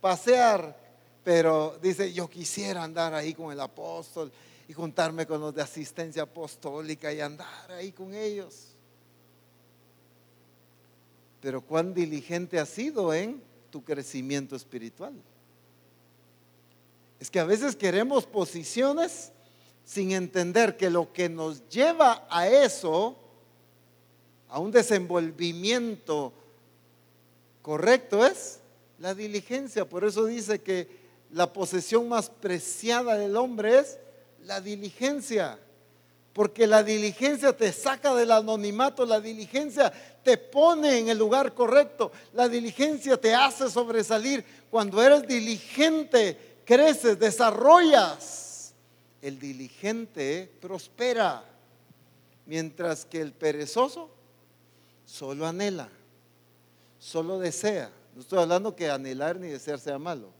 pasear, 0.00 0.76
pero 1.24 1.76
dice, 1.82 2.12
yo 2.12 2.28
quisiera 2.28 2.84
andar 2.84 3.14
ahí 3.14 3.34
con 3.34 3.50
el 3.50 3.60
apóstol 3.60 4.30
y 4.68 4.74
juntarme 4.74 5.26
con 5.26 5.40
los 5.40 5.54
de 5.54 5.62
asistencia 5.62 6.22
apostólica 6.22 7.10
y 7.10 7.20
andar 7.20 7.72
ahí 7.72 7.90
con 7.90 8.14
ellos. 8.14 8.66
Pero 11.40 11.62
cuán 11.62 11.94
diligente 11.94 12.60
has 12.60 12.68
sido 12.68 13.14
en 13.14 13.42
tu 13.70 13.82
crecimiento 13.82 14.54
espiritual. 14.54 15.14
Es 17.18 17.30
que 17.30 17.40
a 17.40 17.44
veces 17.44 17.74
queremos 17.74 18.26
posiciones 18.26 19.32
sin 19.86 20.12
entender 20.12 20.76
que 20.76 20.90
lo 20.90 21.14
que 21.14 21.30
nos 21.30 21.66
lleva 21.70 22.26
a 22.28 22.46
eso, 22.46 23.16
a 24.50 24.58
un 24.58 24.70
desenvolvimiento 24.70 26.34
correcto, 27.62 28.26
es 28.26 28.60
la 28.98 29.14
diligencia. 29.14 29.88
Por 29.88 30.04
eso 30.04 30.26
dice 30.26 30.60
que 30.60 30.88
la 31.32 31.50
posesión 31.52 32.06
más 32.06 32.28
preciada 32.28 33.16
del 33.16 33.34
hombre 33.36 33.78
es 33.78 33.98
la 34.44 34.60
diligencia. 34.60 35.58
Porque 36.32 36.66
la 36.66 36.84
diligencia 36.84 37.56
te 37.56 37.72
saca 37.72 38.14
del 38.14 38.30
anonimato, 38.30 39.04
la 39.04 39.20
diligencia 39.20 39.92
te 40.22 40.36
pone 40.38 40.98
en 40.98 41.08
el 41.08 41.18
lugar 41.18 41.52
correcto, 41.52 42.12
la 42.32 42.48
diligencia 42.48 43.16
te 43.16 43.34
hace 43.34 43.68
sobresalir. 43.68 44.44
Cuando 44.70 45.02
eres 45.02 45.26
diligente, 45.26 46.60
creces, 46.64 47.18
desarrollas 47.18 48.48
el 49.20 49.38
diligente 49.38 50.50
prospera, 50.60 51.44
mientras 52.46 53.04
que 53.04 53.20
el 53.20 53.32
perezoso 53.32 54.10
solo 55.04 55.46
anhela, 55.46 55.88
solo 56.98 57.38
desea. 57.38 57.90
No 58.14 58.20
estoy 58.20 58.40
hablando 58.40 58.74
que 58.74 58.90
anhelar 58.90 59.38
ni 59.38 59.48
desear 59.48 59.78
sea 59.78 59.98
malo. 59.98 60.37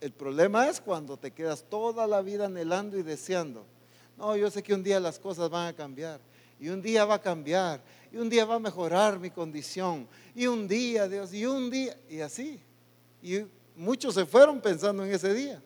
El 0.00 0.12
problema 0.12 0.68
es 0.68 0.80
cuando 0.80 1.16
te 1.16 1.30
quedas 1.30 1.64
toda 1.68 2.06
la 2.06 2.22
vida 2.22 2.46
anhelando 2.46 2.98
y 2.98 3.02
deseando. 3.02 3.64
No, 4.16 4.36
yo 4.36 4.50
sé 4.50 4.62
que 4.62 4.74
un 4.74 4.82
día 4.82 4.98
las 5.00 5.18
cosas 5.18 5.50
van 5.50 5.68
a 5.68 5.72
cambiar. 5.72 6.20
Y 6.58 6.68
un 6.68 6.80
día 6.80 7.04
va 7.04 7.14
a 7.14 7.22
cambiar. 7.22 7.82
Y 8.12 8.16
un 8.16 8.28
día 8.28 8.44
va 8.44 8.56
a 8.56 8.58
mejorar 8.58 9.18
mi 9.18 9.30
condición. 9.30 10.06
Y 10.34 10.46
un 10.46 10.66
día, 10.66 11.08
Dios, 11.08 11.32
y 11.32 11.46
un 11.46 11.70
día. 11.70 11.98
Y 12.08 12.20
así. 12.20 12.60
Y 13.22 13.40
muchos 13.76 14.14
se 14.14 14.24
fueron 14.26 14.60
pensando 14.60 15.04
en 15.04 15.12
ese 15.12 15.32
día 15.34 15.62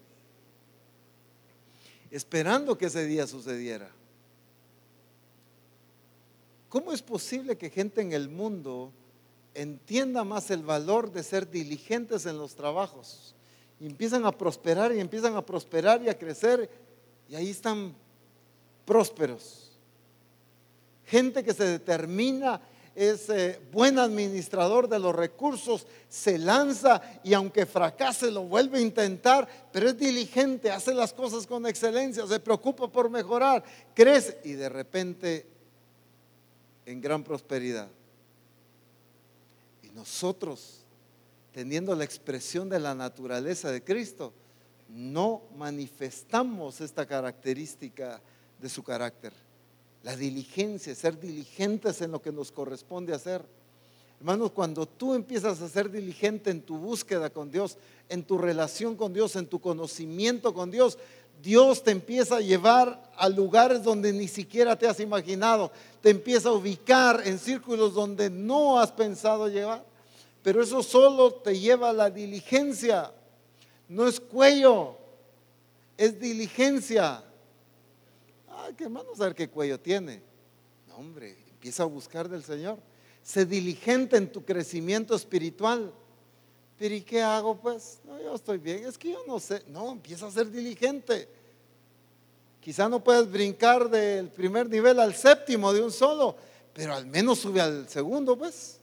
esperando 2.14 2.78
que 2.78 2.86
ese 2.86 3.04
día 3.06 3.26
sucediera. 3.26 3.90
¿Cómo 6.68 6.92
es 6.92 7.02
posible 7.02 7.58
que 7.58 7.70
gente 7.70 8.02
en 8.02 8.12
el 8.12 8.28
mundo 8.28 8.92
entienda 9.52 10.22
más 10.22 10.48
el 10.52 10.62
valor 10.62 11.10
de 11.10 11.24
ser 11.24 11.50
diligentes 11.50 12.26
en 12.26 12.38
los 12.38 12.54
trabajos? 12.54 13.34
Y 13.80 13.86
empiezan 13.86 14.24
a 14.24 14.32
prosperar 14.32 14.94
y 14.94 15.00
empiezan 15.00 15.36
a 15.36 15.44
prosperar 15.44 16.02
y 16.02 16.08
a 16.08 16.18
crecer 16.18 16.70
y 17.28 17.34
ahí 17.34 17.50
están 17.50 17.94
prósperos. 18.84 19.72
Gente 21.06 21.44
que 21.44 21.52
se 21.52 21.64
determina 21.64 22.60
es 22.94 23.28
eh, 23.28 23.60
buen 23.72 23.98
administrador 23.98 24.88
de 24.88 24.98
los 24.98 25.14
recursos, 25.14 25.86
se 26.08 26.38
lanza 26.38 27.02
y 27.24 27.34
aunque 27.34 27.66
fracase 27.66 28.30
lo 28.30 28.44
vuelve 28.44 28.78
a 28.78 28.82
intentar, 28.82 29.48
pero 29.72 29.88
es 29.88 29.98
diligente, 29.98 30.70
hace 30.70 30.94
las 30.94 31.12
cosas 31.12 31.46
con 31.46 31.66
excelencia, 31.66 32.26
se 32.26 32.40
preocupa 32.40 32.86
por 32.88 33.10
mejorar, 33.10 33.64
crece 33.94 34.40
y 34.44 34.52
de 34.52 34.68
repente 34.68 35.46
en 36.86 37.00
gran 37.00 37.24
prosperidad. 37.24 37.88
Y 39.82 39.88
nosotros, 39.88 40.83
teniendo 41.54 41.94
la 41.94 42.04
expresión 42.04 42.68
de 42.68 42.80
la 42.80 42.94
naturaleza 42.94 43.72
de 43.72 43.82
Cristo, 43.82 44.34
no 44.90 45.44
manifestamos 45.56 46.82
esta 46.82 47.06
característica 47.06 48.20
de 48.60 48.68
su 48.68 48.82
carácter 48.82 49.32
la 50.04 50.14
diligencia, 50.14 50.94
ser 50.94 51.18
diligentes 51.18 52.02
en 52.02 52.12
lo 52.12 52.20
que 52.20 52.30
nos 52.30 52.52
corresponde 52.52 53.14
hacer. 53.14 53.42
Hermanos, 54.20 54.52
cuando 54.52 54.86
tú 54.86 55.14
empiezas 55.14 55.60
a 55.60 55.68
ser 55.68 55.90
diligente 55.90 56.50
en 56.50 56.60
tu 56.60 56.76
búsqueda 56.76 57.30
con 57.30 57.50
Dios, 57.50 57.78
en 58.08 58.22
tu 58.22 58.36
relación 58.38 58.96
con 58.96 59.14
Dios, 59.14 59.34
en 59.34 59.46
tu 59.46 59.60
conocimiento 59.60 60.52
con 60.52 60.70
Dios, 60.70 60.98
Dios 61.42 61.82
te 61.82 61.90
empieza 61.90 62.36
a 62.36 62.40
llevar 62.40 63.10
a 63.16 63.28
lugares 63.28 63.82
donde 63.82 64.12
ni 64.12 64.28
siquiera 64.28 64.76
te 64.76 64.86
has 64.86 65.00
imaginado, 65.00 65.72
te 66.02 66.10
empieza 66.10 66.50
a 66.50 66.52
ubicar 66.52 67.22
en 67.24 67.38
círculos 67.38 67.94
donde 67.94 68.28
no 68.28 68.78
has 68.78 68.92
pensado 68.92 69.48
llevar. 69.48 69.84
Pero 70.44 70.62
eso 70.62 70.80
solo 70.84 71.34
te 71.34 71.58
lleva 71.58 71.90
a 71.90 71.92
la 71.92 72.08
diligencia, 72.08 73.12
no 73.88 74.06
es 74.06 74.20
cuello, 74.20 74.96
es 75.96 76.20
diligencia 76.20 77.24
que 78.72 78.84
hermano, 78.84 79.14
saber 79.14 79.34
qué 79.34 79.48
cuello 79.48 79.78
tiene. 79.78 80.22
No, 80.88 80.96
hombre, 80.96 81.36
empieza 81.50 81.82
a 81.82 81.86
buscar 81.86 82.28
del 82.28 82.42
Señor. 82.42 82.78
Sé 83.22 83.44
diligente 83.44 84.16
en 84.16 84.30
tu 84.30 84.44
crecimiento 84.44 85.14
espiritual. 85.14 85.92
Pero 86.78 86.94
¿y 86.94 87.02
qué 87.02 87.22
hago 87.22 87.56
pues? 87.56 88.00
No, 88.04 88.20
yo 88.20 88.34
estoy 88.34 88.58
bien. 88.58 88.84
Es 88.86 88.98
que 88.98 89.12
yo 89.12 89.24
no 89.26 89.38
sé. 89.38 89.62
No, 89.68 89.92
empieza 89.92 90.26
a 90.26 90.30
ser 90.30 90.50
diligente. 90.50 91.28
Quizá 92.60 92.88
no 92.88 93.02
puedes 93.02 93.30
brincar 93.30 93.90
del 93.90 94.28
primer 94.28 94.68
nivel 94.68 94.98
al 94.98 95.14
séptimo 95.14 95.72
de 95.72 95.82
un 95.82 95.92
solo, 95.92 96.34
pero 96.72 96.94
al 96.94 97.06
menos 97.06 97.38
sube 97.38 97.60
al 97.60 97.88
segundo, 97.88 98.36
pues. 98.36 98.80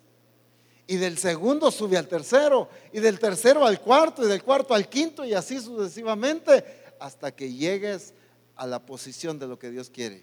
Y 0.92 0.98
del 0.98 1.18
segundo 1.18 1.72
sube 1.72 1.96
al 1.96 2.10
tercero, 2.10 2.68
y 2.92 3.00
del 3.00 3.18
tercero 3.18 3.66
al 3.66 3.80
cuarto, 3.80 4.26
y 4.26 4.28
del 4.28 4.44
cuarto 4.44 4.74
al 4.74 4.90
quinto, 4.90 5.24
y 5.24 5.34
así 5.34 5.58
sucesivamente, 5.62 6.66
hasta 7.00 7.34
que 7.34 7.54
llegues 7.54 8.14
a 8.58 8.68
la 8.68 8.86
posición 8.86 9.40
de 9.40 9.48
lo 9.48 9.58
que 9.58 9.72
Dios 9.72 9.90
quiere 9.90 10.22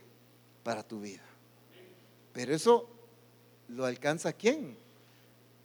para 0.62 0.82
tu 0.82 1.00
vida. 1.00 1.22
Pero 2.34 2.54
eso 2.54 2.86
lo 3.68 3.86
alcanza 3.86 4.34
quién? 4.34 4.76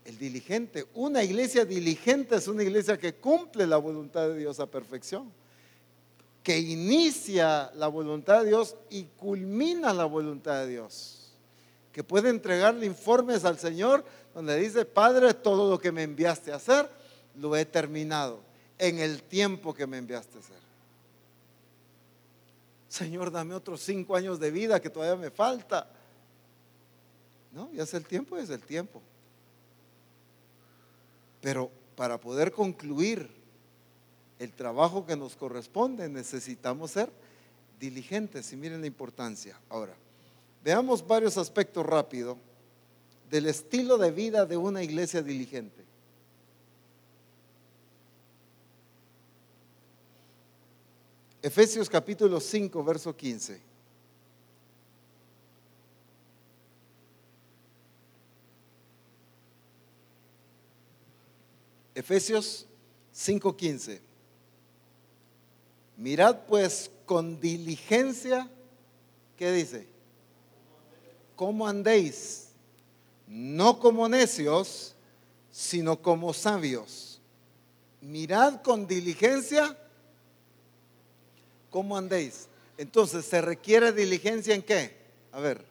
El 0.06 0.18
diligente. 0.18 0.86
Una 0.94 1.22
iglesia 1.22 1.66
diligente 1.66 2.38
es 2.38 2.48
una 2.48 2.64
iglesia 2.64 2.98
que 2.98 3.16
cumple 3.16 3.68
la 3.68 3.76
voluntad 3.76 4.30
de 4.30 4.38
Dios 4.38 4.62
a 4.62 4.68
perfección, 4.68 5.34
que 6.44 6.58
inicia 6.58 7.74
la 7.76 7.90
voluntad 7.90 8.44
de 8.44 8.52
Dios 8.52 8.78
y 8.90 9.04
culmina 9.04 9.92
la 9.92 10.06
voluntad 10.06 10.62
de 10.62 10.70
Dios, 10.70 11.34
que 11.92 12.06
puede 12.06 12.30
entregarle 12.30 12.86
informes 12.86 13.44
al 13.44 13.60
Señor 13.60 14.06
donde 14.34 14.58
dice, 14.60 14.86
Padre, 14.86 15.34
todo 15.34 15.70
lo 15.70 15.80
que 15.80 15.92
me 15.92 16.04
enviaste 16.04 16.52
a 16.52 16.56
hacer, 16.56 16.90
lo 17.36 17.56
he 17.56 17.66
terminado 17.66 18.40
en 18.78 19.00
el 19.00 19.24
tiempo 19.24 19.74
que 19.74 19.88
me 19.88 19.98
enviaste 19.98 20.38
a 20.38 20.42
hacer. 20.42 20.64
Señor, 22.88 23.32
dame 23.32 23.56
otros 23.56 23.82
cinco 23.82 24.16
años 24.16 24.40
de 24.40 24.52
vida 24.52 24.80
que 24.80 24.90
todavía 24.90 25.16
me 25.16 25.32
falta. 25.32 25.90
No, 27.52 27.72
ya 27.72 27.84
es 27.84 27.94
el 27.94 28.06
tiempo, 28.06 28.38
es 28.38 28.50
el 28.50 28.62
tiempo. 28.62 29.02
Pero 31.42 31.72
para 31.96 32.20
poder 32.20 32.52
concluir 32.52 33.30
el 34.40 34.52
trabajo 34.52 35.06
que 35.06 35.16
nos 35.16 35.36
corresponde, 35.36 36.10
necesitamos 36.10 36.92
ser 36.92 37.12
diligentes 37.80 38.52
y 38.54 38.56
miren 38.56 38.82
la 38.82 38.88
importancia. 38.88 39.60
Ahora, 39.70 39.94
veamos 40.64 41.06
varios 41.06 41.38
aspectos 41.38 41.86
rápido 41.86 42.38
del 43.34 43.48
estilo 43.48 43.98
de 43.98 44.12
vida 44.12 44.46
de 44.46 44.56
una 44.58 44.84
iglesia 44.84 45.24
diligente. 45.24 45.84
Efesios 51.42 51.90
capítulo 51.90 52.40
5, 52.40 52.84
verso 52.84 53.18
15. 53.18 53.60
Efesios 61.96 62.68
5:15. 63.16 64.00
Mirad 65.98 66.42
pues 66.46 66.92
con 67.08 67.40
diligencia, 67.40 68.48
¿qué 69.36 69.52
dice? 69.52 69.88
¿Cómo 71.36 71.68
andéis? 71.68 72.43
No 73.28 73.80
como 73.80 74.08
necios, 74.10 74.96
sino 75.52 76.02
como 76.02 76.34
sabios. 76.34 77.22
Mirad 78.02 78.62
con 78.62 78.86
diligencia 78.88 79.78
¿Cómo 81.74 81.98
andéis? 81.98 82.48
Entonces, 82.78 83.26
¿se 83.26 83.42
requiere 83.42 83.92
diligencia 83.92 84.54
en 84.54 84.62
qué? 84.62 84.96
A 85.32 85.40
ver. 85.40 85.66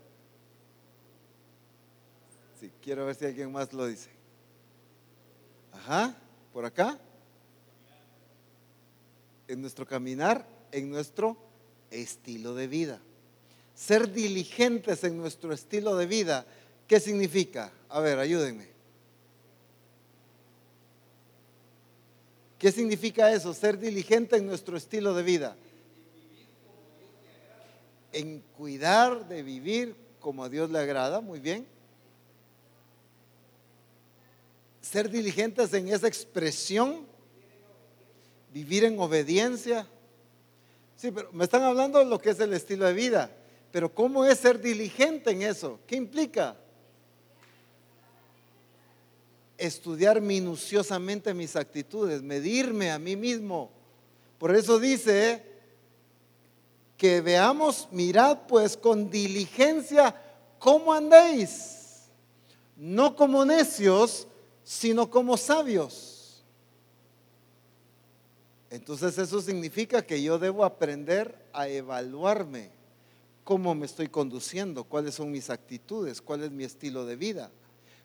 Sí, 2.61 2.73
quiero 2.83 3.07
ver 3.07 3.15
si 3.15 3.25
alguien 3.25 3.53
más 3.53 3.73
lo 3.73 3.87
dice. 3.87 4.11
Ajá, 5.73 6.17
por 6.53 6.65
acá. 6.65 6.99
En 9.47 9.61
nuestro 9.61 9.87
caminar, 9.87 10.45
en 10.73 10.91
nuestro 10.91 11.37
estilo 11.93 12.57
de 12.57 12.67
vida. 12.67 13.01
Ser 13.77 14.11
diligentes 14.11 15.05
en 15.05 15.17
nuestro 15.17 15.53
estilo 15.53 15.95
de 15.95 16.07
vida, 16.07 16.47
¿qué 16.93 17.01
significa? 17.01 17.73
A 17.89 18.01
ver, 18.01 18.19
ayúdenme. 18.19 18.69
¿Qué 22.59 22.71
significa 22.71 23.33
eso? 23.33 23.55
Ser 23.55 23.79
diligente 23.79 24.37
en 24.37 24.47
nuestro 24.47 24.77
estilo 24.77 25.15
de 25.15 25.23
vida. 25.23 25.57
En 28.13 28.41
cuidar 28.59 29.27
de 29.27 29.43
vivir 29.43 29.97
como 30.21 30.45
a 30.45 30.51
Dios 30.51 30.71
le 30.71 30.81
agrada, 30.81 31.23
muy 31.23 31.41
bien. 31.41 31.67
Ser 34.83 35.09
diligentes 35.09 35.73
en 35.73 35.89
esa 35.89 36.09
expresión, 36.09 37.07
vivir 38.53 38.85
en 38.85 39.01
obediencia. 39.01 39.87
Sí, 40.95 41.11
pero 41.11 41.33
me 41.33 41.45
están 41.45 41.63
hablando 41.63 42.01
de 42.01 42.05
lo 42.05 42.19
que 42.19 42.29
es 42.29 42.41
el 42.41 42.53
estilo 42.53 42.85
de 42.85 42.93
vida. 42.93 43.35
Pero 43.71 43.95
¿cómo 43.95 44.27
es 44.27 44.41
ser 44.41 44.61
diligente 44.61 45.31
en 45.31 45.41
eso? 45.41 45.81
¿Qué 45.87 45.97
implica? 45.97 46.59
Estudiar 49.63 50.21
minuciosamente 50.21 51.33
mis 51.35 51.55
actitudes, 51.55 52.21
medirme 52.21 52.91
a 52.91 52.99
mí 52.99 53.15
mismo. 53.15 53.71
Por 54.39 54.55
eso 54.57 54.81
dice 54.81 55.47
que 56.97 57.21
veamos, 57.21 57.89
mirad 57.93 58.39
pues 58.49 58.77
con 58.77 59.09
diligencia 59.09 60.21
cómo 60.59 60.93
andéis, 60.93 62.09
no 62.77 63.15
como 63.15 63.45
necios, 63.45 64.27
sino 64.65 65.09
como 65.09 65.37
sabios. 65.37 66.43
Entonces 68.69 69.17
eso 69.19 69.41
significa 69.41 70.03
que 70.03 70.21
yo 70.23 70.41
debo 70.41 70.65
aprender 70.65 71.47
a 71.53 71.69
evaluarme 71.69 72.71
cómo 73.45 73.77
me 73.77 73.87
estoy 73.87 74.09
conduciendo, 74.09 74.83
cuáles 74.85 75.15
son 75.15 75.31
mis 75.31 75.51
actitudes, 75.51 76.21
cuál 76.21 76.43
es 76.43 76.51
mi 76.51 76.65
estilo 76.65 77.07
de 77.07 77.15
vida 77.15 77.51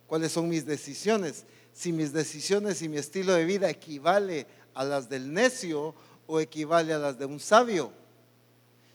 cuáles 0.08 0.32
son 0.32 0.49
mis 0.49 0.66
decisiones, 0.66 1.45
si 1.74 1.91
mis 1.91 2.12
decisiones 2.12 2.82
y 2.82 2.89
mi 2.89 2.97
estilo 2.97 3.34
de 3.34 3.45
vida 3.45 3.70
equivale 3.70 4.47
a 4.74 4.84
las 4.84 5.10
del 5.10 5.32
necio 5.32 5.93
o 6.26 6.39
equivale 6.39 6.93
a 6.93 6.97
las 6.97 7.20
de 7.20 7.26
un 7.26 7.39
sabio. 7.39 7.91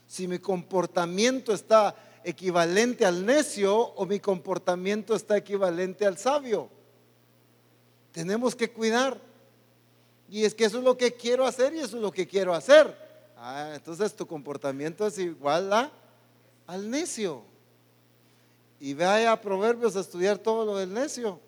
Si 0.07 0.27
mi 0.27 0.39
comportamiento 0.39 1.53
está 1.53 1.95
equivalente 2.23 3.05
al 3.05 3.25
necio 3.25 3.75
o 3.75 4.05
mi 4.05 4.19
comportamiento 4.19 5.15
está 5.15 5.37
equivalente 5.37 6.05
al 6.05 6.17
sabio. 6.17 6.69
Tenemos 8.11 8.55
que 8.55 8.71
cuidar. 8.71 9.19
Y 10.29 10.45
es 10.45 10.55
que 10.55 10.65
eso 10.65 10.79
es 10.79 10.83
lo 10.83 10.97
que 10.97 11.13
quiero 11.13 11.45
hacer 11.45 11.73
y 11.73 11.79
eso 11.79 11.97
es 11.97 12.01
lo 12.01 12.11
que 12.11 12.27
quiero 12.27 12.53
hacer. 12.53 12.97
Ah, 13.37 13.71
entonces 13.75 14.15
tu 14.15 14.25
comportamiento 14.25 15.05
es 15.05 15.17
igual 15.19 15.71
a, 15.73 15.91
al 16.65 16.89
necio 16.89 17.43
y 18.83 18.93
vaya 18.95 19.31
a 19.31 19.39
Proverbios 19.39 19.95
a 19.95 20.01
estudiar 20.01 20.37
todo 20.37 20.65
lo 20.65 20.75
del 20.75 20.93
necio. 20.93 21.39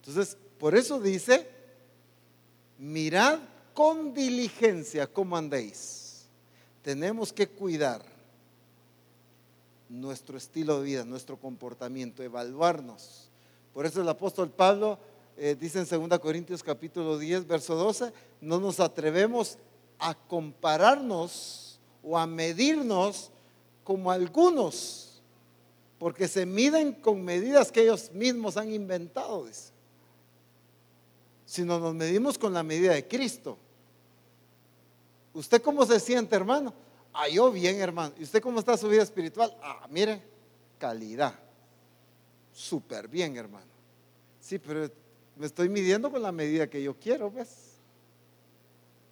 Entonces, 0.00 0.36
por 0.58 0.76
eso 0.76 1.00
dice, 1.00 1.48
mirad 2.76 3.38
con 3.72 4.12
diligencia 4.12 5.06
cómo 5.06 5.38
andéis. 5.38 6.26
Tenemos 6.82 7.32
que 7.32 7.48
cuidar 7.48 8.02
nuestro 9.88 10.36
estilo 10.36 10.80
de 10.80 10.84
vida, 10.84 11.04
nuestro 11.06 11.38
comportamiento, 11.38 12.22
evaluarnos. 12.22 13.30
Por 13.72 13.86
eso 13.86 14.02
el 14.02 14.08
apóstol 14.10 14.50
Pablo 14.50 14.98
eh, 15.38 15.56
dice 15.58 15.78
en 15.80 16.10
2 16.10 16.18
Corintios 16.18 16.62
capítulo 16.62 17.16
10, 17.16 17.46
verso 17.46 17.76
12, 17.76 18.12
no 18.42 18.60
nos 18.60 18.78
atrevemos 18.78 19.56
a 19.98 20.14
compararnos 20.14 21.80
o 22.02 22.18
a 22.18 22.26
medirnos 22.26 23.32
como 23.84 24.10
algunos, 24.10 25.22
porque 25.98 26.28
se 26.28 26.46
miden 26.46 26.92
con 26.92 27.24
medidas 27.24 27.70
que 27.70 27.82
ellos 27.82 28.10
mismos 28.12 28.56
han 28.56 28.72
inventado, 28.72 29.46
dice. 29.46 29.70
Sino 31.46 31.78
nos 31.78 31.94
medimos 31.94 32.38
con 32.38 32.52
la 32.52 32.62
medida 32.62 32.94
de 32.94 33.06
Cristo. 33.06 33.58
¿Usted 35.34 35.62
cómo 35.62 35.84
se 35.86 36.00
siente, 36.00 36.34
hermano? 36.36 36.74
Ah, 37.12 37.28
yo 37.28 37.50
bien, 37.50 37.80
hermano. 37.80 38.14
¿Y 38.18 38.22
usted 38.22 38.42
cómo 38.42 38.58
está 38.58 38.76
su 38.76 38.88
vida 38.88 39.02
espiritual? 39.02 39.54
Ah, 39.62 39.86
mire, 39.90 40.22
calidad. 40.78 41.34
Súper 42.52 43.08
bien, 43.08 43.36
hermano. 43.36 43.70
Sí, 44.40 44.58
pero 44.58 44.90
me 45.36 45.46
estoy 45.46 45.68
midiendo 45.68 46.10
con 46.10 46.22
la 46.22 46.32
medida 46.32 46.68
que 46.68 46.82
yo 46.82 46.98
quiero, 46.98 47.30
¿ves? 47.30 47.72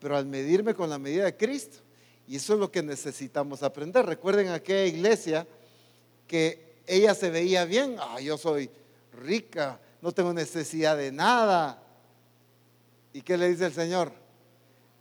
Pero 0.01 0.17
al 0.17 0.27
medirme 0.27 0.75
con 0.75 0.91
la 0.91 0.99
medida 0.99 1.25
de 1.25 1.37
Cristo, 1.37 1.79
y 2.31 2.37
eso 2.37 2.55
es 2.55 2.61
lo 2.61 2.71
que 2.71 2.81
necesitamos 2.81 3.65
aprender. 3.65 4.07
Recuerden 4.07 4.51
aquella 4.51 4.87
iglesia 4.87 5.49
que 6.29 6.77
ella 6.87 7.13
se 7.13 7.29
veía 7.29 7.65
bien. 7.65 7.97
Ah, 7.99 8.21
yo 8.21 8.39
soy 8.39 8.71
rica, 9.21 9.81
no 10.01 10.13
tengo 10.13 10.33
necesidad 10.33 10.97
de 10.97 11.11
nada. 11.11 11.83
¿Y 13.13 13.23
qué 13.23 13.37
le 13.37 13.49
dice 13.49 13.67
el 13.67 13.73
Señor? 13.73 14.13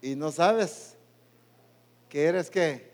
Y 0.01 0.15
no 0.15 0.32
sabes 0.32 0.95
que 2.09 2.23
eres 2.23 2.49
qué? 2.49 2.89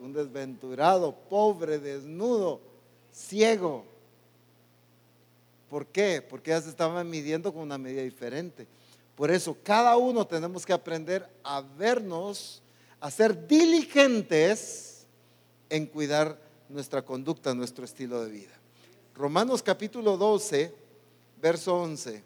Un 0.00 0.12
desventurado, 0.12 1.16
pobre, 1.28 1.80
desnudo, 1.80 2.60
ciego. 3.10 3.84
¿Por 5.68 5.88
qué? 5.88 6.22
Porque 6.22 6.52
ya 6.52 6.60
se 6.60 6.70
estaban 6.70 7.10
midiendo 7.10 7.52
con 7.52 7.62
una 7.62 7.76
medida 7.76 8.02
diferente. 8.02 8.68
Por 9.16 9.32
eso 9.32 9.56
cada 9.64 9.96
uno 9.96 10.24
tenemos 10.24 10.64
que 10.64 10.72
aprender 10.72 11.28
a 11.42 11.60
vernos 11.60 12.60
a 13.04 13.10
ser 13.10 13.46
diligentes 13.46 15.04
en 15.68 15.84
cuidar 15.84 16.40
nuestra 16.70 17.04
conducta, 17.04 17.54
nuestro 17.54 17.84
estilo 17.84 18.24
de 18.24 18.30
vida. 18.30 18.54
Romanos 19.14 19.62
capítulo 19.62 20.16
12, 20.16 20.74
verso 21.38 21.76
11. 21.82 22.24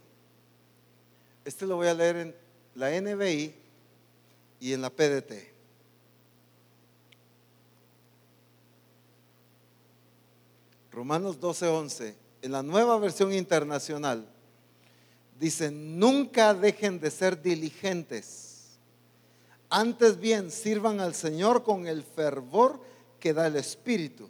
Este 1.45 1.67
lo 1.67 1.75
voy 1.75 1.89
a 1.89 1.95
leer 1.95 2.17
en 2.19 2.35
la 2.77 2.93
NBI 2.93 3.57
y 4.61 4.73
en 4.73 4.81
la 4.81 4.91
PDT. 4.91 5.33
Romanos 10.93 11.41
12, 11.41 11.67
11. 11.67 12.17
En 12.43 12.53
la 12.53 12.63
nueva 12.63 12.97
versión 13.01 13.33
internacional 13.35 14.29
dice, 15.41 15.73
nunca 15.73 16.55
dejen 16.55 17.01
de 17.01 17.11
ser 17.11 17.43
diligentes 17.43 18.48
antes 19.71 20.19
bien, 20.19 20.51
sirvan 20.51 21.01
al 21.01 21.15
Señor 21.15 21.63
con 21.63 21.87
el 21.87 22.03
fervor 22.03 22.81
que 23.21 23.33
da 23.33 23.47
el 23.47 23.57
Espíritu. 23.57 24.29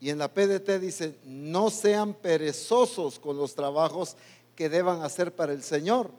Y 0.00 0.10
en 0.10 0.18
la 0.18 0.32
PDT 0.32 0.80
dice, 0.80 1.16
no 1.24 1.70
sean 1.70 2.14
perezosos 2.14 3.20
con 3.20 3.36
los 3.36 3.54
trabajos 3.54 4.16
que 4.56 4.68
deban 4.68 5.02
hacer 5.02 5.34
para 5.34 5.52
el 5.52 5.62
Señor 5.62 6.10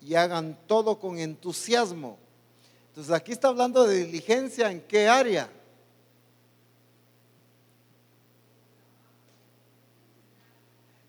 y 0.00 0.14
hagan 0.14 0.58
todo 0.66 0.98
con 0.98 1.18
entusiasmo. 1.18 2.18
Entonces 2.88 3.12
aquí 3.12 3.32
está 3.32 3.48
hablando 3.48 3.84
de 3.84 4.06
diligencia 4.06 4.70
en 4.70 4.80
qué 4.80 5.06
área. 5.06 5.50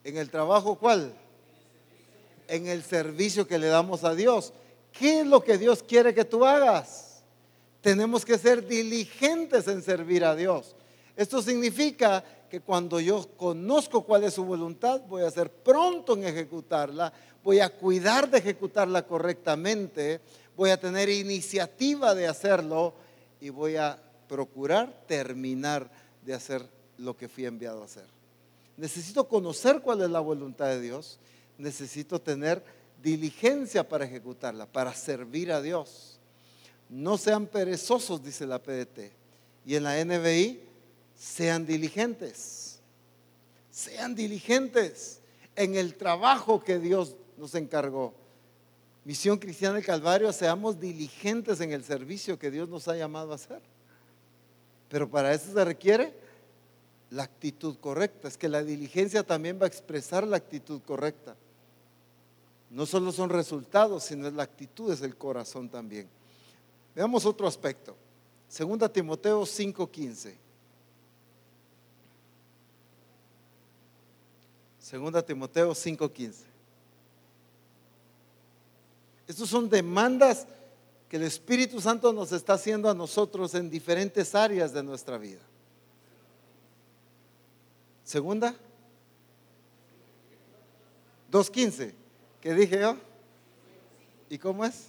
¿En 0.04 0.18
el 0.18 0.30
trabajo 0.30 0.76
cuál? 0.76 1.14
En 2.48 2.68
el 2.68 2.84
servicio 2.84 3.48
que 3.48 3.58
le 3.58 3.68
damos 3.68 4.04
a 4.04 4.16
Dios. 4.16 4.52
¿Qué 5.00 5.22
es 5.22 5.28
lo 5.28 5.44
que 5.44 5.58
Dios 5.58 5.84
quiere 5.84 6.14
que 6.14 6.26
tú 6.26 6.46
hagas? 6.46 7.22
Tenemos 7.82 8.26
que 8.26 8.38
ser 8.38 8.66
diligentes 8.66 9.68
en 9.68 9.82
servir 9.82 10.26
a 10.26 10.36
Dios. 10.36 10.76
Esto 11.16 11.42
significa 11.42 12.24
que 12.50 12.62
cuando 12.62 13.00
yo 13.00 13.28
conozco 13.38 14.04
cuál 14.04 14.24
es 14.24 14.34
su 14.34 14.46
voluntad, 14.46 15.02
voy 15.08 15.24
a 15.24 15.32
ser 15.32 15.52
pronto 15.52 16.14
en 16.14 16.24
ejecutarla, 16.24 17.12
voy 17.44 17.60
a 17.60 17.70
cuidar 17.70 18.30
de 18.30 18.40
ejecutarla 18.40 19.06
correctamente, 19.06 20.22
voy 20.56 20.70
a 20.70 20.80
tener 20.80 21.10
iniciativa 21.10 22.16
de 22.16 22.28
hacerlo 22.28 22.94
y 23.40 23.50
voy 23.50 23.76
a 23.76 24.00
procurar 24.28 25.04
terminar 25.08 25.90
de 26.24 26.34
hacer 26.34 26.68
lo 26.98 27.16
que 27.16 27.28
fui 27.28 27.46
enviado 27.46 27.82
a 27.82 27.86
hacer. 27.86 28.06
Necesito 28.78 29.28
conocer 29.28 29.82
cuál 29.82 30.02
es 30.02 30.10
la 30.10 30.20
voluntad 30.20 30.68
de 30.68 30.82
Dios, 30.82 31.20
necesito 31.58 32.20
tener 32.22 32.64
diligencia 33.08 33.88
para 33.88 34.04
ejecutarla, 34.04 34.66
para 34.66 34.94
servir 34.94 35.50
a 35.54 35.62
Dios. 35.62 36.20
No 36.90 37.18
sean 37.18 37.48
perezosos, 37.48 38.22
dice 38.22 38.46
la 38.46 38.62
PDT. 38.62 39.14
Y 39.66 39.76
en 39.76 39.84
la 39.84 40.04
NBI, 40.04 40.62
sean 41.16 41.66
diligentes. 41.66 42.80
Sean 43.72 44.14
diligentes 44.14 45.22
en 45.56 45.76
el 45.76 45.96
trabajo 45.96 46.62
que 46.62 46.80
Dios 46.80 47.16
nos 47.38 47.56
encargó. 47.56 48.14
Misión 49.06 49.38
Cristiana 49.38 49.76
del 49.76 49.86
Calvario, 49.86 50.34
seamos 50.34 50.78
diligentes 50.78 51.62
en 51.62 51.72
el 51.72 51.86
servicio 51.86 52.38
que 52.38 52.52
Dios 52.52 52.68
nos 52.68 52.90
ha 52.90 52.98
llamado 52.98 53.32
a 53.32 53.36
hacer. 53.36 53.62
Pero 54.90 55.10
para 55.10 55.34
eso 55.34 55.54
se 55.54 55.64
requiere 55.64 56.14
la 57.12 57.24
actitud 57.24 57.78
correcta. 57.78 58.28
Es 58.28 58.38
que 58.38 58.50
la 58.50 58.64
diligencia 58.64 59.24
también 59.24 59.58
va 59.62 59.64
a 59.64 59.70
expresar 59.70 60.28
la 60.28 60.36
actitud 60.36 60.82
correcta. 60.82 61.38
No 62.70 62.86
solo 62.86 63.12
son 63.12 63.30
resultados, 63.30 64.04
sino 64.04 64.28
es 64.28 64.34
la 64.34 64.44
actitud, 64.44 64.92
es 64.92 65.02
el 65.02 65.16
corazón 65.16 65.70
también. 65.70 66.10
Veamos 66.94 67.26
otro 67.26 67.48
aspecto. 67.48 67.96
Segunda 68.48 68.90
Timoteo 68.90 69.46
5:15. 69.46 70.36
Segunda 74.80 75.22
Timoteo 75.22 75.74
5:15. 75.74 76.46
Estas 79.28 79.50
son 79.50 79.70
demandas 79.70 80.48
que 81.10 81.18
el 81.18 81.24
Espíritu 81.24 81.80
Santo 81.80 82.12
nos 82.12 82.32
está 82.32 82.54
haciendo 82.54 82.90
a 82.90 82.94
nosotros 82.94 83.54
en 83.56 83.70
diferentes 83.70 84.34
áreas 84.36 84.74
de 84.74 84.84
nuestra 84.84 85.18
vida. 85.18 85.42
Segunda. 88.04 88.56
2.15. 91.30 92.07
¿Qué 92.42 92.54
dije 92.54 92.80
yo? 92.80 92.98
¿Y 94.30 94.38
cómo 94.38 94.64
es? 94.66 94.88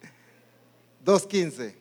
2.15. 1.04 1.74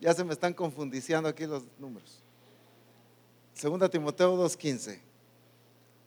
Ya 0.00 0.14
se 0.14 0.24
me 0.24 0.32
están 0.32 0.54
confundiendo 0.54 1.28
aquí 1.28 1.46
los 1.46 1.64
números. 1.78 2.18
Segunda 3.54 3.88
Timoteo 3.88 4.36
2.15. 4.36 5.00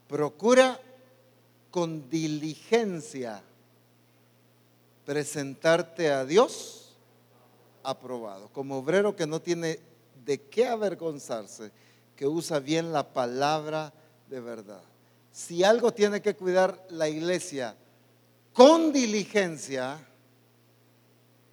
Procura 0.08 0.80
con 1.70 2.10
diligencia 2.10 3.42
presentarte 5.06 6.12
a 6.12 6.26
Dios 6.26 6.94
aprobado, 7.84 8.50
como 8.50 8.78
obrero 8.78 9.16
que 9.16 9.26
no 9.26 9.42
tiene 9.42 9.80
de 10.24 10.42
qué 10.42 10.68
avergonzarse, 10.68 11.72
que 12.16 12.28
usa 12.28 12.60
bien 12.60 12.94
la 12.94 13.12
palabra 13.12 13.92
de 14.30 14.40
verdad. 14.40 14.84
Si 15.32 15.64
algo 15.64 15.94
tiene 15.94 16.22
que 16.22 16.36
cuidar 16.36 16.86
la 16.90 17.08
iglesia 17.08 17.76
con 18.54 18.92
diligencia, 18.92 20.06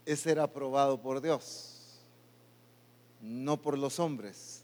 es 0.04 0.20
ser 0.20 0.40
aprobado 0.40 1.00
por 1.00 1.20
Dios, 1.20 2.00
no 3.20 3.60
por 3.60 3.76
los 3.78 4.00
hombres, 4.00 4.62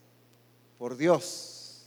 por 0.77 0.97
Dios. 0.97 1.83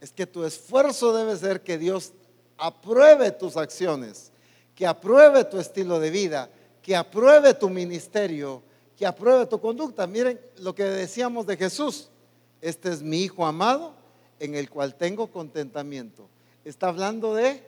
Es 0.00 0.12
que 0.12 0.26
tu 0.26 0.44
esfuerzo 0.44 1.12
debe 1.12 1.36
ser 1.36 1.62
que 1.62 1.76
Dios 1.76 2.12
apruebe 2.56 3.30
tus 3.30 3.56
acciones 3.56 4.30
que 4.74 4.86
apruebe 4.86 5.44
tu 5.44 5.58
estilo 5.58 6.00
de 6.00 6.10
vida, 6.10 6.50
que 6.82 6.96
apruebe 6.96 7.54
tu 7.54 7.70
ministerio, 7.70 8.62
que 8.96 9.06
apruebe 9.06 9.46
tu 9.46 9.60
conducta. 9.60 10.06
Miren 10.06 10.40
lo 10.58 10.74
que 10.74 10.84
decíamos 10.84 11.46
de 11.46 11.56
Jesús. 11.56 12.08
Este 12.60 12.90
es 12.90 13.02
mi 13.02 13.22
Hijo 13.22 13.46
amado 13.46 13.94
en 14.40 14.54
el 14.54 14.70
cual 14.70 14.94
tengo 14.94 15.28
contentamiento. 15.28 16.28
Está 16.64 16.88
hablando 16.88 17.34
de 17.34 17.62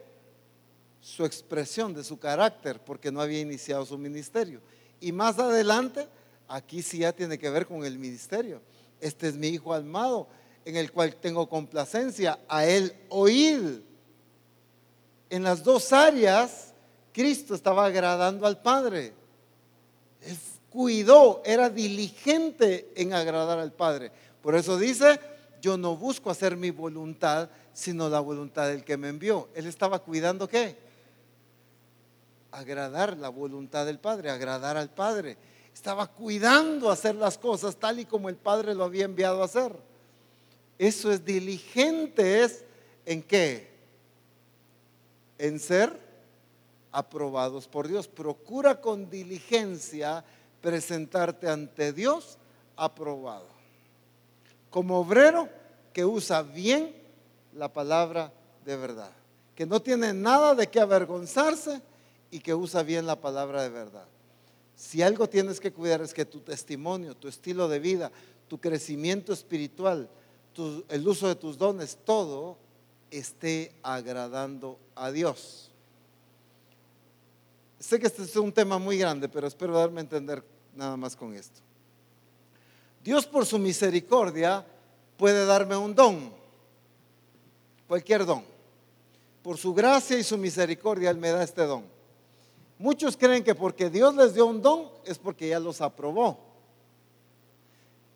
su 1.01 1.25
expresión, 1.25 1.95
de 1.95 2.05
su 2.05 2.19
carácter, 2.19 2.81
porque 2.81 3.12
no 3.12 3.21
había 3.21 3.41
iniciado 3.41 3.85
su 3.87 3.99
ministerio. 3.99 4.61
Y 5.01 5.12
más 5.12 5.39
adelante, 5.39 6.09
aquí 6.49 6.83
sí 6.83 6.99
ya 6.99 7.12
tiene 7.12 7.39
que 7.39 7.51
ver 7.51 7.67
con 7.67 7.85
el 7.85 7.99
ministerio. 7.99 8.61
Este 9.01 9.29
es 9.29 9.35
mi 9.35 9.49
Hijo 9.49 9.75
amado 9.75 10.29
en 10.64 10.77
el 10.77 10.91
cual 10.91 11.14
tengo 11.17 11.49
complacencia. 11.49 12.39
A 12.49 12.67
él 12.67 12.93
oír. 13.09 13.85
En 15.31 15.43
las 15.43 15.62
dos 15.62 15.93
áreas 15.93 16.73
Cristo 17.17 17.55
estaba 17.55 17.87
agradando 17.87 18.47
al 18.47 18.61
Padre. 18.61 19.14
Él 20.21 20.37
cuidó, 20.69 21.41
era 21.47 21.71
diligente 21.71 22.93
en 22.95 23.14
agradar 23.14 23.59
al 23.59 23.73
Padre. 23.73 24.12
Por 24.43 24.55
eso 24.55 24.77
dice, 24.77 25.19
yo 25.61 25.77
no 25.77 25.97
busco 25.97 26.31
hacer 26.31 26.57
mi 26.57 26.71
voluntad, 26.71 27.51
sino 27.73 28.09
la 28.09 28.21
voluntad 28.21 28.69
del 28.69 28.85
que 28.85 28.97
me 28.97 29.09
envió. 29.09 29.49
Él 29.55 29.67
estaba 29.67 29.99
cuidando 29.99 30.49
qué? 30.49 30.77
Agradar 32.51 33.17
la 33.17 33.29
voluntad 33.29 33.87
del 33.87 33.99
Padre, 33.99 34.31
agradar 34.31 34.77
al 34.77 34.91
Padre. 34.91 35.37
Estaba 35.75 36.07
cuidando 36.07 36.91
hacer 36.91 37.15
las 37.15 37.37
cosas 37.37 37.77
tal 37.77 38.01
y 38.01 38.05
como 38.07 38.29
el 38.29 38.37
Padre 38.37 38.75
lo 38.75 38.85
había 38.85 39.05
enviado 39.05 39.43
a 39.43 39.47
hacer. 39.47 39.77
Eso 40.79 41.13
es 41.13 41.25
diligente, 41.25 42.43
es 42.43 42.65
en 43.05 43.23
qué? 43.23 43.71
En 45.39 45.59
ser 45.59 45.99
aprobados 46.93 47.69
por 47.69 47.89
Dios. 47.89 48.09
Procura 48.09 48.81
con 48.81 49.11
diligencia 49.11 50.25
presentarte 50.61 51.49
ante 51.49 51.93
Dios 51.93 52.39
aprobado. 52.77 53.56
Como 54.77 55.01
obrero 55.01 55.49
que 55.95 56.05
usa 56.05 56.43
bien 56.43 56.95
la 57.55 57.72
palabra 57.72 58.31
de 58.62 58.77
verdad. 58.77 59.11
Que 59.55 59.64
no 59.64 59.81
tiene 59.81 60.12
nada 60.12 60.55
de 60.55 60.66
qué 60.66 60.81
avergonzarse 60.81 61.81
y 62.31 62.41
que 62.41 62.53
usa 62.53 62.83
bien 62.83 63.07
la 63.07 63.18
palabra 63.18 63.62
de 63.62 63.70
verdad. 63.70 64.05
Si 64.74 65.01
algo 65.01 65.31
tienes 65.31 65.61
que 65.61 65.72
cuidar 65.72 66.03
es 66.03 66.12
que 66.12 66.27
tu 66.27 66.41
testimonio, 66.41 67.16
tu 67.16 67.27
estilo 67.27 67.68
de 67.68 67.79
vida, 67.79 68.12
tu 68.49 68.61
crecimiento 68.61 69.33
espiritual, 69.33 70.11
el 70.91 71.09
uso 71.09 71.27
de 71.27 71.37
tus 71.37 71.57
dones, 71.57 71.97
todo 72.05 72.59
esté 73.11 73.72
agradando 73.83 74.79
a 74.95 75.11
Dios. 75.11 75.70
Sé 77.81 77.99
que 77.99 78.09
este 78.09 78.24
es 78.24 78.37
un 78.37 78.53
tema 78.53 78.77
muy 78.77 78.99
grande, 78.99 79.27
pero 79.27 79.47
espero 79.47 79.72
darme 79.72 80.01
a 80.01 80.05
entender 80.05 80.45
nada 80.74 80.99
más 80.99 81.16
con 81.16 81.33
esto. 81.33 81.62
Dios 83.07 83.25
por 83.25 83.47
su 83.47 83.57
misericordia 83.61 84.67
puede 85.17 85.47
darme 85.47 85.77
un 85.77 85.95
don, 85.95 86.33
cualquier 87.87 88.27
don. 88.27 88.43
Por 89.45 89.59
su 89.59 89.73
gracia 89.73 90.19
y 90.19 90.25
su 90.25 90.37
misericordia 90.37 91.11
Él 91.11 91.17
me 91.17 91.31
da 91.31 91.45
este 91.45 91.63
don. 91.63 91.85
Muchos 92.81 93.17
creen 93.17 93.45
que 93.45 93.55
porque 93.55 93.91
Dios 93.91 94.13
les 94.17 94.35
dio 94.35 94.47
un 94.47 94.61
don 94.61 94.91
es 95.05 95.19
porque 95.19 95.49
ya 95.49 95.61
los 95.61 95.81
aprobó. 95.81 96.37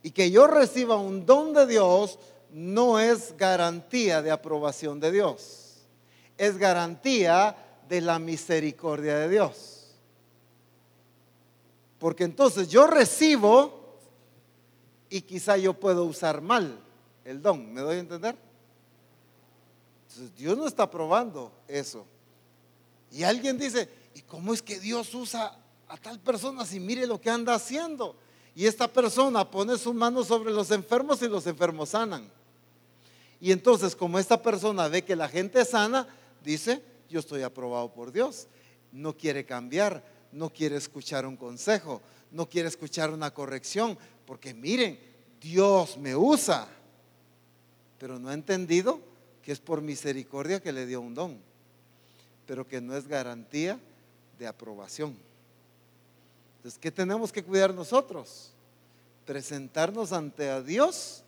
Y 0.03 0.11
que 0.11 0.29
yo 0.33 0.49
reciba 0.49 0.97
un 0.97 1.25
don 1.25 1.55
de 1.55 1.69
Dios 1.69 2.19
no 2.51 2.99
es 2.99 3.37
garantía 3.37 4.23
de 4.23 4.33
aprobación 4.33 4.99
de 4.99 5.13
Dios. 5.13 5.87
Es 6.37 6.59
garantía 6.59 7.57
de 7.89 8.01
la 8.01 8.19
misericordia 8.19 9.19
de 9.19 9.29
Dios. 9.29 9.95
Porque 12.01 12.25
entonces 12.25 12.67
yo 12.67 12.89
recibo 12.89 13.80
y 15.11 15.23
quizá 15.23 15.57
yo 15.57 15.75
puedo 15.75 16.05
usar 16.05 16.41
mal 16.41 16.79
el 17.25 17.43
don. 17.43 17.73
¿Me 17.73 17.81
doy 17.81 17.97
a 17.97 18.01
entender? 18.01 18.37
Entonces 20.09 20.35
Dios 20.37 20.57
no 20.57 20.67
está 20.67 20.89
probando 20.89 21.53
eso. 21.69 22.07
Y 23.11 23.25
alguien 23.25 23.59
dice, 23.59 23.89
¿y 24.15 24.23
cómo 24.23 24.55
es 24.55 24.63
que 24.63 24.79
Dios 24.79 25.13
usa 25.15 25.59
a 25.89 25.97
tal 25.97 26.21
persona 26.21 26.65
si 26.65 26.79
mire 26.79 27.07
lo 27.07 27.21
que 27.21 27.29
anda 27.29 27.55
haciendo? 27.55 28.17
Y 28.55 28.67
esta 28.67 28.89
persona 28.89 29.51
pone 29.51 29.77
su 29.77 29.93
mano 29.93 30.25
sobre 30.25 30.53
los 30.53 30.71
enfermos 30.71 31.21
y 31.23 31.29
los 31.29 31.47
enfermos 31.47 31.91
sanan. 31.91 32.31
Y 33.41 33.53
entonces 33.53 33.97
como 33.97 34.19
esta 34.19 34.41
persona 34.41 34.87
ve 34.89 35.03
que 35.03 35.17
la 35.17 35.29
gente 35.29 35.65
sana, 35.65 36.07
dice, 36.45 36.83
yo 37.09 37.19
estoy 37.19 37.43
aprobado 37.43 37.93
por 37.93 38.13
Dios. 38.13 38.47
No 38.93 39.17
quiere 39.17 39.45
cambiar, 39.45 40.05
no 40.33 40.51
quiere 40.51 40.77
escuchar 40.77 41.27
un 41.27 41.37
consejo, 41.37 42.01
no 42.31 42.49
quiere 42.49 42.69
escuchar 42.69 43.11
una 43.11 43.33
corrección, 43.33 43.99
porque 44.31 44.55
miren, 44.55 44.97
Dios 45.41 45.99
me 45.99 46.15
usa, 46.15 46.69
pero 47.99 48.17
no 48.21 48.29
ha 48.29 48.33
entendido 48.33 49.01
que 49.43 49.51
es 49.51 49.59
por 49.59 49.83
misericordia 49.83 50.61
que 50.61 50.71
le 50.71 50.87
dio 50.87 51.01
un 51.01 51.17
don, 51.17 51.37
pero 52.47 52.65
que 52.65 52.81
no 52.81 52.97
es 52.97 53.09
garantía 53.09 53.77
de 54.39 54.47
aprobación. 54.47 55.17
Entonces, 56.59 56.79
¿qué 56.79 56.93
tenemos 56.93 57.33
que 57.33 57.43
cuidar 57.43 57.75
nosotros? 57.75 58.53
Presentarnos 59.27 60.13
ante 60.13 60.49
a 60.49 60.63
Dios 60.63 61.25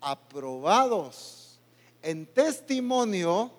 aprobados 0.00 1.60
en 2.02 2.26
testimonio 2.26 3.52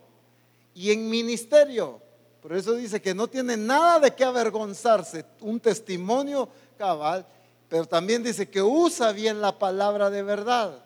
y 0.76 0.92
en 0.92 1.10
ministerio. 1.10 2.02
Por 2.42 2.52
eso 2.52 2.74
dice 2.74 3.02
que 3.02 3.16
no 3.16 3.30
tiene 3.30 3.56
nada 3.56 4.02
de 4.02 4.14
qué 4.14 4.26
avergonzarse, 4.26 5.24
un 5.40 5.62
testimonio 5.62 6.50
cabal, 6.78 7.26
pero 7.72 7.86
también 7.86 8.22
dice 8.22 8.50
que 8.50 8.62
usa 8.62 9.14
bien 9.14 9.40
la 9.40 9.58
palabra 9.58 10.10
de 10.10 10.24
verdad. 10.24 10.84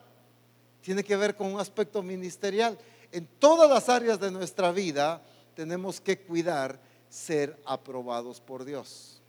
Tiene 0.82 1.02
que 1.02 1.16
ver 1.16 1.34
con 1.34 1.52
un 1.52 1.58
aspecto 1.58 2.00
ministerial. 2.00 2.78
En 3.10 3.26
todas 3.40 3.68
las 3.68 3.88
áreas 3.88 4.20
de 4.20 4.30
nuestra 4.30 4.70
vida 4.70 5.20
tenemos 5.56 6.00
que 6.00 6.20
cuidar 6.20 6.78
ser 7.08 7.60
aprobados 7.64 8.40
por 8.40 8.64
Dios. 8.64 9.20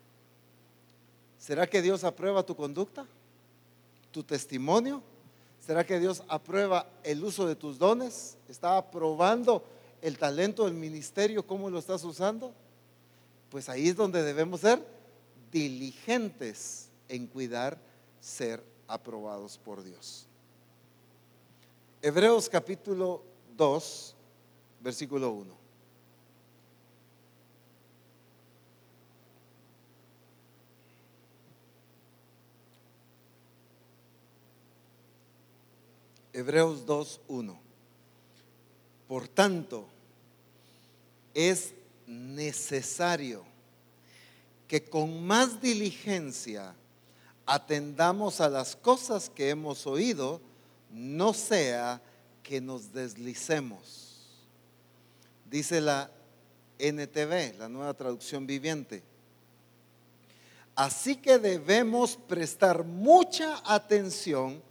¿Será 1.40 1.66
que 1.66 1.82
Dios 1.82 2.04
aprueba 2.04 2.46
tu 2.46 2.56
conducta? 2.56 3.08
¿Tu 4.12 4.22
testimonio? 4.22 5.02
¿Será 5.60 5.84
que 5.84 6.00
Dios 6.00 6.22
aprueba 6.28 6.88
el 7.04 7.24
uso 7.24 7.48
de 7.48 7.56
tus 7.56 7.80
dones? 7.80 8.38
¿Está 8.48 8.78
aprobando 8.78 9.64
el 10.04 10.20
talento 10.20 10.66
del 10.66 10.76
ministerio, 10.76 11.48
cómo 11.48 11.72
lo 11.72 11.80
estás 11.80 12.04
usando, 12.04 12.54
pues 13.50 13.68
ahí 13.68 13.90
es 13.90 13.96
donde 13.96 14.22
debemos 14.22 14.62
ser 14.62 14.80
diligentes 15.52 16.87
en 17.10 17.28
cuidar 17.28 17.80
ser 18.20 18.64
aprobados 18.88 19.58
por 19.58 19.84
Dios. 19.84 20.28
Hebreos 22.02 22.48
capítulo 22.50 23.24
2, 23.58 24.16
versículo 24.82 25.32
1. 25.32 25.58
Hebreos 36.34 36.86
2, 36.86 37.22
1. 37.30 37.60
Por 39.08 39.28
tanto, 39.28 39.88
es 41.34 41.74
necesario 42.06 43.44
que 44.68 44.84
con 44.84 45.26
más 45.26 45.60
diligencia 45.60 46.76
atendamos 47.48 48.42
a 48.42 48.50
las 48.50 48.76
cosas 48.76 49.30
que 49.30 49.50
hemos 49.50 49.88
oído, 49.88 50.42
no 50.92 51.34
sea 51.34 52.02
que 52.44 52.62
nos 52.62 52.94
deslicemos. 52.94 54.28
Dice 55.50 55.82
la 55.82 56.12
NTV, 56.78 57.58
la 57.58 57.70
nueva 57.70 57.94
traducción 57.94 58.46
viviente. 58.46 59.02
Así 60.76 61.16
que 61.16 61.40
debemos 61.40 62.18
prestar 62.28 62.84
mucha 62.84 63.62
atención 63.66 64.62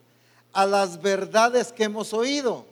a 0.53 0.64
las 0.64 1.01
verdades 1.01 1.72
que 1.72 1.85
hemos 1.85 2.12
oído, 2.12 2.64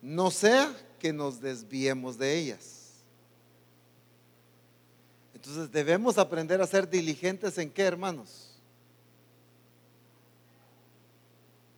no 0.00 0.30
sea 0.30 0.74
que 0.98 1.12
nos 1.12 1.40
desviemos 1.40 2.18
de 2.18 2.38
ellas. 2.38 2.87
Entonces 5.48 5.72
debemos 5.72 6.18
aprender 6.18 6.60
a 6.60 6.66
ser 6.66 6.90
diligentes 6.90 7.56
en 7.56 7.70
qué, 7.70 7.84
hermanos? 7.84 8.50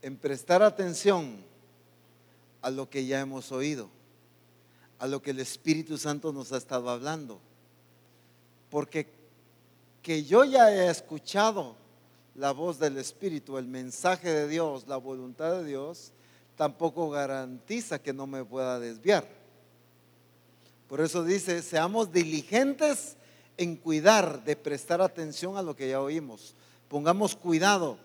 En 0.03 0.17
prestar 0.17 0.61
atención 0.61 1.37
a 2.63 2.69
lo 2.69 2.91
que 2.91 3.07
ya 3.07 3.21
hemos 3.21 3.53
oído, 3.53 3.89
a 4.99 5.07
lo 5.07 5.23
que 5.23 5.31
el 5.31 5.39
Espíritu 5.39 5.99
Santo 5.99 6.33
nos 6.33 6.51
ha 6.51 6.57
estado 6.57 6.91
hablando. 6.91 7.41
Porque 8.71 9.07
que 10.03 10.25
yo 10.25 10.43
ya 10.43 10.73
he 10.73 10.91
escuchado 10.91 11.77
la 12.35 12.51
voz 12.51 12.81
del 12.81 12.99
Espíritu, 12.99 13.57
el 13.57 13.69
mensaje 13.69 14.33
de 14.33 14.49
Dios, 14.49 14.89
la 14.89 14.97
voluntad 14.97 15.59
de 15.59 15.65
Dios, 15.65 16.11
tampoco 16.57 17.09
garantiza 17.09 18.03
que 18.03 18.13
no 18.13 18.27
me 18.27 18.45
pueda 18.45 18.81
desviar. 18.81 19.29
Por 20.89 21.01
eso 21.01 21.23
dice, 21.23 21.63
seamos 21.63 22.11
diligentes 22.11 23.17
en 23.61 23.77
cuidar, 23.77 24.43
de 24.43 24.57
prestar 24.57 25.03
atención 25.03 25.59
a 25.59 25.63
lo 25.63 25.77
que 25.77 25.91
ya 25.91 26.01
oímos. 26.01 26.55
Pongamos 26.89 27.37
cuidado, 27.37 27.99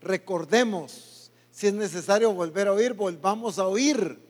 recordemos, 0.00 1.28
si 1.50 1.66
es 1.66 1.74
necesario 1.74 2.32
volver 2.32 2.68
a 2.68 2.72
oír, 2.72 2.92
volvamos 2.92 3.58
a 3.58 3.66
oír. 3.66 4.20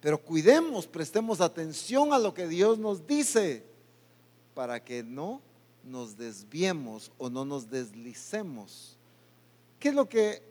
Pero 0.00 0.18
cuidemos, 0.18 0.88
prestemos 0.88 1.40
atención 1.40 2.12
a 2.12 2.18
lo 2.18 2.34
que 2.34 2.48
Dios 2.48 2.80
nos 2.80 3.06
dice 3.06 3.62
para 4.54 4.82
que 4.82 5.04
no 5.04 5.40
nos 5.84 6.16
desviemos 6.16 7.12
o 7.16 7.30
no 7.30 7.44
nos 7.44 7.70
deslicemos. 7.70 8.96
¿Qué 9.78 9.90
es 9.90 9.94
lo 9.94 10.08
que 10.08 10.42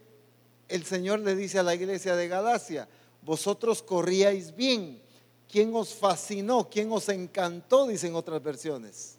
el 0.70 0.86
Señor 0.86 1.20
le 1.20 1.36
dice 1.36 1.60
a 1.60 1.64
la 1.64 1.76
iglesia 1.76 2.16
de 2.16 2.30
Galacia? 2.30 2.88
Vosotros 3.22 3.84
corríais 3.84 4.56
bien, 4.56 5.02
¿Quién 5.50 5.76
os 5.76 5.96
fascinó? 5.96 6.70
¿Quién 6.70 6.92
os 6.92 7.10
encantó? 7.10 7.88
Dicen 7.88 8.14
otras 8.16 8.42
versiones. 8.42 9.18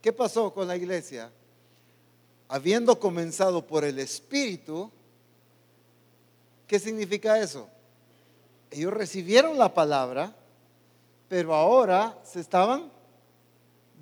¿Qué 0.00 0.12
pasó 0.12 0.52
con 0.54 0.66
la 0.66 0.76
iglesia? 0.76 1.30
Habiendo 2.48 2.98
comenzado 2.98 3.66
por 3.66 3.84
el 3.84 3.98
Espíritu, 3.98 4.90
¿qué 6.66 6.78
significa 6.78 7.38
eso? 7.38 7.68
Ellos 8.70 8.94
recibieron 8.94 9.58
la 9.58 9.74
palabra, 9.74 10.34
pero 11.28 11.54
ahora 11.54 12.18
se 12.24 12.40
estaban 12.40 12.90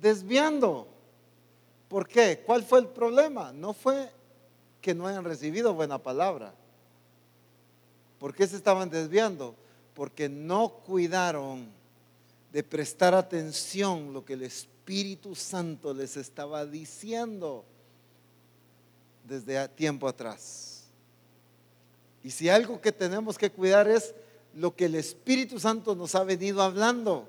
desviando. 0.01 0.87
¿Por 1.89 2.07
qué? 2.07 2.41
¿Cuál 2.45 2.63
fue 2.63 2.79
el 2.79 2.87
problema? 2.87 3.51
No 3.51 3.73
fue 3.73 4.09
que 4.79 4.95
no 4.95 5.07
hayan 5.07 5.25
recibido 5.25 5.73
buena 5.73 5.97
palabra. 5.97 6.53
¿Por 8.17 8.33
qué 8.33 8.47
se 8.47 8.55
estaban 8.55 8.89
desviando? 8.89 9.55
Porque 9.99 10.29
no 10.29 10.69
cuidaron 10.85 11.67
de 12.53 12.63
prestar 12.63 13.13
atención 13.13 14.13
lo 14.13 14.23
que 14.23 14.31
el 14.31 14.43
Espíritu 14.43 15.35
Santo 15.35 15.93
les 15.93 16.15
estaba 16.15 16.65
diciendo 16.65 17.65
desde 19.25 19.67
tiempo 19.67 20.07
atrás. 20.07 20.85
Y 22.23 22.31
si 22.31 22.47
algo 22.47 22.79
que 22.79 22.93
tenemos 22.93 23.37
que 23.37 23.51
cuidar 23.51 23.89
es 23.89 24.15
lo 24.55 24.73
que 24.73 24.85
el 24.85 24.95
Espíritu 24.95 25.59
Santo 25.59 25.93
nos 25.93 26.15
ha 26.15 26.23
venido 26.23 26.61
hablando. 26.61 27.27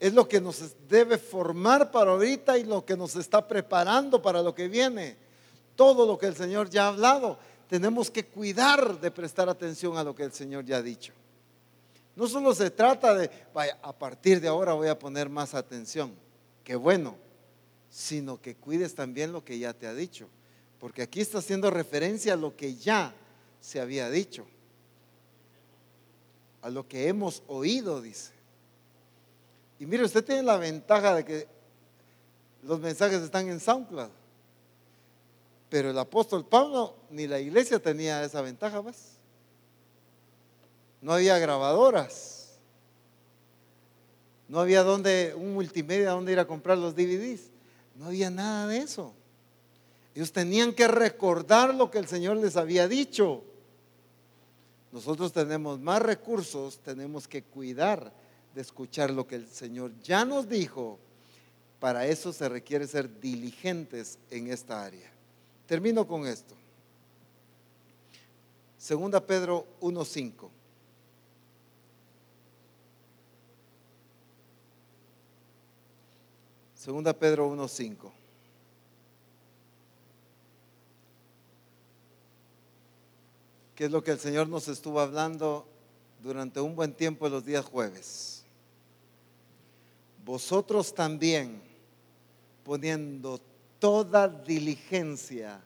Es 0.00 0.12
lo 0.14 0.28
que 0.28 0.40
nos 0.40 0.74
debe 0.88 1.16
formar 1.16 1.92
para 1.92 2.10
ahorita 2.10 2.58
y 2.58 2.64
lo 2.64 2.84
que 2.84 2.96
nos 2.96 3.14
está 3.14 3.46
preparando 3.46 4.20
para 4.20 4.42
lo 4.42 4.52
que 4.52 4.66
viene. 4.66 5.16
Todo 5.76 6.08
lo 6.08 6.18
que 6.18 6.26
el 6.26 6.34
Señor 6.34 6.68
ya 6.70 6.86
ha 6.86 6.88
hablado. 6.88 7.38
Tenemos 7.68 8.10
que 8.10 8.26
cuidar 8.26 9.00
de 9.00 9.12
prestar 9.12 9.48
atención 9.48 9.96
a 9.96 10.02
lo 10.02 10.12
que 10.12 10.24
el 10.24 10.32
Señor 10.32 10.64
ya 10.64 10.78
ha 10.78 10.82
dicho. 10.82 11.12
No 12.14 12.26
solo 12.26 12.54
se 12.54 12.70
trata 12.70 13.14
de, 13.14 13.30
vaya, 13.54 13.78
a 13.82 13.92
partir 13.92 14.40
de 14.40 14.48
ahora 14.48 14.74
voy 14.74 14.88
a 14.88 14.98
poner 14.98 15.28
más 15.28 15.54
atención, 15.54 16.14
qué 16.62 16.76
bueno, 16.76 17.16
sino 17.88 18.40
que 18.40 18.54
cuides 18.54 18.94
también 18.94 19.32
lo 19.32 19.44
que 19.44 19.58
ya 19.58 19.72
te 19.72 19.86
ha 19.86 19.94
dicho, 19.94 20.28
porque 20.78 21.02
aquí 21.02 21.20
está 21.20 21.38
haciendo 21.38 21.70
referencia 21.70 22.34
a 22.34 22.36
lo 22.36 22.56
que 22.56 22.74
ya 22.74 23.14
se 23.60 23.80
había 23.80 24.10
dicho, 24.10 24.46
a 26.60 26.68
lo 26.68 26.86
que 26.86 27.08
hemos 27.08 27.42
oído, 27.46 28.02
dice. 28.02 28.32
Y 29.78 29.86
mire, 29.86 30.04
usted 30.04 30.24
tiene 30.24 30.42
la 30.42 30.58
ventaja 30.58 31.14
de 31.14 31.24
que 31.24 31.48
los 32.62 32.78
mensajes 32.78 33.22
están 33.22 33.48
en 33.48 33.58
SoundCloud, 33.58 34.10
pero 35.68 35.90
el 35.90 35.98
apóstol 35.98 36.46
Pablo 36.46 36.94
ni 37.10 37.26
la 37.26 37.40
iglesia 37.40 37.78
tenía 37.78 38.22
esa 38.22 38.42
ventaja, 38.42 38.80
¿ves? 38.82 39.21
No 41.02 41.12
había 41.12 41.36
grabadoras, 41.38 42.52
no 44.48 44.60
había 44.60 44.82
donde, 44.84 45.34
un 45.36 45.52
multimedia 45.52 46.10
donde 46.10 46.32
ir 46.32 46.38
a 46.38 46.46
comprar 46.46 46.78
los 46.78 46.94
DVDs, 46.94 47.50
no 47.96 48.06
había 48.06 48.30
nada 48.30 48.68
de 48.68 48.78
eso. 48.78 49.12
Ellos 50.14 50.32
tenían 50.32 50.72
que 50.72 50.86
recordar 50.86 51.74
lo 51.74 51.90
que 51.90 51.98
el 51.98 52.06
Señor 52.06 52.36
les 52.36 52.56
había 52.56 52.86
dicho. 52.86 53.42
Nosotros 54.92 55.32
tenemos 55.32 55.80
más 55.80 56.00
recursos, 56.00 56.78
tenemos 56.78 57.26
que 57.26 57.42
cuidar 57.42 58.12
de 58.54 58.60
escuchar 58.60 59.10
lo 59.10 59.26
que 59.26 59.36
el 59.36 59.48
Señor 59.48 59.92
ya 60.02 60.24
nos 60.24 60.48
dijo. 60.48 60.98
Para 61.80 62.06
eso 62.06 62.32
se 62.32 62.48
requiere 62.48 62.86
ser 62.86 63.18
diligentes 63.20 64.18
en 64.30 64.52
esta 64.52 64.84
área. 64.84 65.10
Termino 65.66 66.06
con 66.06 66.26
esto. 66.26 66.54
Segunda 68.76 69.24
Pedro 69.26 69.66
1.5. 69.80 70.61
Segunda 76.82 77.12
Pedro 77.12 77.48
1.5. 77.48 78.10
¿Qué 83.76 83.84
es 83.84 83.90
lo 83.92 84.02
que 84.02 84.10
el 84.10 84.18
Señor 84.18 84.48
nos 84.48 84.66
estuvo 84.66 84.98
hablando 84.98 85.64
durante 86.20 86.60
un 86.60 86.74
buen 86.74 86.92
tiempo 86.92 87.28
los 87.28 87.44
días 87.44 87.64
jueves? 87.64 88.42
Vosotros 90.24 90.92
también, 90.92 91.62
poniendo 92.64 93.40
toda 93.78 94.26
diligencia 94.26 95.60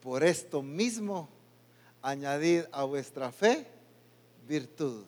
por 0.00 0.22
esto 0.22 0.62
mismo, 0.62 1.28
añadid 2.00 2.62
a 2.70 2.84
vuestra 2.84 3.32
fe 3.32 3.66
virtud. 4.46 5.02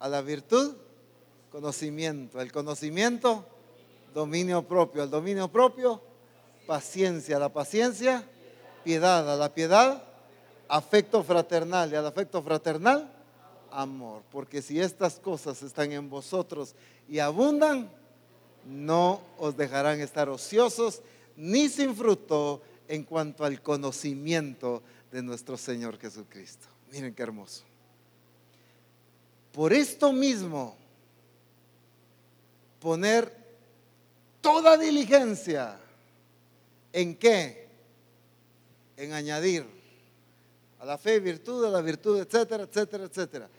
A 0.00 0.08
la 0.08 0.22
virtud, 0.22 0.74
conocimiento. 1.52 2.40
El 2.40 2.50
conocimiento, 2.50 3.46
dominio 4.16 4.62
propio. 4.66 5.02
Al 5.02 5.10
dominio 5.10 5.46
propio, 5.46 6.00
paciencia. 6.66 7.38
La 7.38 7.50
paciencia, 7.50 8.26
piedad. 8.82 9.30
A 9.30 9.36
la 9.36 9.52
piedad, 9.52 10.02
afecto 10.68 11.22
fraternal. 11.22 11.92
Y 11.92 11.96
al 11.96 12.06
afecto 12.06 12.42
fraternal, 12.42 13.12
amor. 13.70 14.22
Porque 14.32 14.62
si 14.62 14.80
estas 14.80 15.20
cosas 15.20 15.62
están 15.62 15.92
en 15.92 16.08
vosotros 16.08 16.74
y 17.06 17.18
abundan, 17.18 17.90
no 18.64 19.20
os 19.38 19.54
dejarán 19.54 20.00
estar 20.00 20.30
ociosos 20.30 21.02
ni 21.36 21.68
sin 21.68 21.94
fruto 21.94 22.62
en 22.88 23.04
cuanto 23.04 23.44
al 23.44 23.60
conocimiento 23.60 24.82
de 25.12 25.22
nuestro 25.22 25.58
Señor 25.58 25.98
Jesucristo. 25.98 26.66
Miren 26.90 27.14
qué 27.14 27.22
hermoso. 27.22 27.64
Por 29.52 29.74
esto 29.74 30.10
mismo, 30.12 30.74
poner 32.80 33.45
toda 34.46 34.78
diligencia. 34.78 35.76
¿En 36.92 37.16
qué? 37.16 37.66
en 38.96 39.12
añadir 39.12 39.66
a 40.78 40.84
la 40.84 40.98
fe 40.98 41.20
virtud, 41.20 41.64
a 41.64 41.70
la 41.70 41.80
virtud, 41.80 42.20
etcétera, 42.20 42.64
etcétera, 42.64 43.04
etcétera. 43.04 43.50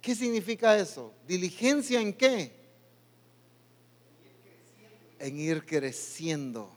¿Qué 0.00 0.14
significa 0.14 0.76
eso? 0.78 1.12
¿Diligencia 1.26 2.00
en 2.00 2.12
qué? 2.12 2.52
En 5.18 5.38
ir 5.38 5.66
creciendo, 5.66 6.72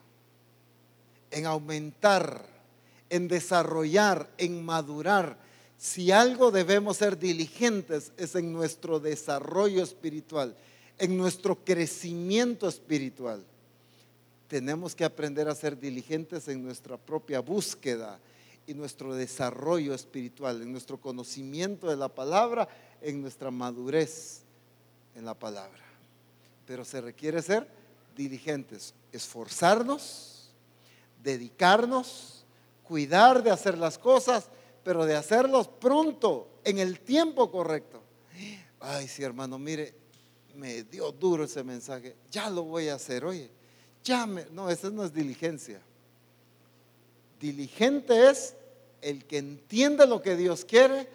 en 1.29 1.45
aumentar, 1.45 2.45
en 3.09 3.27
desarrollar, 3.27 4.29
en 4.38 4.63
madurar. 4.63 5.38
Si 5.77 6.11
algo 6.11 6.51
debemos 6.51 6.97
ser 6.97 7.17
diligentes 7.17 8.11
es 8.17 8.36
en 8.36 8.51
nuestro 8.51 8.99
desarrollo 8.99 9.84
espiritual, 9.84 10.55
en 10.97 11.17
nuestro 11.17 11.55
crecimiento 11.55 12.67
espiritual. 12.67 13.43
Tenemos 14.47 14.95
que 14.95 15.05
aprender 15.05 15.47
a 15.47 15.55
ser 15.55 15.79
diligentes 15.79 16.47
en 16.47 16.63
nuestra 16.63 16.97
propia 16.97 17.39
búsqueda 17.39 18.19
y 18.67 18.73
nuestro 18.73 19.15
desarrollo 19.15 19.93
espiritual, 19.93 20.61
en 20.61 20.71
nuestro 20.71 20.99
conocimiento 20.99 21.89
de 21.89 21.97
la 21.97 22.09
palabra, 22.09 22.67
en 23.01 23.21
nuestra 23.21 23.49
madurez 23.49 24.41
en 25.15 25.25
la 25.25 25.33
palabra. 25.33 25.83
Pero 26.65 26.85
se 26.85 27.01
requiere 27.01 27.41
ser 27.41 27.67
diligentes, 28.15 28.93
esforzarnos, 29.11 30.51
dedicarnos, 31.23 32.45
cuidar 32.83 33.43
de 33.43 33.51
hacer 33.51 33.77
las 33.77 33.97
cosas, 33.97 34.49
pero 34.83 35.05
de 35.05 35.15
hacerlos 35.15 35.67
pronto, 35.67 36.49
en 36.63 36.77
el 36.77 36.99
tiempo 36.99 37.49
correcto. 37.51 38.01
Ay, 38.79 39.07
sí, 39.07 39.23
hermano, 39.23 39.57
mire, 39.57 39.93
me 40.55 40.83
dio 40.83 41.11
duro 41.11 41.43
ese 41.43 41.63
mensaje. 41.63 42.15
Ya 42.31 42.49
lo 42.49 42.63
voy 42.63 42.89
a 42.89 42.95
hacer, 42.95 43.25
oye. 43.25 43.49
Ya 44.03 44.25
me, 44.25 44.45
no, 44.51 44.69
esa 44.69 44.89
no 44.89 45.03
es 45.03 45.13
diligencia. 45.13 45.81
Diligente 47.39 48.29
es 48.29 48.55
el 49.01 49.25
que 49.25 49.37
entiende 49.37 50.05
lo 50.07 50.21
que 50.21 50.35
Dios 50.35 50.65
quiere 50.65 51.07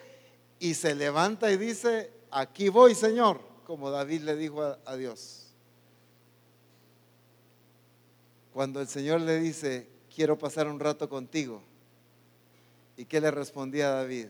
y 0.59 0.75
se 0.75 0.95
levanta 0.95 1.51
y 1.51 1.57
dice, 1.57 2.11
aquí 2.31 2.69
voy, 2.69 2.95
Señor, 2.95 3.41
como 3.65 3.91
David 3.91 4.23
le 4.23 4.37
dijo 4.37 4.63
a, 4.63 4.79
a 4.85 4.97
Dios. 4.97 5.47
Cuando 8.53 8.81
el 8.81 8.89
Señor 8.89 9.21
le 9.21 9.39
dice, 9.39 9.87
quiero 10.15 10.39
pasar 10.39 10.67
un 10.67 10.81
rato 10.81 11.09
contigo. 11.09 11.63
¿Y 12.97 13.05
qué 13.05 13.21
le 13.21 13.31
respondía 13.31 13.91
David? 13.91 14.29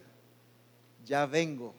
Ya 1.05 1.27
vengo. 1.27 1.75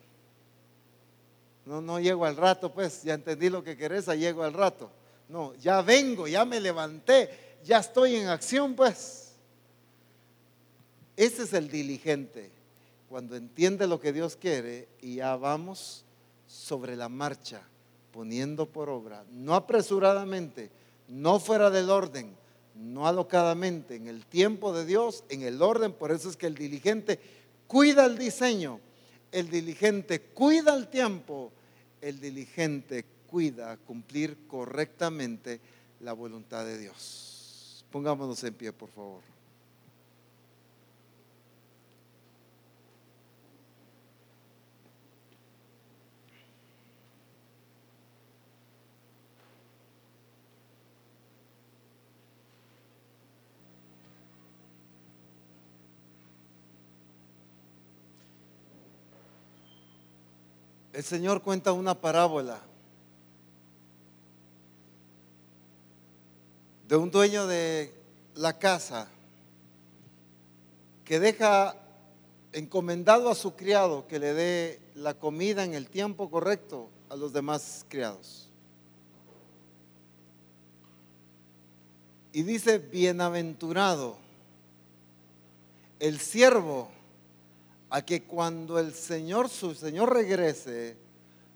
No, 1.68 1.82
no 1.82 2.00
llego 2.00 2.26
al 2.26 2.38
rato, 2.38 2.74
pues, 2.74 3.04
ya 3.04 3.14
entendí 3.14 3.50
lo 3.50 3.62
que 3.62 3.76
querés, 3.76 4.06
ya 4.06 4.16
llego 4.16 4.42
al 4.44 4.54
rato. 4.54 4.90
No, 5.28 5.54
ya 5.56 5.82
vengo, 5.82 6.26
ya 6.26 6.46
me 6.46 6.62
levanté, 6.62 7.58
ya 7.66 7.80
estoy 7.80 8.16
en 8.16 8.30
acción, 8.30 8.74
pues. 8.74 9.34
Ese 11.18 11.44
es 11.44 11.52
el 11.52 11.70
diligente, 11.70 12.52
cuando 13.10 13.36
entiende 13.36 13.86
lo 13.86 14.00
que 14.00 14.14
Dios 14.14 14.38
quiere 14.38 14.88
y 15.02 15.16
ya 15.16 15.36
vamos 15.36 16.06
sobre 16.48 16.96
la 16.96 17.10
marcha, 17.10 17.62
poniendo 18.14 18.66
por 18.66 18.90
obra, 18.90 19.26
no 19.30 19.54
apresuradamente, 19.54 20.72
no 21.10 21.38
fuera 21.38 21.70
del 21.70 21.90
orden, 21.90 22.34
no 22.76 23.08
alocadamente, 23.08 23.96
en 23.96 24.08
el 24.08 24.26
tiempo 24.26 24.72
de 24.72 24.86
Dios, 24.86 25.26
en 25.28 25.42
el 25.42 25.62
orden. 25.62 25.92
Por 25.92 26.14
eso 26.14 26.30
es 26.30 26.38
que 26.38 26.48
el 26.48 26.56
diligente 26.56 27.20
cuida 27.68 28.06
el 28.06 28.18
diseño, 28.18 28.80
el 29.34 29.50
diligente 29.50 30.22
cuida 30.22 30.74
el 30.74 30.88
tiempo, 30.88 31.52
el 32.02 32.20
diligente 32.20 33.06
cuida 33.28 33.78
cumplir 33.78 34.48
correctamente 34.48 35.60
la 36.00 36.14
voluntad 36.14 36.66
de 36.66 36.78
Dios. 36.78 37.86
Pongámonos 37.92 38.44
en 38.44 38.54
pie, 38.54 38.72
por 38.74 38.90
favor. 38.90 39.37
El 60.98 61.04
Señor 61.04 61.44
cuenta 61.44 61.74
una 61.74 61.94
parábola 61.94 62.60
de 66.88 66.96
un 66.96 67.12
dueño 67.12 67.46
de 67.46 67.94
la 68.34 68.58
casa 68.58 69.08
que 71.06 71.20
deja 71.20 71.76
encomendado 72.52 73.30
a 73.30 73.36
su 73.36 73.56
criado 73.56 74.08
que 74.08 74.18
le 74.18 74.34
dé 74.34 74.80
la 74.96 75.14
comida 75.14 75.64
en 75.64 75.76
el 75.76 75.88
tiempo 75.88 76.32
correcto 76.32 76.90
a 77.10 77.16
los 77.16 77.32
demás 77.32 77.86
criados. 77.88 78.50
Y 82.34 82.42
dice, 82.42 82.80
bienaventurado 82.80 84.18
el 86.00 86.20
siervo 86.20 86.90
a 87.90 88.02
que 88.02 88.24
cuando 88.24 88.80
el 88.80 88.94
Señor, 88.94 89.50
su 89.50 89.74
Señor 89.74 90.14
regrese, 90.14 90.98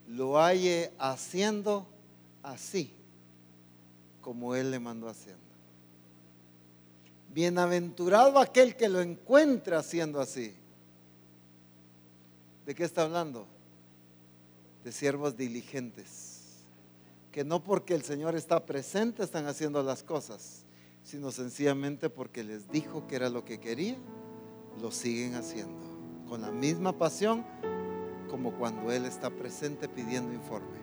lo 0.07 0.37
halle 0.37 0.91
haciendo 0.97 1.87
así, 2.41 2.93
como 4.21 4.55
Él 4.55 4.71
le 4.71 4.79
mandó 4.79 5.09
haciendo. 5.09 5.41
Bienaventurado 7.33 8.39
aquel 8.39 8.75
que 8.75 8.89
lo 8.89 9.01
encuentre 9.01 9.75
haciendo 9.75 10.19
así. 10.19 10.53
¿De 12.65 12.75
qué 12.75 12.83
está 12.83 13.03
hablando? 13.03 13.47
De 14.83 14.91
siervos 14.91 15.37
diligentes, 15.37 16.63
que 17.31 17.43
no 17.43 17.63
porque 17.63 17.93
el 17.93 18.03
Señor 18.03 18.35
está 18.35 18.65
presente 18.65 19.23
están 19.23 19.47
haciendo 19.47 19.83
las 19.83 20.03
cosas, 20.03 20.63
sino 21.03 21.31
sencillamente 21.31 22.09
porque 22.09 22.43
les 22.43 22.69
dijo 22.71 23.07
que 23.07 23.15
era 23.15 23.29
lo 23.29 23.43
que 23.45 23.59
quería, 23.59 23.97
lo 24.81 24.91
siguen 24.91 25.35
haciendo 25.35 25.90
con 26.31 26.39
la 26.39 26.49
misma 26.49 26.93
pasión 26.93 27.43
como 28.29 28.53
cuando 28.53 28.89
Él 28.89 29.03
está 29.03 29.29
presente 29.29 29.89
pidiendo 29.89 30.31
informe. 30.31 30.79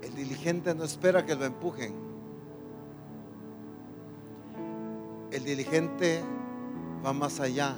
El 0.00 0.14
diligente 0.14 0.74
no 0.74 0.84
espera 0.84 1.26
que 1.26 1.34
lo 1.34 1.44
empujen. 1.44 1.92
El 5.30 5.44
diligente 5.44 6.22
va 7.04 7.12
más 7.12 7.38
allá. 7.38 7.76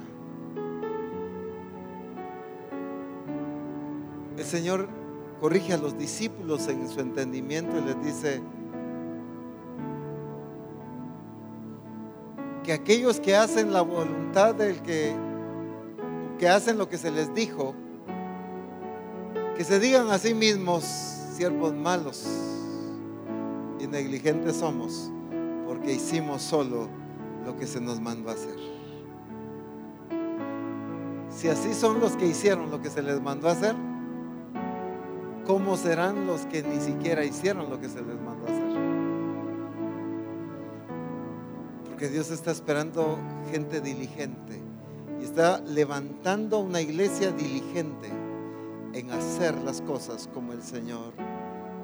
El 4.37 4.45
Señor 4.45 4.87
corrige 5.41 5.73
a 5.73 5.77
los 5.77 5.97
discípulos 5.97 6.69
en 6.69 6.87
su 6.87 7.01
entendimiento 7.01 7.77
y 7.77 7.81
les 7.81 8.01
dice, 8.01 8.41
que 12.67 12.73
aquellos 12.73 13.21
que 13.21 13.33
hacen 13.33 13.71
la 13.71 13.81
voluntad 13.81 14.53
del 14.53 14.81
que, 14.81 15.15
que 16.37 16.49
hacen 16.49 16.77
lo 16.77 16.89
que 16.89 16.97
se 16.97 17.11
les 17.11 17.33
dijo, 17.33 17.73
que 19.55 19.63
se 19.63 19.79
digan 19.79 20.09
a 20.09 20.17
sí 20.17 20.33
mismos, 20.33 20.83
siervos 20.83 21.73
malos 21.73 22.27
y 23.79 23.87
negligentes 23.87 24.57
somos, 24.57 25.09
porque 25.65 25.93
hicimos 25.93 26.41
solo 26.41 26.89
lo 27.45 27.55
que 27.55 27.65
se 27.67 27.79
nos 27.79 28.01
mandó 28.01 28.31
a 28.31 28.33
hacer. 28.33 28.57
Si 31.29 31.47
así 31.47 31.73
son 31.73 32.01
los 32.01 32.17
que 32.17 32.27
hicieron 32.27 32.69
lo 32.69 32.81
que 32.81 32.89
se 32.89 33.01
les 33.01 33.21
mandó 33.21 33.47
a 33.47 33.53
hacer, 33.53 33.75
¿cómo 35.45 35.77
serán 35.77 36.27
los 36.27 36.41
que 36.47 36.63
ni 36.63 36.81
siquiera 36.81 37.23
hicieron 37.23 37.69
lo 37.69 37.79
que 37.79 37.87
se 37.87 38.01
les 38.01 38.19
mandó 38.19 38.45
a 38.45 38.51
hacer? 38.51 38.66
Porque 41.97 42.13
Dios 42.13 42.29
está 42.29 42.51
esperando 42.51 43.17
gente 43.51 43.81
diligente 43.81 44.61
y 45.19 45.23
está 45.23 45.59
levantando 45.61 46.59
una 46.59 46.79
iglesia 46.79 47.31
diligente 47.31 48.07
en 48.93 49.09
hacer 49.09 49.55
las 49.63 49.81
cosas 49.81 50.29
como 50.31 50.53
el 50.53 50.61
Señor 50.61 51.11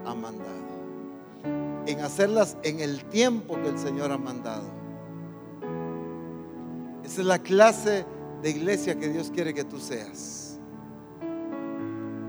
ha 0.06 0.14
mandado. 0.14 0.52
En 1.88 2.00
hacerlas 2.02 2.58
en 2.62 2.80
el 2.80 3.04
tiempo 3.06 3.56
que 3.56 3.70
el 3.70 3.80
Señor 3.80 4.12
ha 4.12 4.20
mandado. 4.20 4.70
Esa 7.04 7.22
es 7.22 7.26
la 7.26 7.40
clase 7.40 8.06
de 8.44 8.52
iglesia 8.52 9.00
que 9.00 9.10
Dios 9.10 9.32
quiere 9.34 9.52
que 9.56 9.64
tú 9.64 9.80
seas. 9.80 10.60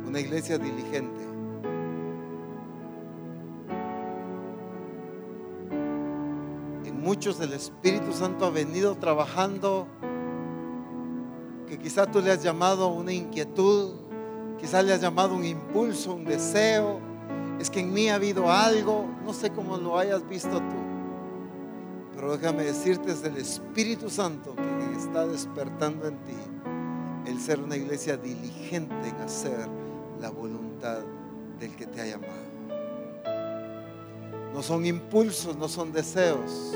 Una 0.06 0.20
iglesia 0.20 0.56
diligente. 0.56 1.23
Muchos 7.04 7.38
el 7.40 7.52
Espíritu 7.52 8.14
Santo 8.14 8.46
ha 8.46 8.50
venido 8.50 8.96
trabajando, 8.96 9.86
que 11.68 11.78
quizá 11.78 12.06
tú 12.06 12.22
le 12.22 12.32
has 12.32 12.42
llamado 12.42 12.88
una 12.88 13.12
inquietud, 13.12 13.92
quizá 14.58 14.82
le 14.82 14.94
has 14.94 15.02
llamado 15.02 15.34
un 15.34 15.44
impulso, 15.44 16.14
un 16.14 16.24
deseo, 16.24 16.98
es 17.60 17.68
que 17.68 17.80
en 17.80 17.92
mí 17.92 18.08
ha 18.08 18.14
habido 18.14 18.50
algo, 18.50 19.06
no 19.22 19.34
sé 19.34 19.50
cómo 19.50 19.76
lo 19.76 19.98
hayas 19.98 20.26
visto 20.26 20.58
tú, 20.58 20.76
pero 22.14 22.38
déjame 22.38 22.64
decirte, 22.64 23.12
es 23.12 23.22
el 23.22 23.36
Espíritu 23.36 24.08
Santo 24.08 24.56
que 24.56 24.98
está 24.98 25.26
despertando 25.26 26.08
en 26.08 26.16
ti 26.24 26.32
el 27.26 27.38
ser 27.38 27.60
una 27.60 27.76
iglesia 27.76 28.16
diligente 28.16 29.08
en 29.08 29.16
hacer 29.16 29.68
la 30.22 30.30
voluntad 30.30 31.00
del 31.60 31.76
que 31.76 31.86
te 31.86 32.00
ha 32.00 32.06
llamado. 32.06 32.32
No 34.54 34.62
son 34.62 34.86
impulsos, 34.86 35.54
no 35.58 35.68
son 35.68 35.92
deseos. 35.92 36.74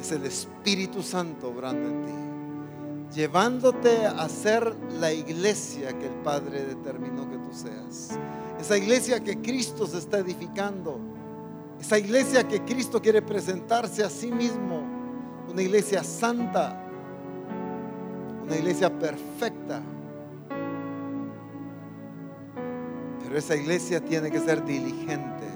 Es 0.00 0.12
el 0.12 0.24
Espíritu 0.24 1.02
Santo 1.02 1.48
obrando 1.48 1.88
en 1.88 2.06
ti, 2.06 3.16
llevándote 3.20 4.06
a 4.06 4.28
ser 4.28 4.74
la 5.00 5.12
iglesia 5.12 5.96
que 5.98 6.06
el 6.06 6.14
Padre 6.22 6.64
determinó 6.64 7.28
que 7.28 7.36
tú 7.38 7.52
seas. 7.52 8.18
Esa 8.60 8.76
iglesia 8.76 9.22
que 9.22 9.38
Cristo 9.38 9.86
se 9.86 9.98
está 9.98 10.18
edificando. 10.18 10.98
Esa 11.80 11.98
iglesia 11.98 12.46
que 12.46 12.62
Cristo 12.62 13.00
quiere 13.00 13.22
presentarse 13.22 14.02
a 14.02 14.10
sí 14.10 14.32
mismo. 14.32 14.82
Una 15.48 15.62
iglesia 15.62 16.02
santa. 16.02 16.80
Una 18.44 18.56
iglesia 18.56 18.90
perfecta. 18.90 19.80
Pero 23.22 23.38
esa 23.38 23.54
iglesia 23.54 24.00
tiene 24.00 24.30
que 24.30 24.40
ser 24.40 24.64
diligente 24.64 25.46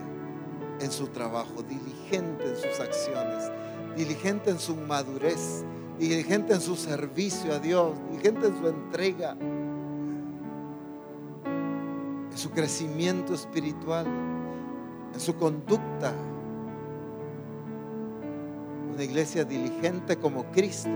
en 0.80 0.92
su 0.92 1.06
trabajo, 1.06 1.62
diligente 1.62 2.48
en 2.48 2.56
sus 2.56 2.80
acciones, 2.80 3.50
diligente 3.96 4.50
en 4.50 4.58
su 4.58 4.76
madurez, 4.76 5.64
diligente 5.98 6.54
en 6.54 6.60
su 6.60 6.76
servicio 6.76 7.52
a 7.54 7.58
Dios, 7.58 7.96
diligente 8.10 8.46
en 8.46 8.58
su 8.58 8.68
entrega, 8.68 9.36
en 12.30 12.38
su 12.38 12.50
crecimiento 12.50 13.34
espiritual, 13.34 14.06
en 15.12 15.20
su 15.20 15.34
conducta. 15.36 16.12
Una 18.94 19.04
iglesia 19.04 19.44
diligente 19.44 20.16
como 20.16 20.44
Cristo. 20.52 20.90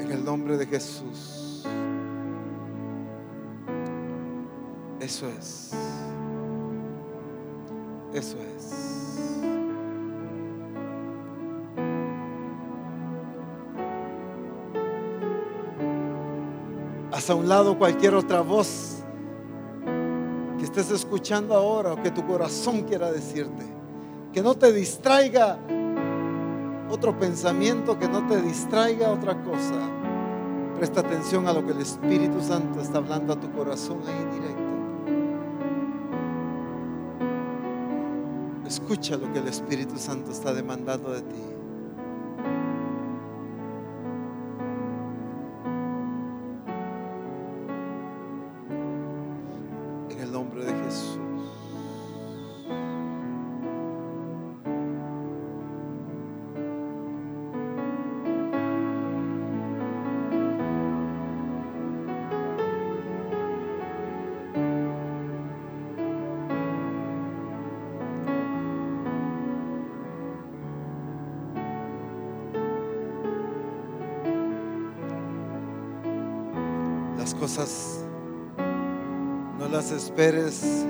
En 0.00 0.10
el 0.10 0.24
nombre 0.24 0.56
de 0.56 0.66
Jesús. 0.66 1.66
Eso 5.00 5.28
es. 5.28 5.72
Eso 8.14 8.36
es. 8.38 8.92
Haz 17.10 17.30
a 17.30 17.34
un 17.34 17.48
lado 17.48 17.78
cualquier 17.78 18.14
otra 18.14 18.40
voz 18.40 19.02
que 20.58 20.64
estés 20.64 20.90
escuchando 20.90 21.54
ahora 21.54 21.92
o 21.92 22.02
que 22.02 22.10
tu 22.10 22.26
corazón 22.26 22.82
quiera 22.82 23.10
decirte. 23.10 23.64
Que 24.32 24.42
no 24.42 24.54
te 24.54 24.72
distraiga 24.72 25.58
otro 26.90 27.18
pensamiento, 27.18 27.98
que 27.98 28.08
no 28.08 28.26
te 28.26 28.40
distraiga 28.40 29.10
otra 29.10 29.42
cosa. 29.42 29.90
Presta 30.76 31.00
atención 31.00 31.46
a 31.46 31.52
lo 31.52 31.64
que 31.64 31.72
el 31.72 31.80
Espíritu 31.80 32.40
Santo 32.40 32.80
está 32.80 32.98
hablando 32.98 33.32
a 33.34 33.40
tu 33.40 33.50
corazón 33.52 33.98
ahí 34.06 34.38
directo. 34.38 34.61
Escucha 38.72 39.18
lo 39.18 39.30
que 39.34 39.40
el 39.40 39.48
Espíritu 39.48 39.98
Santo 39.98 40.30
está 40.30 40.54
demandando 40.54 41.12
de 41.12 41.20
ti. 41.20 41.61
Las 77.18 77.34
cosas 77.34 78.04
no 79.58 79.68
las 79.68 79.92
esperes, 79.92 80.84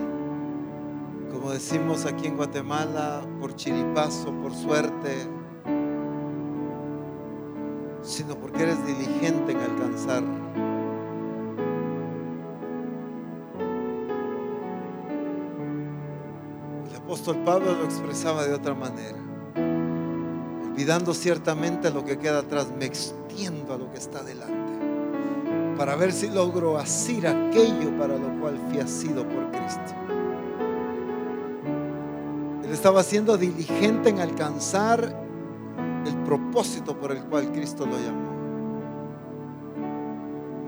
como 1.30 1.50
decimos 1.50 2.06
aquí 2.06 2.26
en 2.26 2.36
Guatemala, 2.36 3.20
por 3.40 3.54
chiripazo, 3.54 4.32
por 4.40 4.54
suerte, 4.54 5.28
sino 8.02 8.36
porque 8.36 8.62
eres 8.62 8.86
diligente 8.86 9.52
en 9.52 9.58
alcanzar. 9.58 10.22
El 16.88 16.96
apóstol 16.96 17.36
Pablo 17.44 17.74
lo 17.74 17.84
expresaba 17.84 18.46
de 18.46 18.54
otra 18.54 18.74
manera. 18.74 19.18
Olvidando 20.70 21.12
ciertamente 21.12 21.90
lo 21.90 22.04
que 22.04 22.18
queda 22.18 22.38
atrás, 22.38 22.72
me 22.78 22.86
extiendo 22.86 23.74
a 23.74 23.76
lo 23.76 23.90
que 23.90 23.98
está 23.98 24.22
delante 24.22 24.61
para 25.76 25.96
ver 25.96 26.12
si 26.12 26.28
logro 26.28 26.78
asir 26.78 27.26
aquello 27.26 27.96
para 27.98 28.16
lo 28.16 28.40
cual 28.40 28.58
fui 28.68 28.80
asido 28.80 29.26
por 29.26 29.50
Cristo. 29.50 29.94
Él 32.64 32.70
estaba 32.70 33.02
siendo 33.02 33.36
diligente 33.36 34.10
en 34.10 34.20
alcanzar 34.20 35.22
el 36.06 36.14
propósito 36.24 36.96
por 36.98 37.12
el 37.12 37.24
cual 37.24 37.52
Cristo 37.52 37.86
lo 37.86 37.98
llamó. 37.98 38.32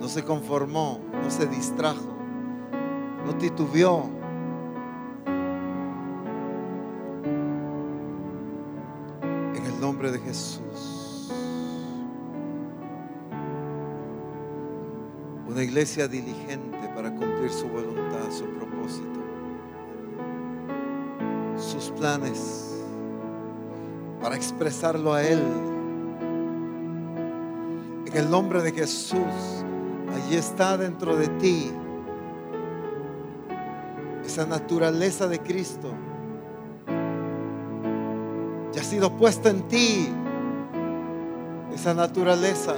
No 0.00 0.08
se 0.08 0.22
conformó, 0.22 1.00
no 1.22 1.30
se 1.30 1.46
distrajo, 1.46 2.14
no 3.24 3.34
titubeó. 3.36 4.10
En 9.54 9.64
el 9.64 9.80
nombre 9.80 10.10
de 10.10 10.18
Jesús. 10.18 10.63
Iglesia 15.74 16.06
diligente 16.06 16.88
para 16.94 17.10
cumplir 17.10 17.50
su 17.50 17.66
voluntad, 17.66 18.30
su 18.30 18.44
propósito, 18.44 19.18
sus 21.58 21.90
planes, 21.98 22.80
para 24.22 24.36
expresarlo 24.36 25.12
a 25.12 25.24
Él. 25.24 25.42
En 28.06 28.16
el 28.16 28.30
nombre 28.30 28.62
de 28.62 28.70
Jesús, 28.70 29.64
allí 30.14 30.36
está 30.36 30.78
dentro 30.78 31.16
de 31.16 31.26
ti 31.40 31.72
esa 34.24 34.46
naturaleza 34.46 35.26
de 35.26 35.40
Cristo. 35.40 35.90
Ya 38.72 38.80
ha 38.80 38.84
sido 38.84 39.16
puesta 39.16 39.50
en 39.50 39.66
ti 39.66 40.08
esa 41.74 41.94
naturaleza. 41.94 42.76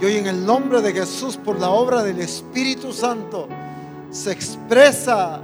Y 0.00 0.04
hoy 0.04 0.16
en 0.16 0.28
el 0.28 0.46
nombre 0.46 0.80
de 0.80 0.92
Jesús, 0.92 1.36
por 1.36 1.58
la 1.58 1.70
obra 1.70 2.04
del 2.04 2.20
Espíritu 2.20 2.92
Santo, 2.92 3.48
se 4.10 4.30
expresa, 4.30 5.40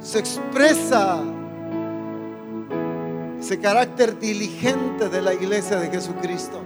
se 0.00 0.20
expresa 0.20 1.22
ese 3.40 3.58
carácter 3.58 4.18
diligente 4.18 5.08
de 5.08 5.22
la 5.22 5.34
iglesia 5.34 5.78
de 5.78 5.90
Jesucristo. 5.90 6.60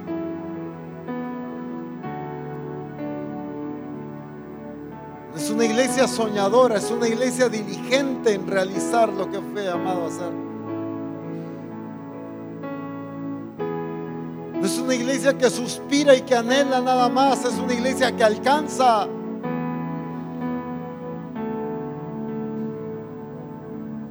Es 5.34 5.48
una 5.48 5.64
iglesia 5.64 6.06
soñadora, 6.06 6.76
es 6.76 6.90
una 6.90 7.08
iglesia 7.08 7.48
diligente 7.48 8.34
en 8.34 8.46
realizar 8.46 9.08
lo 9.08 9.30
que 9.30 9.40
fue 9.40 9.66
amado 9.68 10.04
a 10.04 10.08
hacer. 10.08 10.49
Una 14.90 14.96
iglesia 14.96 15.38
que 15.38 15.48
suspira 15.48 16.16
y 16.16 16.22
que 16.22 16.34
anhela 16.34 16.80
nada 16.80 17.08
más, 17.08 17.44
es 17.44 17.56
una 17.60 17.72
iglesia 17.72 18.10
que 18.16 18.24
alcanza. 18.24 19.06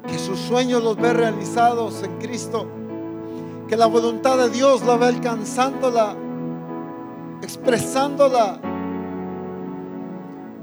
Que 0.08 0.18
sus 0.18 0.40
sueños 0.40 0.82
los 0.82 0.96
ve 0.96 1.12
realizados 1.12 2.02
en 2.02 2.18
Cristo. 2.20 2.66
Que 3.68 3.76
la 3.76 3.88
voluntad 3.88 4.38
de 4.38 4.50
Dios 4.52 4.82
la 4.86 4.96
ve 4.96 5.08
alcanzándola, 5.08 6.16
expresándola. 7.42 8.62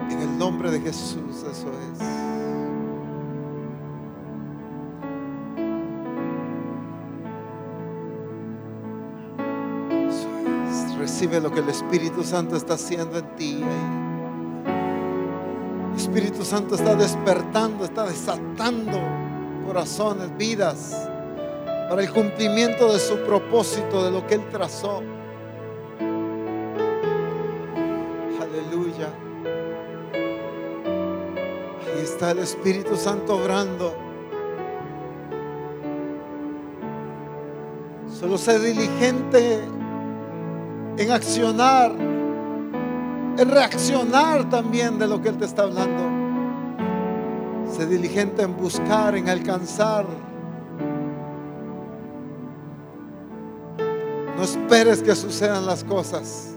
En 0.08 0.18
el 0.18 0.38
nombre 0.38 0.70
de 0.70 0.80
Jesús, 0.80 1.42
eso 1.42 1.68
es. 1.92 2.25
Recibe 11.16 11.40
lo 11.40 11.50
que 11.50 11.60
el 11.60 11.68
Espíritu 11.70 12.22
Santo 12.22 12.56
está 12.56 12.74
haciendo 12.74 13.16
en 13.16 13.36
ti. 13.36 13.64
El 15.90 15.96
Espíritu 15.96 16.44
Santo 16.44 16.74
está 16.74 16.94
despertando, 16.94 17.86
está 17.86 18.04
desatando 18.04 19.00
corazones, 19.66 20.36
vidas, 20.36 21.08
para 21.88 22.02
el 22.02 22.12
cumplimiento 22.12 22.92
de 22.92 22.98
su 22.98 23.16
propósito, 23.20 24.04
de 24.04 24.10
lo 24.10 24.26
que 24.26 24.34
Él 24.34 24.42
trazó. 24.50 25.02
Aleluya. 28.38 29.08
Ahí 31.80 32.02
está 32.02 32.32
el 32.32 32.40
Espíritu 32.40 32.94
Santo 32.94 33.36
obrando. 33.36 33.96
Solo 38.06 38.36
sé 38.36 38.58
diligente 38.58 39.75
en 40.98 41.10
accionar, 41.10 41.92
en 41.92 43.50
reaccionar 43.50 44.48
también 44.48 44.98
de 44.98 45.06
lo 45.06 45.20
que 45.20 45.28
Él 45.28 45.36
te 45.36 45.44
está 45.44 45.62
hablando. 45.62 46.02
Sé 47.72 47.86
diligente 47.86 48.42
en 48.42 48.56
buscar, 48.56 49.14
en 49.16 49.28
alcanzar. 49.28 50.06
No 54.36 54.42
esperes 54.42 55.02
que 55.02 55.14
sucedan 55.14 55.66
las 55.66 55.84
cosas. 55.84 56.52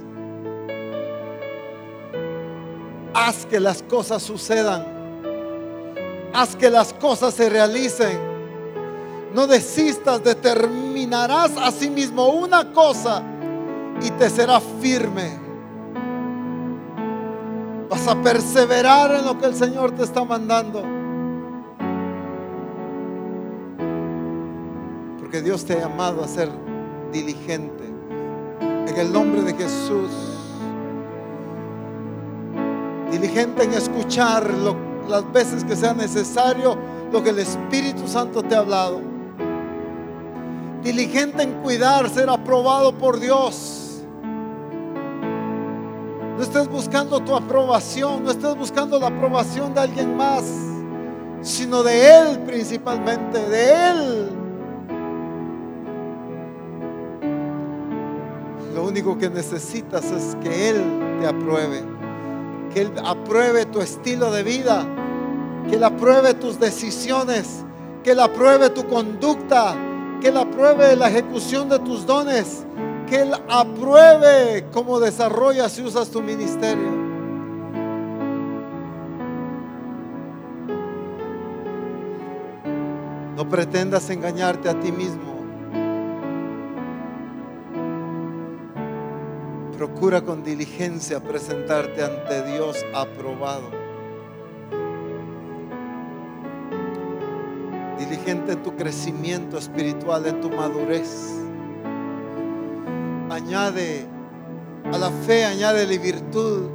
Haz 3.14 3.46
que 3.46 3.60
las 3.60 3.84
cosas 3.84 4.24
sucedan. 4.24 4.86
Haz 6.34 6.56
que 6.56 6.70
las 6.70 6.94
cosas 6.94 7.34
se 7.34 7.50
realicen. 7.50 8.30
No 9.34 9.48
desistas, 9.48 10.24
determinarás 10.24 11.52
a 11.58 11.72
sí 11.72 11.90
mismo 11.90 12.30
una 12.30 12.72
cosa 12.72 13.22
y 14.02 14.12
te 14.12 14.30
será 14.30 14.60
firme. 14.60 15.38
Vas 17.90 18.08
a 18.08 18.22
perseverar 18.22 19.16
en 19.16 19.26
lo 19.26 19.38
que 19.38 19.48
el 19.48 19.56
Señor 19.56 19.92
te 19.92 20.04
está 20.04 20.24
mandando. 20.24 20.84
Porque 25.20 25.42
Dios 25.42 25.66
te 25.66 25.74
ha 25.74 25.80
llamado 25.80 26.24
a 26.24 26.28
ser 26.28 26.50
diligente. 27.12 27.84
En 28.62 28.96
el 28.96 29.12
nombre 29.12 29.42
de 29.42 29.54
Jesús. 29.54 30.12
Diligente 33.12 33.64
en 33.64 33.74
escuchar 33.74 34.50
las 35.08 35.32
veces 35.34 35.64
que 35.64 35.76
sea 35.76 35.94
necesario 35.94 36.78
lo 37.12 37.24
que 37.24 37.32
el 37.32 37.40
Espíritu 37.40 38.08
Santo 38.08 38.44
te 38.44 38.56
ha 38.56 38.60
hablado. 38.60 39.02
Diligente 40.84 41.44
en 41.44 41.54
cuidar, 41.62 42.10
ser 42.10 42.30
aprobado 42.30 42.94
por 42.94 43.20
Dios 43.20 43.79
no 46.40 46.46
estés 46.46 46.70
buscando 46.70 47.20
tu 47.20 47.36
aprobación, 47.36 48.24
no 48.24 48.32
estés 48.32 48.56
buscando 48.56 48.98
la 48.98 49.08
aprobación 49.08 49.74
de 49.74 49.82
alguien 49.82 50.16
más, 50.16 50.46
sino 51.42 51.84
de 51.84 52.18
Él 52.18 52.40
principalmente, 52.46 53.38
de 53.50 53.90
Él. 53.90 54.30
Lo 58.74 58.86
único 58.86 59.18
que 59.18 59.30
necesitas 59.30 60.06
es 60.06 60.38
que 60.42 60.70
Él 60.70 60.82
te 61.20 61.28
apruebe, 61.28 61.84
que 62.74 62.84
Él 62.84 62.94
apruebe 63.04 63.66
tu 63.66 63.82
estilo 63.82 64.32
de 64.32 64.44
vida, 64.44 64.88
que 65.68 65.76
Él 65.76 65.84
apruebe 65.84 66.36
tus 66.36 66.58
decisiones, 66.58 67.66
que 68.02 68.12
Él 68.12 68.20
apruebe 68.22 68.70
tu 68.70 68.88
conducta, 68.88 69.76
que 70.22 70.30
Él 70.30 70.38
apruebe 70.38 70.96
la 70.96 71.10
ejecución 71.10 71.68
de 71.68 71.80
tus 71.80 72.06
dones 72.06 72.64
que 73.10 73.22
Él 73.22 73.34
apruebe 73.50 74.66
cómo 74.72 75.00
desarrollas 75.00 75.78
y 75.80 75.82
usas 75.82 76.10
tu 76.10 76.22
ministerio. 76.22 77.10
No 83.36 83.50
pretendas 83.50 84.10
engañarte 84.10 84.70
a 84.70 84.80
ti 84.80 84.92
mismo. 84.92 85.40
Procura 89.78 90.22
con 90.22 90.44
diligencia 90.44 91.22
presentarte 91.22 92.04
ante 92.04 92.44
Dios 92.52 92.86
aprobado. 92.94 93.72
Diligente 97.98 98.54
en 98.54 98.64
tu 98.64 98.76
crecimiento 98.76 99.58
espiritual, 99.58 100.26
en 100.26 100.42
tu 100.42 100.50
madurez 100.50 101.49
añade 103.40 104.06
a 104.92 104.98
la 104.98 105.10
fe, 105.10 105.46
añade 105.46 105.86
virtud. 105.98 106.70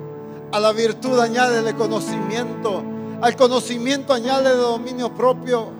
A 0.52 0.60
la 0.60 0.72
virtud 0.72 1.18
añade 1.18 1.74
conocimiento. 1.74 2.82
Al 3.20 3.36
conocimiento 3.36 4.12
añade 4.12 4.50
dominio 4.50 5.14
propio. 5.14 5.70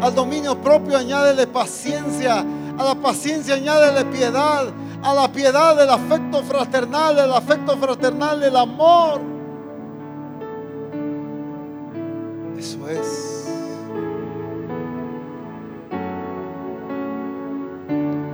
Al 0.00 0.14
dominio 0.14 0.60
propio 0.60 0.96
añade 0.96 1.46
paciencia. 1.46 2.44
A 2.78 2.84
la 2.84 2.94
paciencia 2.94 3.54
añade 3.54 4.04
piedad. 4.06 4.72
A 5.02 5.14
la 5.14 5.30
piedad 5.30 5.80
el 5.80 5.90
afecto 5.90 6.42
fraternal. 6.42 7.18
El 7.18 7.32
afecto 7.32 7.76
fraternal 7.76 8.42
el 8.42 8.56
amor. 8.56 9.20
Eso 12.58 12.88
es. 12.88 13.35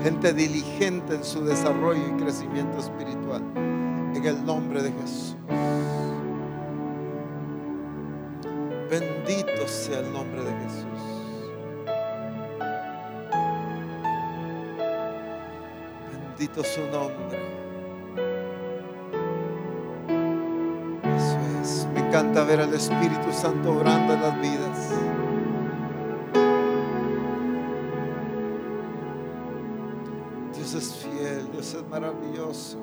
Gente 0.02 0.32
diligente 0.32 1.14
en 1.14 1.24
su 1.24 1.44
desarrollo 1.44 2.02
y 2.08 2.22
crecimiento 2.22 2.78
espiritual. 2.78 3.42
En 4.14 4.24
el 4.24 4.44
nombre 4.44 4.82
de 4.82 4.92
Jesús. 4.92 5.36
Bendito 8.90 9.66
sea 9.66 10.00
el 10.00 10.12
nombre 10.12 10.42
de 10.44 10.52
Jesús. 10.52 10.86
Bendito 16.10 16.62
su 16.64 16.80
nombre. 16.90 17.38
Eso 21.16 21.38
es. 21.62 21.88
Me 21.94 22.00
encanta 22.00 22.44
ver 22.44 22.60
al 22.60 22.74
Espíritu 22.74 23.32
Santo 23.32 23.72
obrando 23.72 24.14
en 24.14 24.20
las 24.20 24.40
vidas. 24.40 25.11
Es 31.78 31.88
maravilloso. 31.88 32.78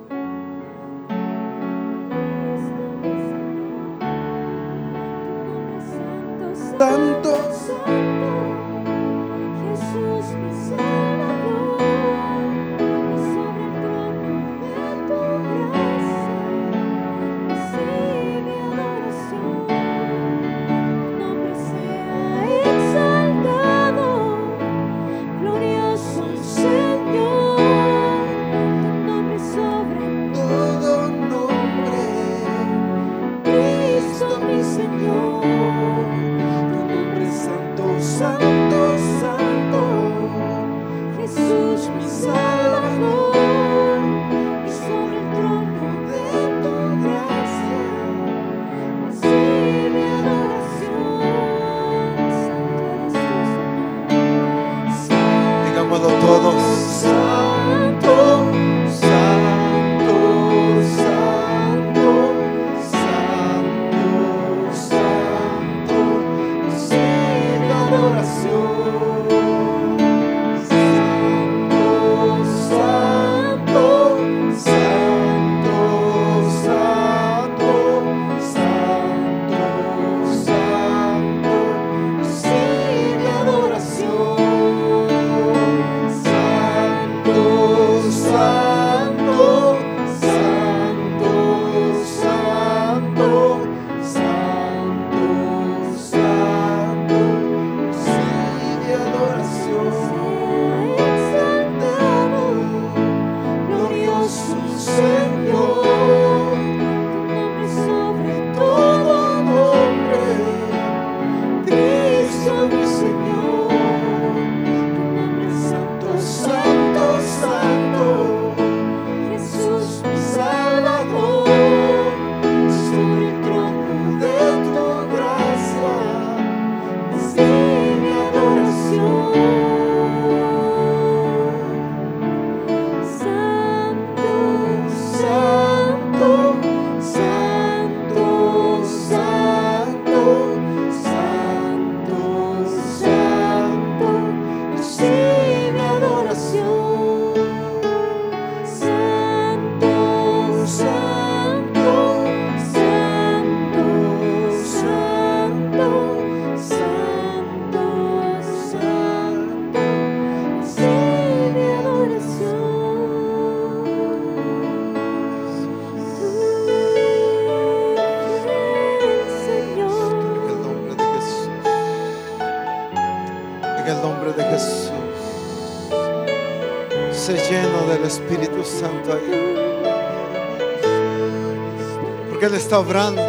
Porque 182.30 182.46
Él 182.46 182.54
está 182.54 182.80
obrando. 182.80 183.22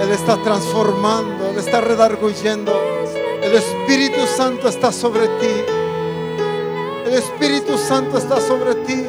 Él 0.00 0.10
está 0.10 0.36
transformando. 0.42 1.50
Él 1.50 1.58
está 1.58 1.80
redarguyendo. 1.80 2.72
El 3.42 3.52
Espíritu 3.54 4.26
Santo 4.26 4.68
está 4.68 4.92
sobre 4.92 5.26
ti. 5.26 5.64
El 7.06 7.14
Espíritu 7.14 7.76
Santo 7.76 8.18
está 8.18 8.40
sobre 8.40 8.74
ti. 8.86 9.04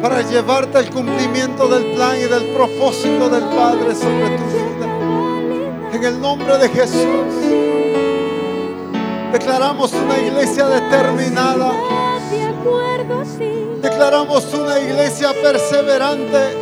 Para 0.00 0.22
llevarte 0.22 0.78
al 0.78 0.90
cumplimiento 0.90 1.66
del 1.66 1.92
plan 1.94 2.16
y 2.16 2.24
del 2.24 2.44
propósito 2.54 3.28
del 3.28 3.44
Padre 3.44 3.94
sobre 3.94 4.36
tu 4.36 4.44
vida. 4.44 5.90
En 5.92 6.04
el 6.04 6.20
nombre 6.20 6.58
de 6.58 6.68
Jesús. 6.68 7.64
Declaramos 9.32 9.92
una 9.94 10.18
iglesia 10.18 10.66
determinada. 10.66 11.72
Declaramos 13.82 14.52
una 14.54 14.78
iglesia 14.80 15.32
perseverante. 15.42 16.56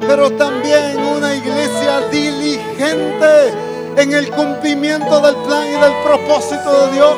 Pero 0.00 0.30
también 0.32 0.98
una 0.98 1.34
iglesia 1.34 2.00
diligente 2.10 3.52
en 3.96 4.12
el 4.12 4.30
cumplimiento 4.30 5.20
del 5.20 5.36
plan 5.36 5.66
y 5.66 5.80
del 5.80 5.92
propósito 6.04 6.86
de 6.86 6.92
Dios. 6.94 7.14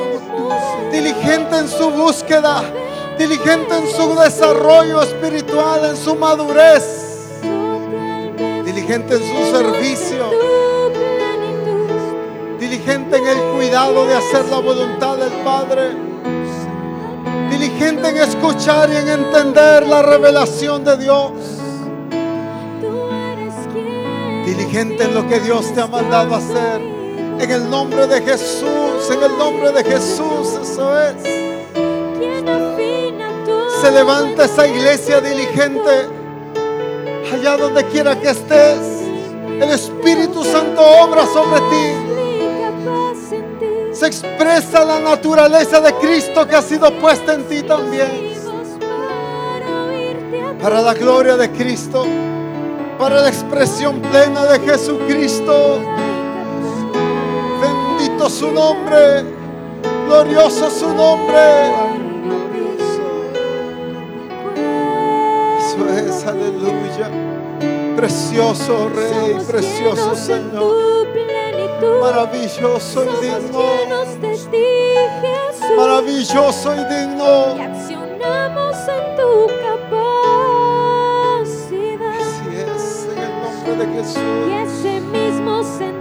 Diligente 0.92 1.59
en 1.59 1.68
su 1.68 1.90
búsqueda. 1.90 2.62
Diligente 3.18 3.76
en 3.76 3.88
su 3.90 4.14
desarrollo 4.14 5.02
espiritual, 5.02 5.84
en 5.84 5.96
su 5.96 6.14
madurez. 6.14 7.40
Diligente 8.64 9.14
en 9.14 9.22
su 9.22 9.56
servicio. 9.56 10.30
Diligente 12.59 13.16
en 13.16 13.26
el 13.26 13.38
cuidado 13.55 14.06
de 14.06 14.14
hacer 14.14 14.44
la 14.46 14.59
voluntad 14.59 15.16
del 15.16 15.32
Padre, 15.44 16.07
diligente 17.78 18.09
en 18.09 18.16
escuchar 18.16 18.90
y 18.92 18.96
en 18.96 19.09
entender 19.09 19.86
la 19.86 20.02
revelación 20.02 20.82
de 20.84 20.96
Dios, 20.96 21.30
diligente 24.44 25.05
en 25.05 25.14
lo 25.14 25.28
que 25.28 25.38
Dios 25.38 25.72
te 25.72 25.80
ha 25.80 25.86
mandado 25.86 26.34
a 26.34 26.38
hacer. 26.38 26.80
En 27.38 27.48
el 27.48 27.70
nombre 27.70 28.09
de 28.09 28.20
Jesús, 28.20 29.09
en 29.12 29.22
el 29.22 29.38
nombre 29.38 29.70
de 29.70 29.84
Jesús, 29.84 30.59
eso 30.60 31.00
es. 31.00 31.14
Se 33.80 33.92
levanta 33.92 34.46
esa 34.46 34.66
iglesia 34.66 35.20
diligente 35.20 36.09
allá 37.32 37.56
donde 37.56 37.84
quiera 37.84 38.18
que 38.18 38.30
estés. 38.30 38.80
El 39.60 39.70
Espíritu 39.70 40.42
Santo 40.42 40.82
obra 40.82 41.24
sobre 41.26 41.60
ti. 41.60 42.07
Se 43.99 44.07
expresa 44.07 44.85
la 44.85 45.01
naturaleza 45.01 45.81
de 45.81 45.93
Cristo 45.95 46.47
que 46.47 46.55
ha 46.55 46.62
sido 46.62 46.97
puesta 47.01 47.35
en 47.35 47.49
ti 47.49 47.65
también. 47.65 48.33
Para 50.62 50.81
la 50.83 50.95
gloria 50.95 51.37
de 51.37 51.51
Cristo, 51.51 52.07
para 52.97 53.23
la 53.23 53.29
expresión 53.29 54.01
plena 54.01 54.45
de 54.45 54.61
Jesucristo. 54.61 55.81
Bendito 57.61 58.31
su 58.31 58.53
nombre, 58.53 59.25
glorioso 60.07 60.70
su 60.70 60.95
nombre. 60.95 61.73
Eso 65.59 65.89
es, 66.07 66.25
aleluya. 66.25 67.11
Precioso 67.97 68.91
Rey, 68.95 69.45
precioso 69.45 70.15
Señor. 70.15 70.88
Plenitud. 71.78 72.00
Maravilloso 72.00 73.05
y 73.05 73.06
digno. 73.24 73.60
llenos 73.60 74.20
de 74.20 74.32
ti, 74.50 74.68
Jesús. 75.22 75.76
Maravilloso 75.76 76.68
y 76.74 76.78
Y 76.78 76.84
digno. 76.84 77.30
accionamos 77.62 78.76
en 78.88 79.05
tu 79.16 79.30
capacidad. 80.88 82.16
Así 82.20 82.48
es, 82.56 83.09
en 83.12 83.18
el 83.22 83.32
nombre 83.42 83.72
de 83.76 83.86
Jesús. 83.94 84.22
Y 84.48 84.52
ese 84.52 85.00
mismo 85.00 85.52
sentir 85.62 85.98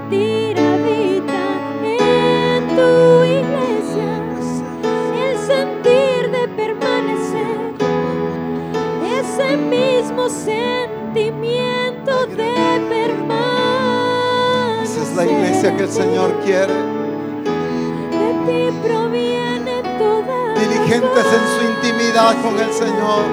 iglesia 15.28 15.76
que 15.76 15.84
el 15.84 15.92
Señor 15.92 16.34
quiere. 16.44 16.74
De 16.74 18.34
ti 18.46 18.78
proviene 18.84 19.82
toda 19.98 20.54
Diligentes 20.56 21.26
en 21.26 21.46
su 21.56 21.62
intimidad 21.72 22.36
con 22.42 22.60
el 22.60 22.72
Señor. 22.74 23.24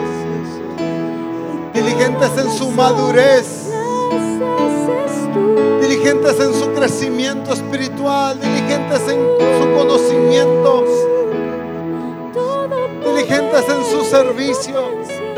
Diligentes 1.73 2.31
en 2.39 2.51
su 2.51 2.71
madurez. 2.71 3.71
Diligentes 5.81 6.41
en 6.41 6.55
su 6.55 6.73
crecimiento 6.73 7.53
espiritual. 7.53 8.41
Diligentes 8.41 9.01
en 9.09 9.21
su 9.61 9.77
conocimiento. 9.77 10.85
Diligentes 13.05 13.65
en 13.69 13.85
su 13.85 14.05
servicio. 14.05 14.75
potencia. 14.75 15.35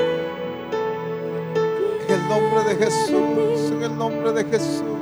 En 2.09 2.15
el 2.15 2.29
nombre 2.29 2.65
de 2.65 2.85
Jesús. 2.85 3.73
En 3.73 3.83
el 3.83 3.97
nombre 3.97 4.33
de 4.33 4.45
Jesús. 4.45 4.96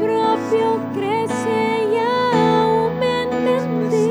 Propio 0.00 0.68
crece 0.94 1.58
y 1.90 1.96
aumenta 1.98 3.50
en 3.56 3.90
ti. 3.90 4.10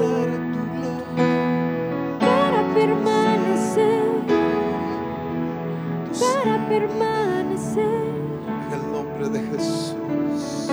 Para 2.20 2.60
permanecer, 2.74 4.04
para 6.20 6.56
permanecer. 6.68 8.06
En 8.68 8.74
el 8.74 8.84
nombre 8.92 9.26
de 9.30 9.40
Jesús. 9.52 10.70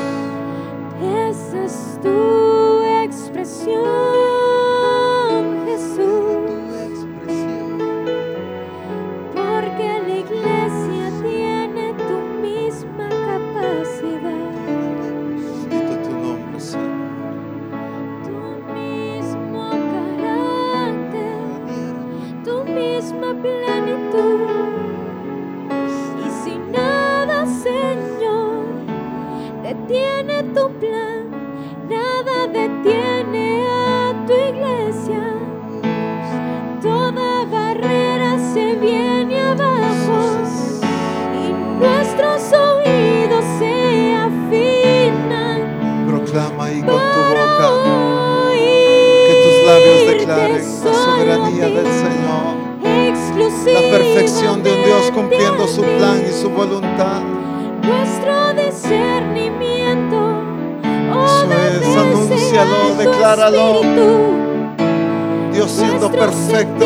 Esa 1.01 1.65
es 1.65 1.99
tu 2.03 2.83
expresión, 3.05 4.02
cumpliendo 55.33 55.67
su 55.67 55.83
plan 55.83 56.23
y 56.29 56.33
su 56.33 56.51
voluntad. 56.51 57.21
Nuestro 57.83 58.53
discernimiento. 58.55 60.17
Oh, 61.15 61.25
Eso 61.25 61.91
es, 61.91 61.97
anúncialo, 61.97 62.95
decláralo. 62.99 63.75
espíritu. 63.75 64.33
Dios 65.53 65.71
siendo 65.71 66.11
perfecto. 66.11 66.85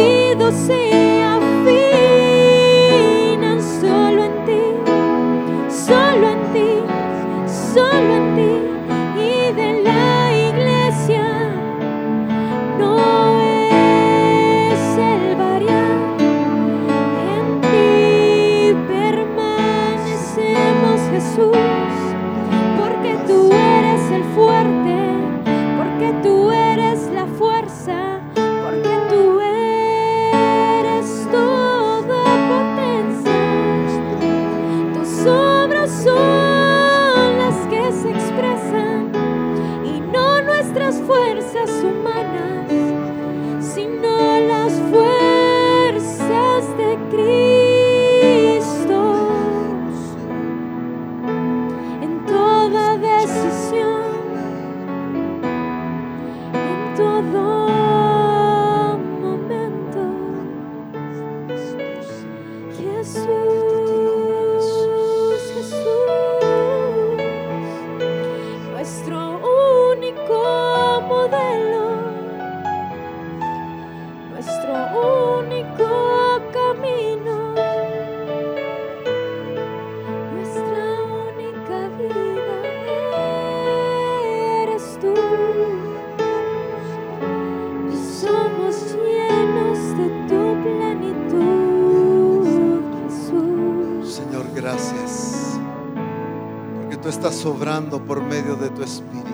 Sobrando 97.57 98.05
por 98.05 98.23
medio 98.23 98.55
de 98.55 98.69
tu 98.69 98.83
Espíritu. 98.83 99.31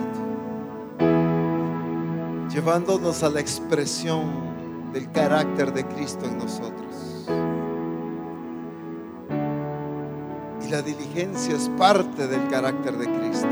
Llevándonos 2.49 3.21
a 3.21 3.29
la 3.29 3.41
expresión 3.41 4.23
del 4.93 5.11
carácter 5.11 5.73
de 5.73 5.85
Cristo 5.85 6.25
en 6.25 6.37
nosotros. 6.37 7.25
Y 10.65 10.71
la 10.71 10.81
diligencia 10.81 11.53
es 11.53 11.67
parte 11.77 12.27
del 12.27 12.47
carácter 12.47 12.97
de 12.97 13.07
Cristo. 13.07 13.47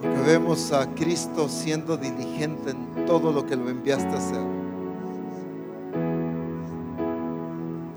Porque 0.00 0.20
vemos 0.26 0.72
a 0.72 0.92
Cristo 0.94 1.48
siendo 1.48 1.96
diligente 1.96 2.70
en 2.70 3.06
todo 3.06 3.30
lo 3.30 3.46
que 3.46 3.54
lo 3.54 3.68
enviaste 3.68 4.08
a 4.08 4.18
hacer. 4.18 4.60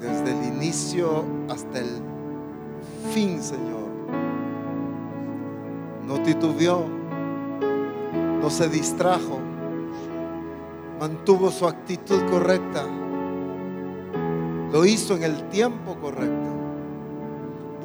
desde 0.04 0.38
el 0.38 0.54
inicio 0.56 1.24
hasta 1.50 1.80
el 1.80 1.93
fin, 3.14 3.42
Señor. 3.44 3.84
No 6.08 6.20
titubeó, 6.24 6.86
no 8.42 8.50
se 8.50 8.68
distrajo, 8.68 9.40
mantuvo 11.00 11.52
su 11.52 11.68
actitud 11.68 12.20
correcta, 12.32 12.86
lo 14.72 14.86
hizo 14.86 15.16
en 15.16 15.24
el 15.24 15.48
tiempo 15.50 15.96
correcto, 16.02 16.50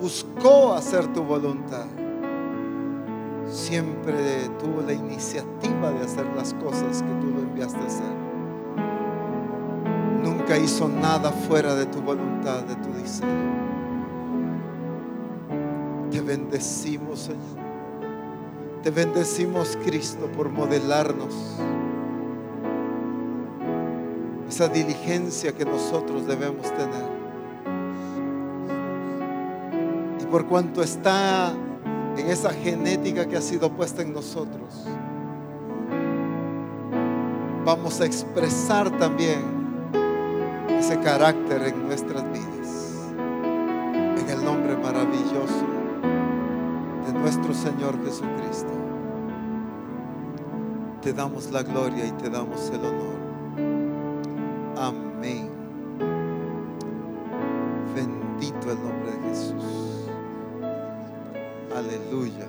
buscó 0.01 0.73
hacer 0.73 1.07
tu 1.13 1.23
voluntad. 1.23 1.87
Siempre 3.47 4.49
tuvo 4.59 4.83
la 4.83 4.93
iniciativa 4.93 5.91
de 5.91 6.05
hacer 6.05 6.27
las 6.37 6.55
cosas 6.55 7.03
que 7.03 7.13
tú 7.21 7.29
lo 7.29 7.41
enviaste 7.41 7.79
a 7.79 7.87
hacer. 7.87 8.19
Nunca 10.23 10.59
hizo 10.59 10.89
nada 10.89 11.31
fuera 11.31 11.75
de 11.75 11.87
tu 11.87 12.01
voluntad, 12.01 12.63
de 12.63 12.75
tu 12.77 12.93
diseño. 12.95 13.78
Bendecimos, 16.29 17.21
Señor. 17.21 17.41
Te 18.83 18.91
bendecimos, 18.91 19.79
Cristo, 19.83 20.31
por 20.37 20.51
modelarnos 20.51 21.35
esa 24.47 24.69
diligencia 24.69 25.53
que 25.53 25.65
nosotros 25.65 26.27
debemos 26.27 26.65
tener. 26.65 27.09
Y 30.21 30.27
por 30.27 30.45
cuanto 30.45 30.83
está 30.83 31.55
en 32.19 32.29
esa 32.29 32.51
genética 32.51 33.27
que 33.27 33.39
ha 33.39 33.41
sido 33.41 33.71
puesta 33.71 34.03
en 34.03 34.13
nosotros, 34.13 34.85
vamos 37.65 38.03
a 38.03 38.05
expresar 38.05 38.91
también 38.99 39.41
ese 40.79 41.01
carácter 41.01 41.63
en 41.69 41.87
nuestras 41.87 42.23
vidas. 42.31 42.48
Nuestro 47.49 47.71
Señor 47.71 48.05
Jesucristo. 48.05 48.73
Te 51.01 51.13
damos 51.15 51.51
la 51.51 51.63
gloria 51.63 52.07
y 52.07 52.13
te 52.13 52.29
damos 52.29 52.69
el 52.71 52.85
honor. 52.85 53.17
Amén. 54.77 55.51
Bendito 57.95 58.71
el 58.71 58.79
nombre 58.79 59.13
de 59.13 59.29
Jesús. 59.29 59.65
Aleluya. 61.75 62.49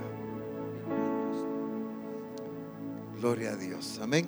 Gloria 3.18 3.52
a 3.52 3.56
Dios. 3.56 4.00
Amén. 4.02 4.28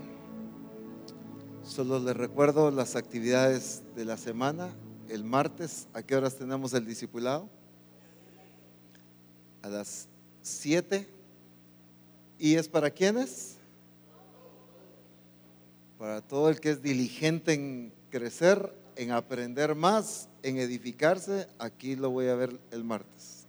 Solo 1.64 2.00
les 2.00 2.16
recuerdo 2.16 2.72
las 2.72 2.96
actividades 2.96 3.84
de 3.96 4.06
la 4.06 4.18
semana. 4.18 4.70
El 5.10 5.26
martes, 5.26 5.90
¿a 5.94 6.02
qué 6.02 6.16
horas 6.16 6.36
tenemos 6.36 6.74
el 6.74 6.86
discipulado? 6.86 7.50
A 9.64 9.70
las 9.70 10.08
7. 10.42 11.08
¿Y 12.40 12.56
es 12.56 12.68
para 12.68 12.90
quiénes? 12.90 13.58
Para 15.98 16.22
todo 16.22 16.50
el 16.50 16.60
que 16.60 16.72
es 16.72 16.82
diligente 16.82 17.54
en 17.54 17.94
crecer, 18.10 18.74
en 18.96 19.12
aprender 19.12 19.76
más, 19.76 20.28
en 20.44 20.58
edificarse. 20.58 21.48
Aquí 21.60 21.96
lo 21.96 22.10
voy 22.10 22.28
a 22.28 22.36
ver 22.36 22.60
el 22.72 22.84
martes. 22.84 23.46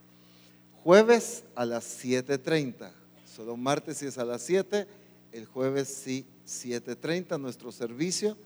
Jueves 0.83 1.45
a 1.55 1.65
las 1.65 2.05
7.30. 2.05 2.91
Solo 3.25 3.57
martes 3.57 3.99
si 3.99 4.07
es 4.07 4.19
a 4.19 4.25
las 4.25 4.43
7. 4.43 4.87
El 5.33 5.47
jueves 5.47 5.89
sí 5.89 6.27
7.30 6.47 7.41
nuestro 7.41 7.73
servicio 7.73 8.37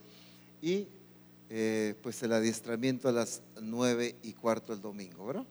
y 0.62 0.86
eh, 1.48 1.94
pues 2.02 2.22
el 2.22 2.32
adiestramiento 2.32 3.08
a 3.08 3.12
las 3.12 3.42
9 3.60 4.16
y 4.22 4.32
cuarto 4.32 4.72
el 4.72 4.80
domingo, 4.80 5.26
¿verdad? 5.26 5.46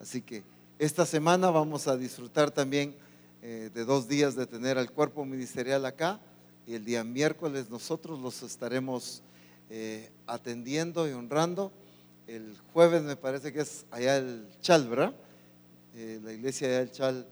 Así 0.00 0.22
que 0.22 0.42
esta 0.78 1.04
semana 1.04 1.50
vamos 1.50 1.88
a 1.88 1.96
disfrutar 1.96 2.52
también 2.52 2.94
eh, 3.42 3.68
de 3.74 3.84
dos 3.84 4.06
días 4.06 4.36
de 4.36 4.46
tener 4.46 4.78
al 4.78 4.92
cuerpo 4.92 5.24
ministerial 5.24 5.84
acá 5.84 6.20
y 6.68 6.74
el 6.74 6.84
día 6.84 7.02
miércoles 7.02 7.68
nosotros 7.68 8.20
los 8.20 8.44
estaremos 8.44 9.22
eh, 9.70 10.08
atendiendo 10.28 11.08
y 11.08 11.12
honrando. 11.12 11.72
El 12.28 12.56
jueves 12.72 13.02
me 13.02 13.16
parece 13.16 13.52
que 13.52 13.62
es 13.62 13.86
allá 13.90 14.18
el 14.18 14.46
Chal, 14.60 14.88
¿verdad? 14.88 15.14
Eh, 15.96 16.20
la 16.22 16.32
iglesia 16.32 16.68
allá 16.68 16.78
del 16.78 16.92
Chal 16.92 17.26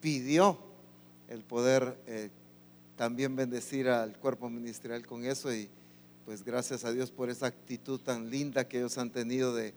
pidió 0.00 0.58
el 1.28 1.42
poder 1.42 1.96
también 2.94 3.34
bendecir 3.34 3.88
al 3.88 4.16
cuerpo 4.18 4.50
ministerial 4.50 5.04
con 5.06 5.24
eso 5.24 5.52
y 5.52 5.68
pues 6.26 6.44
gracias 6.44 6.84
a 6.84 6.92
Dios 6.92 7.10
por 7.10 7.30
esa 7.30 7.46
actitud 7.46 7.98
tan 7.98 8.30
linda 8.30 8.68
que 8.68 8.78
ellos 8.78 8.98
han 8.98 9.10
tenido 9.10 9.54
de 9.54 9.72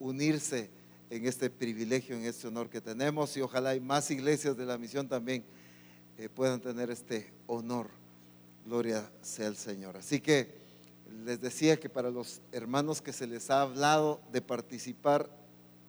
unirse 0.00 0.70
en 1.10 1.26
este 1.26 1.50
privilegio, 1.50 2.16
en 2.16 2.24
este 2.24 2.46
honor 2.46 2.68
que 2.68 2.80
tenemos 2.80 3.36
y 3.36 3.40
ojalá 3.40 3.70
hay 3.70 3.80
más 3.80 4.10
iglesias 4.10 4.56
de 4.56 4.66
la 4.66 4.78
misión 4.78 5.08
también 5.08 5.44
eh, 6.18 6.28
puedan 6.28 6.60
tener 6.60 6.90
este 6.90 7.32
honor. 7.46 7.88
Gloria 8.66 9.10
sea 9.22 9.46
el 9.46 9.56
Señor. 9.56 9.96
Así 9.96 10.20
que 10.20 10.52
les 11.24 11.40
decía 11.40 11.78
que 11.78 11.88
para 11.88 12.10
los 12.10 12.40
hermanos 12.52 13.00
que 13.00 13.12
se 13.12 13.26
les 13.26 13.50
ha 13.50 13.62
hablado 13.62 14.20
de 14.32 14.42
participar 14.42 15.30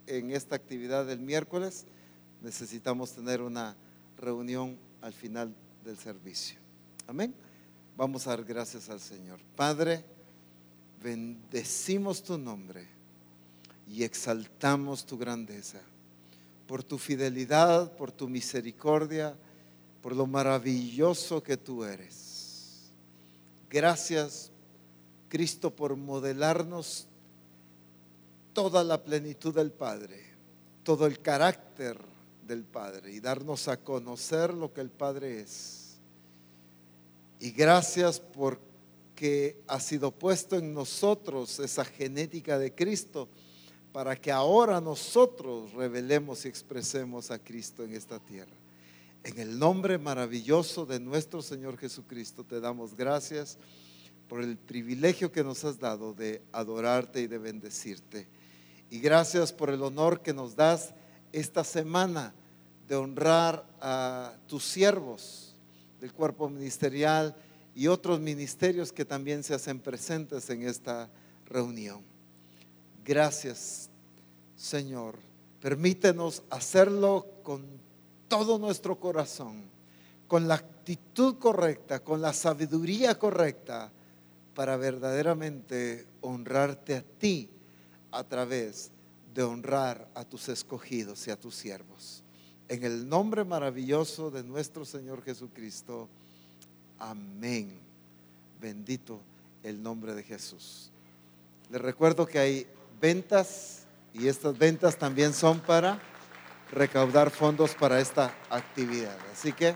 en 0.08 0.32
esta 0.32 0.56
actividad 0.56 1.06
del 1.06 1.20
miércoles, 1.20 1.86
necesitamos 2.42 3.12
tener 3.12 3.42
una 3.42 3.76
reunión 4.18 4.78
al 5.02 5.14
final 5.14 5.54
del 5.84 5.98
servicio. 5.98 6.60
Amén. 7.08 7.34
Vamos 7.98 8.28
a 8.28 8.30
dar 8.30 8.46
gracias 8.46 8.90
al 8.90 9.02
Señor. 9.02 9.40
Padre, 9.56 10.06
bendecimos 11.04 12.24
tu 12.24 12.38
nombre 12.38 12.99
y 13.90 14.04
exaltamos 14.04 15.06
tu 15.06 15.18
grandeza 15.18 15.82
por 16.70 16.84
tu 16.84 17.00
fidelidad, 17.00 17.96
por 17.96 18.12
tu 18.12 18.30
misericordia, 18.30 19.36
por 20.04 20.16
lo 20.16 20.28
maravilloso 20.28 21.42
que 21.42 21.58
tú 21.58 21.84
eres. 21.84 22.92
Gracias, 23.72 24.52
Cristo, 25.30 25.76
por 25.76 25.96
modelarnos 25.96 27.08
toda 28.54 28.84
la 28.84 29.04
plenitud 29.04 29.56
del 29.56 29.72
Padre, 29.72 30.24
todo 30.84 31.08
el 31.08 31.20
carácter 31.22 31.98
del 32.48 32.64
Padre 32.64 33.14
y 33.14 33.20
darnos 33.20 33.68
a 33.68 33.78
conocer 33.78 34.54
lo 34.54 34.72
que 34.72 34.82
el 34.82 34.92
Padre 34.92 35.42
es. 35.42 35.98
Y 37.40 37.50
gracias 37.50 38.20
porque 38.20 39.60
ha 39.66 39.80
sido 39.80 40.12
puesto 40.12 40.56
en 40.56 40.72
nosotros 40.76 41.58
esa 41.58 41.84
genética 41.84 42.60
de 42.60 42.76
Cristo 42.76 43.28
para 43.92 44.16
que 44.16 44.32
ahora 44.32 44.80
nosotros 44.80 45.74
revelemos 45.74 46.46
y 46.46 46.48
expresemos 46.48 47.32
a 47.32 47.40
Cristo 47.40 47.84
en 47.84 47.94
esta 47.94 48.20
tierra. 48.20 48.56
En 49.24 49.38
el 49.40 49.60
nombre 49.60 49.98
maravilloso 49.98 50.86
de 50.86 51.00
nuestro 51.00 51.42
Señor 51.42 51.78
Jesucristo 51.78 52.44
te 52.44 52.60
damos 52.60 52.96
gracias 52.96 53.58
por 54.28 54.42
el 54.42 54.58
privilegio 54.58 55.32
que 55.32 55.44
nos 55.44 55.66
has 55.66 55.80
dado 55.80 56.14
de 56.14 56.42
adorarte 56.52 57.22
y 57.22 57.28
de 57.28 57.40
bendecirte. 57.40 58.28
Y 58.92 59.00
gracias 59.00 59.52
por 59.52 59.72
el 59.72 59.82
honor 59.82 60.22
que 60.22 60.34
nos 60.34 60.56
das 60.56 60.94
esta 61.32 61.64
semana 61.64 62.34
de 62.88 62.96
honrar 62.96 63.66
a 63.82 64.36
tus 64.48 64.64
siervos 64.64 65.56
del 66.00 66.14
cuerpo 66.14 66.48
ministerial 66.48 67.36
y 67.76 67.88
otros 67.88 68.20
ministerios 68.20 68.92
que 68.92 69.06
también 69.06 69.44
se 69.44 69.54
hacen 69.54 69.80
presentes 69.80 70.50
en 70.50 70.64
esta 70.64 71.10
reunión. 71.46 72.09
Gracias, 73.10 73.90
Señor. 74.56 75.16
Permítenos 75.60 76.44
hacerlo 76.52 77.26
con 77.42 77.66
todo 78.28 78.60
nuestro 78.60 79.00
corazón, 79.00 79.64
con 80.28 80.48
la 80.48 80.54
actitud 80.54 81.40
correcta, 81.40 82.04
con 82.04 82.22
la 82.22 82.34
sabiduría 82.34 83.18
correcta, 83.18 83.92
para 84.54 84.78
verdaderamente 84.78 86.06
honrarte 86.22 86.98
a 86.98 87.02
ti 87.02 87.50
a 88.12 88.24
través 88.26 88.92
de 89.34 89.42
honrar 89.42 90.08
a 90.14 90.24
tus 90.24 90.48
escogidos 90.48 91.28
y 91.28 91.32
a 91.32 91.40
tus 91.40 91.56
siervos. 91.56 92.22
En 92.68 92.84
el 92.84 93.10
nombre 93.10 93.44
maravilloso 93.44 94.30
de 94.30 94.44
nuestro 94.44 94.86
Señor 94.86 95.24
Jesucristo. 95.24 96.08
Amén. 97.00 97.76
Bendito 98.62 99.20
el 99.64 99.82
nombre 99.82 100.14
de 100.14 100.22
Jesús. 100.22 100.92
Les 101.72 101.82
recuerdo 101.82 102.28
que 102.28 102.38
hay 102.38 102.68
ventas 103.00 103.84
y 104.14 104.28
estas 104.28 104.58
ventas 104.58 104.98
también 104.98 105.34
son 105.34 105.60
para 105.60 106.00
recaudar 106.72 107.30
fondos 107.30 107.76
para 107.76 108.00
esta 108.00 108.34
actividad. 108.50 109.18
Así 109.32 109.54
que 109.54 109.76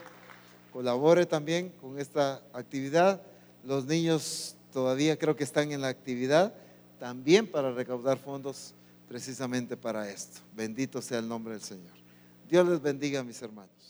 colabore 0.71 1.25
también 1.25 1.69
con 1.81 1.99
esta 1.99 2.41
actividad. 2.53 3.21
Los 3.63 3.85
niños 3.85 4.55
todavía 4.71 5.17
creo 5.17 5.35
que 5.35 5.43
están 5.43 5.71
en 5.71 5.81
la 5.81 5.87
actividad 5.87 6.53
también 6.99 7.47
para 7.47 7.71
recaudar 7.71 8.17
fondos 8.17 8.73
precisamente 9.07 9.77
para 9.77 10.09
esto. 10.09 10.39
Bendito 10.55 11.01
sea 11.01 11.19
el 11.19 11.27
nombre 11.27 11.53
del 11.53 11.61
Señor. 11.61 11.93
Dios 12.49 12.67
les 12.67 12.81
bendiga, 12.81 13.23
mis 13.23 13.41
hermanos. 13.41 13.82